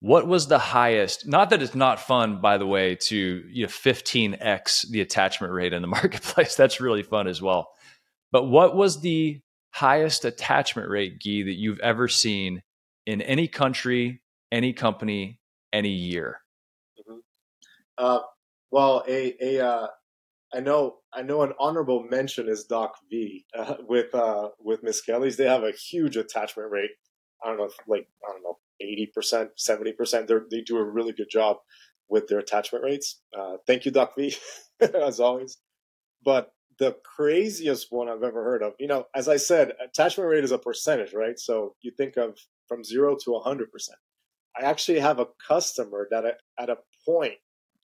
what 0.00 0.26
was 0.26 0.48
the 0.48 0.58
highest? 0.58 1.28
Not 1.28 1.50
that 1.50 1.62
it's 1.62 1.74
not 1.74 2.00
fun, 2.00 2.40
by 2.40 2.58
the 2.58 2.66
way, 2.66 2.96
to 2.96 3.44
you 3.48 3.62
know, 3.64 3.68
15x 3.68 4.88
the 4.88 5.00
attachment 5.00 5.52
rate 5.52 5.72
in 5.72 5.82
the 5.82 5.88
marketplace. 5.88 6.56
That's 6.56 6.80
really 6.80 7.02
fun 7.02 7.28
as 7.28 7.40
well. 7.42 7.70
But 8.32 8.44
what 8.44 8.74
was 8.74 9.00
the 9.00 9.40
highest 9.70 10.24
attachment 10.24 10.88
rate, 10.88 11.20
Gui, 11.20 11.44
that 11.44 11.58
you've 11.58 11.80
ever 11.80 12.08
seen 12.08 12.62
in 13.06 13.20
any 13.22 13.46
country 13.46 14.22
any 14.52 14.72
company, 14.72 15.40
any 15.72 15.88
year? 15.88 16.38
Mm-hmm. 17.00 17.18
Uh, 17.98 18.20
well, 18.70 19.02
a, 19.08 19.34
a 19.40 19.66
uh, 19.66 19.86
I 20.54 20.60
know 20.60 20.98
I 21.12 21.22
know 21.22 21.42
an 21.42 21.52
honorable 21.58 22.04
mention 22.08 22.48
is 22.48 22.64
Doc 22.64 22.94
V 23.10 23.44
uh, 23.58 23.74
with 23.88 24.14
uh, 24.14 24.50
with 24.60 24.82
Miss 24.82 25.00
Kelly's. 25.00 25.36
They 25.36 25.48
have 25.48 25.64
a 25.64 25.72
huge 25.72 26.16
attachment 26.16 26.70
rate. 26.70 26.90
I 27.42 27.48
don't 27.48 27.58
know, 27.58 27.64
if, 27.64 27.74
like 27.88 28.06
I 28.28 28.32
don't 28.32 28.42
know, 28.44 28.58
eighty 28.80 29.10
percent, 29.12 29.50
seventy 29.56 29.92
percent. 29.92 30.30
They 30.50 30.60
do 30.60 30.76
a 30.76 30.84
really 30.84 31.12
good 31.12 31.30
job 31.30 31.56
with 32.08 32.28
their 32.28 32.38
attachment 32.38 32.84
rates. 32.84 33.20
Uh, 33.36 33.56
thank 33.66 33.84
you, 33.84 33.90
Doc 33.90 34.12
V, 34.16 34.36
as 34.80 35.18
always. 35.18 35.58
But 36.24 36.52
the 36.78 36.96
craziest 37.04 37.88
one 37.90 38.08
I've 38.08 38.22
ever 38.22 38.44
heard 38.44 38.62
of, 38.62 38.74
you 38.78 38.86
know, 38.86 39.06
as 39.14 39.28
I 39.28 39.36
said, 39.36 39.72
attachment 39.82 40.28
rate 40.28 40.44
is 40.44 40.52
a 40.52 40.58
percentage, 40.58 41.14
right? 41.14 41.38
So 41.38 41.74
you 41.82 41.92
think 41.96 42.16
of 42.16 42.38
from 42.68 42.84
zero 42.84 43.16
to 43.24 43.40
hundred 43.40 43.72
percent. 43.72 43.98
I 44.56 44.64
actually 44.64 45.00
have 45.00 45.18
a 45.18 45.28
customer 45.46 46.08
that 46.10 46.24
at 46.58 46.70
a 46.70 46.78
point 47.06 47.34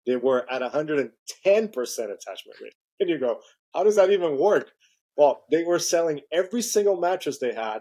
they 0.06 0.16
were 0.16 0.50
at 0.50 0.62
110% 0.62 1.10
attachment 1.42 2.60
rate. 2.62 2.74
And 3.00 3.08
you 3.08 3.18
go, 3.18 3.40
how 3.74 3.84
does 3.84 3.96
that 3.96 4.10
even 4.10 4.38
work? 4.38 4.70
Well, 5.16 5.44
they 5.50 5.64
were 5.64 5.78
selling 5.78 6.20
every 6.32 6.62
single 6.62 6.98
mattress 6.98 7.38
they 7.38 7.52
had 7.52 7.80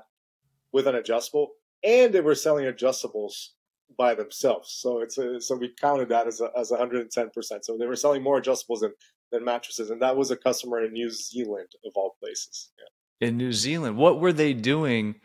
with 0.73 0.87
an 0.87 0.95
adjustable, 0.95 1.51
and 1.83 2.13
they 2.13 2.21
were 2.21 2.35
selling 2.35 2.65
adjustables 2.65 3.49
by 3.97 4.13
themselves. 4.15 4.71
So 4.79 4.99
it's 4.99 5.17
a, 5.17 5.39
so 5.39 5.55
we 5.55 5.73
counted 5.79 6.09
that 6.09 6.27
as 6.27 6.41
a, 6.41 6.49
as 6.57 6.71
110%. 6.71 7.31
So 7.61 7.77
they 7.77 7.85
were 7.85 7.95
selling 7.95 8.23
more 8.23 8.41
adjustables 8.41 8.81
than, 8.81 8.93
than 9.31 9.45
mattresses, 9.45 9.89
and 9.89 10.01
that 10.01 10.17
was 10.17 10.31
a 10.31 10.37
customer 10.37 10.83
in 10.83 10.93
New 10.93 11.09
Zealand 11.09 11.69
of 11.85 11.93
all 11.95 12.15
places. 12.19 12.71
Yeah. 12.77 13.27
In 13.27 13.37
New 13.37 13.53
Zealand, 13.53 13.97
what 13.97 14.19
were 14.19 14.33
they 14.33 14.53
doing? 14.53 15.15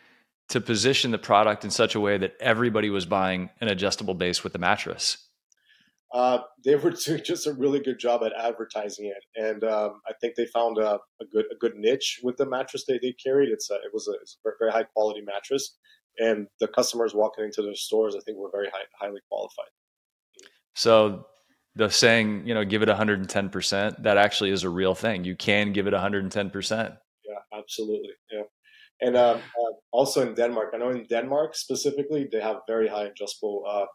To 0.49 0.61
position 0.61 1.11
the 1.11 1.19
product 1.19 1.65
in 1.65 1.71
such 1.71 1.95
a 1.95 2.01
way 2.01 2.19
that 2.19 2.35
everybody 2.41 2.91
was 2.91 3.07
buying 3.07 3.51
an 3.61 3.69
adjustable 3.69 4.15
base 4.15 4.45
with 4.45 4.53
the 4.53 4.59
mattress? 4.59 5.19
Uh, 6.13 6.39
they 6.65 6.77
were 6.77 6.91
doing 7.07 7.23
just 7.25 7.47
a 7.47 7.53
really 7.53 7.81
good 7.81 7.99
job 7.99 8.23
at 8.23 8.33
advertising 8.39 9.07
it, 9.07 9.43
and 9.43 9.65
um, 9.65 10.01
I 10.07 10.13
think 10.21 10.35
they 10.37 10.47
found 10.47 10.79
a, 10.79 10.99
a, 11.21 11.25
good 11.33 11.47
a 11.51 11.57
good 11.59 11.75
niche 11.77 12.21
with 12.23 12.37
the 12.37 12.47
mattress 12.47 12.85
they, 12.87 12.99
they 13.01 13.15
carried. 13.25 13.49
It's 13.49 13.71
a, 13.71 13.75
it 13.75 13.91
was 13.93 14.09
a, 14.09 14.13
it's 14.21 14.39
a 14.45 14.51
very 14.59 14.73
high 14.73 14.85
quality 14.85 15.23
mattress, 15.25 15.77
and 16.19 16.47
the 16.61 16.69
customers 16.69 17.15
walking 17.15 17.45
into 17.45 17.63
their 17.63 17.75
stores, 17.75 18.15
I 18.15 18.21
think, 18.21 18.39
were 18.39 18.51
very 18.53 18.69
high, 18.69 18.85
highly 19.01 19.21
qualified. 19.29 19.71
So 20.75 21.27
the 21.75 21.89
saying, 21.89 22.47
you 22.47 22.55
know, 22.55 22.65
give 22.65 22.83
it 22.83 22.89
110%, 22.89 24.03
that 24.03 24.17
actually 24.19 24.51
is 24.51 24.65
a 24.65 24.71
real 24.71 24.95
thing. 24.95 25.25
You 25.25 25.37
can 25.37 25.73
give 25.73 25.87
it 25.87 25.95
110%. 25.95 26.97
Yeah, 27.25 27.59
absolutely. 27.59 28.11
Yeah. 28.31 28.43
And 29.03 29.17
um, 29.17 29.39
uh, 29.39 29.73
also 29.91 30.23
in 30.23 30.35
Denmark, 30.35 30.71
I 30.73 30.79
know 30.79 30.91
in 30.91 31.05
Denmark 31.09 31.57
specifically, 31.57 32.29
they 32.31 32.41
have 32.41 32.59
very 32.69 32.87
high 32.87 33.07
adjustable 33.07 33.65
uh, 33.69 33.87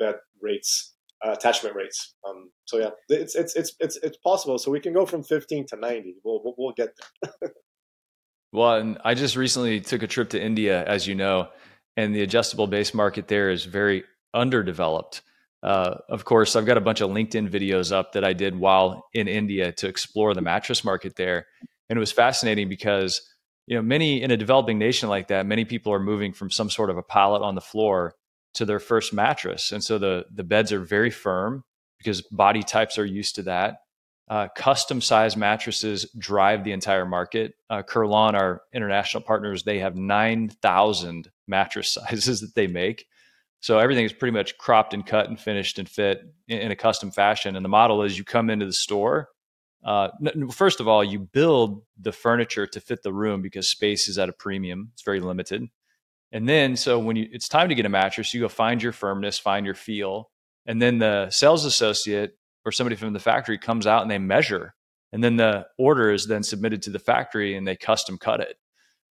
bed 0.00 0.16
rates, 0.42 0.96
uh, 1.24 1.30
attachment 1.30 1.76
rates. 1.76 2.16
Um, 2.28 2.50
so 2.64 2.78
yeah, 2.78 2.90
it's 3.08 3.36
it's 3.36 3.54
it's 3.54 3.72
it's 3.78 3.96
it's 4.02 4.18
possible. 4.18 4.58
So 4.58 4.72
we 4.72 4.80
can 4.80 4.92
go 4.92 5.06
from 5.06 5.22
15 5.22 5.66
to 5.68 5.76
90. 5.76 6.16
We'll 6.24 6.42
we'll, 6.42 6.54
we'll 6.58 6.74
get 6.76 6.90
there. 7.22 7.52
well, 8.52 8.74
and 8.74 8.98
I 9.04 9.14
just 9.14 9.36
recently 9.36 9.80
took 9.80 10.02
a 10.02 10.08
trip 10.08 10.30
to 10.30 10.42
India, 10.42 10.84
as 10.84 11.06
you 11.06 11.14
know, 11.14 11.48
and 11.96 12.12
the 12.12 12.22
adjustable 12.22 12.66
base 12.66 12.92
market 12.92 13.28
there 13.28 13.50
is 13.50 13.64
very 13.64 14.02
underdeveloped. 14.34 15.22
Uh, 15.62 15.98
of 16.08 16.24
course, 16.24 16.56
I've 16.56 16.66
got 16.66 16.76
a 16.76 16.80
bunch 16.80 17.00
of 17.00 17.10
LinkedIn 17.10 17.48
videos 17.48 17.92
up 17.92 18.12
that 18.12 18.24
I 18.24 18.32
did 18.32 18.58
while 18.58 19.04
in 19.14 19.28
India 19.28 19.70
to 19.72 19.88
explore 19.88 20.34
the 20.34 20.40
mattress 20.40 20.84
market 20.84 21.14
there, 21.14 21.46
and 21.88 21.96
it 21.96 22.00
was 22.00 22.12
fascinating 22.12 22.68
because 22.68 23.22
you 23.68 23.76
know 23.76 23.82
many 23.82 24.22
in 24.22 24.30
a 24.30 24.36
developing 24.36 24.78
nation 24.78 25.08
like 25.08 25.28
that, 25.28 25.46
many 25.46 25.64
people 25.64 25.92
are 25.92 26.00
moving 26.00 26.32
from 26.32 26.50
some 26.50 26.70
sort 26.70 26.88
of 26.90 26.96
a 26.96 27.02
pallet 27.02 27.42
on 27.42 27.54
the 27.54 27.60
floor 27.60 28.14
to 28.54 28.64
their 28.64 28.80
first 28.80 29.12
mattress, 29.12 29.72
and 29.72 29.84
so 29.84 29.98
the 29.98 30.24
the 30.34 30.42
beds 30.42 30.72
are 30.72 30.80
very 30.80 31.10
firm 31.10 31.64
because 31.98 32.22
body 32.22 32.62
types 32.62 32.98
are 32.98 33.04
used 33.04 33.34
to 33.34 33.42
that. 33.42 33.80
Uh, 34.28 34.46
custom 34.54 35.00
size 35.00 35.36
mattresses 35.36 36.06
drive 36.18 36.62
the 36.62 36.72
entire 36.72 37.06
market. 37.06 37.54
Uh, 37.70 37.82
Kurlon, 37.82 38.34
our 38.34 38.62
international 38.74 39.22
partners, 39.22 39.62
they 39.62 39.78
have 39.78 39.96
9,000 39.96 41.30
mattress 41.46 41.88
sizes 41.94 42.42
that 42.42 42.54
they 42.54 42.66
make. 42.66 43.06
So 43.60 43.78
everything 43.78 44.04
is 44.04 44.12
pretty 44.12 44.36
much 44.36 44.56
cropped 44.58 44.94
and 44.94 45.04
cut 45.04 45.28
and 45.28 45.40
finished 45.40 45.78
and 45.78 45.88
fit 45.88 46.20
in, 46.46 46.58
in 46.58 46.70
a 46.70 46.76
custom 46.76 47.10
fashion. 47.10 47.56
And 47.56 47.64
the 47.64 47.70
model 47.70 48.02
is 48.02 48.18
you 48.18 48.24
come 48.24 48.50
into 48.50 48.66
the 48.66 48.72
store. 48.72 49.30
Uh, 49.84 50.08
first 50.52 50.80
of 50.80 50.88
all, 50.88 51.04
you 51.04 51.18
build 51.18 51.82
the 52.00 52.12
furniture 52.12 52.66
to 52.66 52.80
fit 52.80 53.02
the 53.02 53.12
room 53.12 53.42
because 53.42 53.68
space 53.68 54.08
is 54.08 54.18
at 54.18 54.28
a 54.28 54.32
premium. 54.32 54.90
It's 54.92 55.02
very 55.02 55.20
limited. 55.20 55.68
And 56.32 56.48
then, 56.48 56.76
so 56.76 56.98
when 56.98 57.16
you, 57.16 57.28
it's 57.32 57.48
time 57.48 57.68
to 57.70 57.74
get 57.74 57.86
a 57.86 57.88
mattress, 57.88 58.34
you 58.34 58.40
go 58.40 58.48
find 58.48 58.82
your 58.82 58.92
firmness, 58.92 59.38
find 59.38 59.64
your 59.64 59.74
feel. 59.74 60.30
And 60.66 60.82
then 60.82 60.98
the 60.98 61.30
sales 61.30 61.64
associate 61.64 62.36
or 62.64 62.72
somebody 62.72 62.96
from 62.96 63.14
the 63.14 63.20
factory 63.20 63.56
comes 63.56 63.86
out 63.86 64.02
and 64.02 64.10
they 64.10 64.18
measure. 64.18 64.74
And 65.12 65.24
then 65.24 65.36
the 65.36 65.66
order 65.78 66.10
is 66.12 66.26
then 66.26 66.42
submitted 66.42 66.82
to 66.82 66.90
the 66.90 66.98
factory 66.98 67.56
and 67.56 67.66
they 67.66 67.76
custom 67.76 68.18
cut 68.18 68.40
it. 68.40 68.56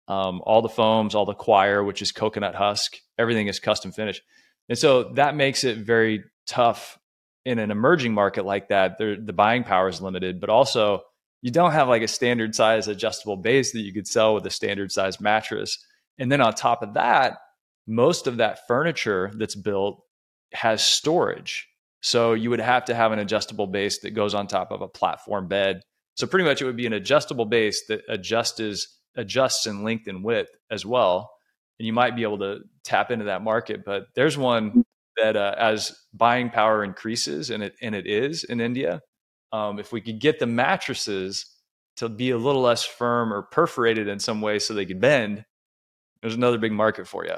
Um, 0.08 0.42
all 0.44 0.62
the 0.62 0.70
foams, 0.70 1.16
all 1.16 1.26
the 1.26 1.34
coir, 1.34 1.84
which 1.84 2.02
is 2.02 2.12
coconut 2.12 2.54
husk, 2.54 2.98
everything 3.18 3.48
is 3.48 3.60
custom 3.60 3.92
finished. 3.92 4.22
And 4.68 4.78
so 4.78 5.14
that 5.14 5.36
makes 5.36 5.64
it 5.64 5.80
very 5.80 6.26
tough 6.46 6.99
in 7.46 7.60
an 7.60 7.72
emerging 7.72 8.14
market 8.14 8.46
like 8.46 8.70
that. 8.70 8.98
The 8.98 9.34
buying 9.34 9.64
power 9.64 9.88
is 9.88 10.02
limited, 10.02 10.40
but 10.40 10.50
also 10.50 11.02
you 11.42 11.52
don't 11.52 11.72
have 11.72 11.88
like 11.88 12.02
a 12.02 12.08
standard 12.08 12.54
size 12.54 12.88
adjustable 12.88 13.38
base 13.38 13.72
that 13.72 13.82
you 13.82 13.94
could 13.94 14.08
sell 14.08 14.34
with 14.34 14.46
a 14.46 14.50
standard 14.50 14.92
size 14.92 15.22
mattress. 15.22 15.78
And 16.18 16.32
then 16.32 16.42
on 16.42 16.54
top 16.54 16.84
of 16.84 16.96
that, 16.96 17.38
most 17.88 18.28
of 18.28 18.38
that 18.38 18.68
furniture 18.68 19.32
that's 19.36 19.56
built 19.56 20.04
has 20.54 20.84
storage. 20.84 21.68
So 22.02 22.34
you 22.34 22.50
would 22.50 22.60
have 22.60 22.86
to 22.86 22.96
have 22.96 23.12
an 23.12 23.20
adjustable 23.20 23.68
base 23.68 24.00
that 24.00 24.12
goes 24.12 24.34
on 24.34 24.48
top 24.48 24.72
of 24.72 24.82
a 24.82 24.88
platform 24.88 25.48
bed. 25.48 25.82
So 26.16 26.28
pretty 26.28 26.46
much 26.46 26.62
it 26.62 26.66
would 26.66 26.78
be 26.78 26.86
an 26.86 26.94
adjustable 26.94 27.46
base 27.46 27.86
that 27.88 28.02
adjusts 28.10 28.88
adjusts 29.16 29.66
in 29.66 29.84
length 29.84 30.08
and 30.08 30.24
width 30.24 30.50
as 30.70 30.86
well. 30.86 31.32
And 31.80 31.88
you 31.88 31.94
might 31.94 32.16
be 32.16 32.24
able 32.24 32.40
to 32.40 32.60
tap 32.84 33.12
into 33.12 33.26
that 33.26 33.42
market. 33.42 33.84
But 33.86 34.08
there's 34.16 34.38
one 34.38 34.84
that 35.22 35.36
uh, 35.36 35.56
as 35.58 35.96
buying 36.14 36.50
power 36.50 36.84
increases, 36.84 37.50
and 37.50 37.64
it 37.64 37.76
and 37.82 37.96
it 37.96 38.08
is 38.08 38.44
in 38.44 38.62
India, 38.62 39.02
um, 39.52 39.80
if 39.80 39.92
we 39.92 40.02
could 40.02 40.20
get 40.20 40.40
the 40.40 40.48
mattresses 40.48 41.46
to 41.98 42.10
be 42.10 42.32
a 42.32 42.38
little 42.38 42.62
less 42.62 42.84
firm 42.84 43.34
or 43.34 43.44
perforated 43.44 44.08
in 44.08 44.20
some 44.20 44.42
way 44.42 44.60
so 44.60 44.74
they 44.74 44.86
could 44.86 45.02
bend, 45.02 45.44
there's 46.22 46.36
another 46.36 46.58
big 46.58 46.72
market 46.72 47.08
for 47.08 47.26
you. 47.26 47.36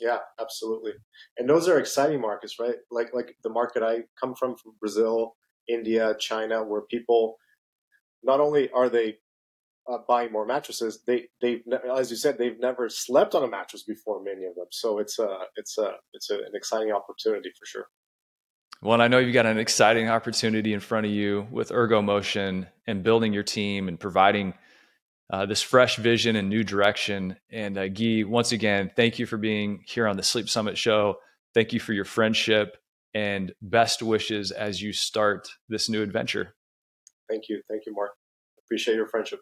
Yeah, 0.00 0.18
absolutely. 0.40 0.92
And 1.38 1.48
those 1.48 1.68
are 1.68 1.78
exciting 1.78 2.20
markets, 2.20 2.56
right? 2.60 2.76
Like 2.90 3.08
like 3.12 3.34
the 3.42 3.50
market 3.50 3.82
I 3.82 4.02
come 4.20 4.34
from 4.34 4.56
from 4.56 4.72
Brazil, 4.80 5.36
India, 5.68 6.14
China, 6.18 6.62
where 6.62 6.82
people 6.82 7.36
not 8.22 8.40
only 8.40 8.70
are 8.70 8.88
they 8.88 9.16
uh, 9.90 9.98
buying 10.06 10.32
more 10.32 10.46
mattresses, 10.46 11.02
they 11.06 11.28
they've 11.40 11.62
as 11.96 12.10
you 12.10 12.16
said 12.16 12.38
they've 12.38 12.58
never 12.60 12.88
slept 12.88 13.34
on 13.34 13.42
a 13.42 13.48
mattress 13.48 13.82
before. 13.82 14.22
Many 14.22 14.44
of 14.44 14.54
them, 14.54 14.66
so 14.70 14.98
it's 14.98 15.18
a 15.18 15.38
it's 15.56 15.78
a 15.78 15.92
it's 16.12 16.30
a, 16.30 16.36
an 16.36 16.52
exciting 16.54 16.92
opportunity 16.92 17.50
for 17.58 17.66
sure. 17.66 17.86
Well, 18.80 19.00
I 19.00 19.08
know 19.08 19.18
you've 19.18 19.34
got 19.34 19.46
an 19.46 19.58
exciting 19.58 20.08
opportunity 20.08 20.72
in 20.72 20.80
front 20.80 21.06
of 21.06 21.12
you 21.12 21.48
with 21.50 21.70
Ergomotion 21.70 22.68
and 22.86 23.02
building 23.02 23.32
your 23.32 23.42
team 23.42 23.88
and 23.88 23.98
providing 23.98 24.54
uh, 25.32 25.46
this 25.46 25.62
fresh 25.62 25.96
vision 25.96 26.36
and 26.36 26.48
new 26.48 26.62
direction. 26.62 27.36
And 27.50 27.76
uh, 27.76 27.88
Gui, 27.88 28.24
once 28.24 28.52
again, 28.52 28.90
thank 28.94 29.18
you 29.18 29.26
for 29.26 29.36
being 29.36 29.82
here 29.86 30.06
on 30.06 30.16
the 30.16 30.22
Sleep 30.22 30.48
Summit 30.48 30.78
show. 30.78 31.16
Thank 31.54 31.72
you 31.72 31.80
for 31.80 31.92
your 31.92 32.04
friendship 32.04 32.76
and 33.14 33.52
best 33.60 34.00
wishes 34.00 34.52
as 34.52 34.80
you 34.80 34.92
start 34.92 35.48
this 35.68 35.88
new 35.88 36.02
adventure. 36.02 36.54
Thank 37.28 37.48
you. 37.48 37.62
Thank 37.68 37.82
you, 37.84 37.94
Mark. 37.94 38.12
Appreciate 38.64 38.94
your 38.94 39.08
friendship. 39.08 39.40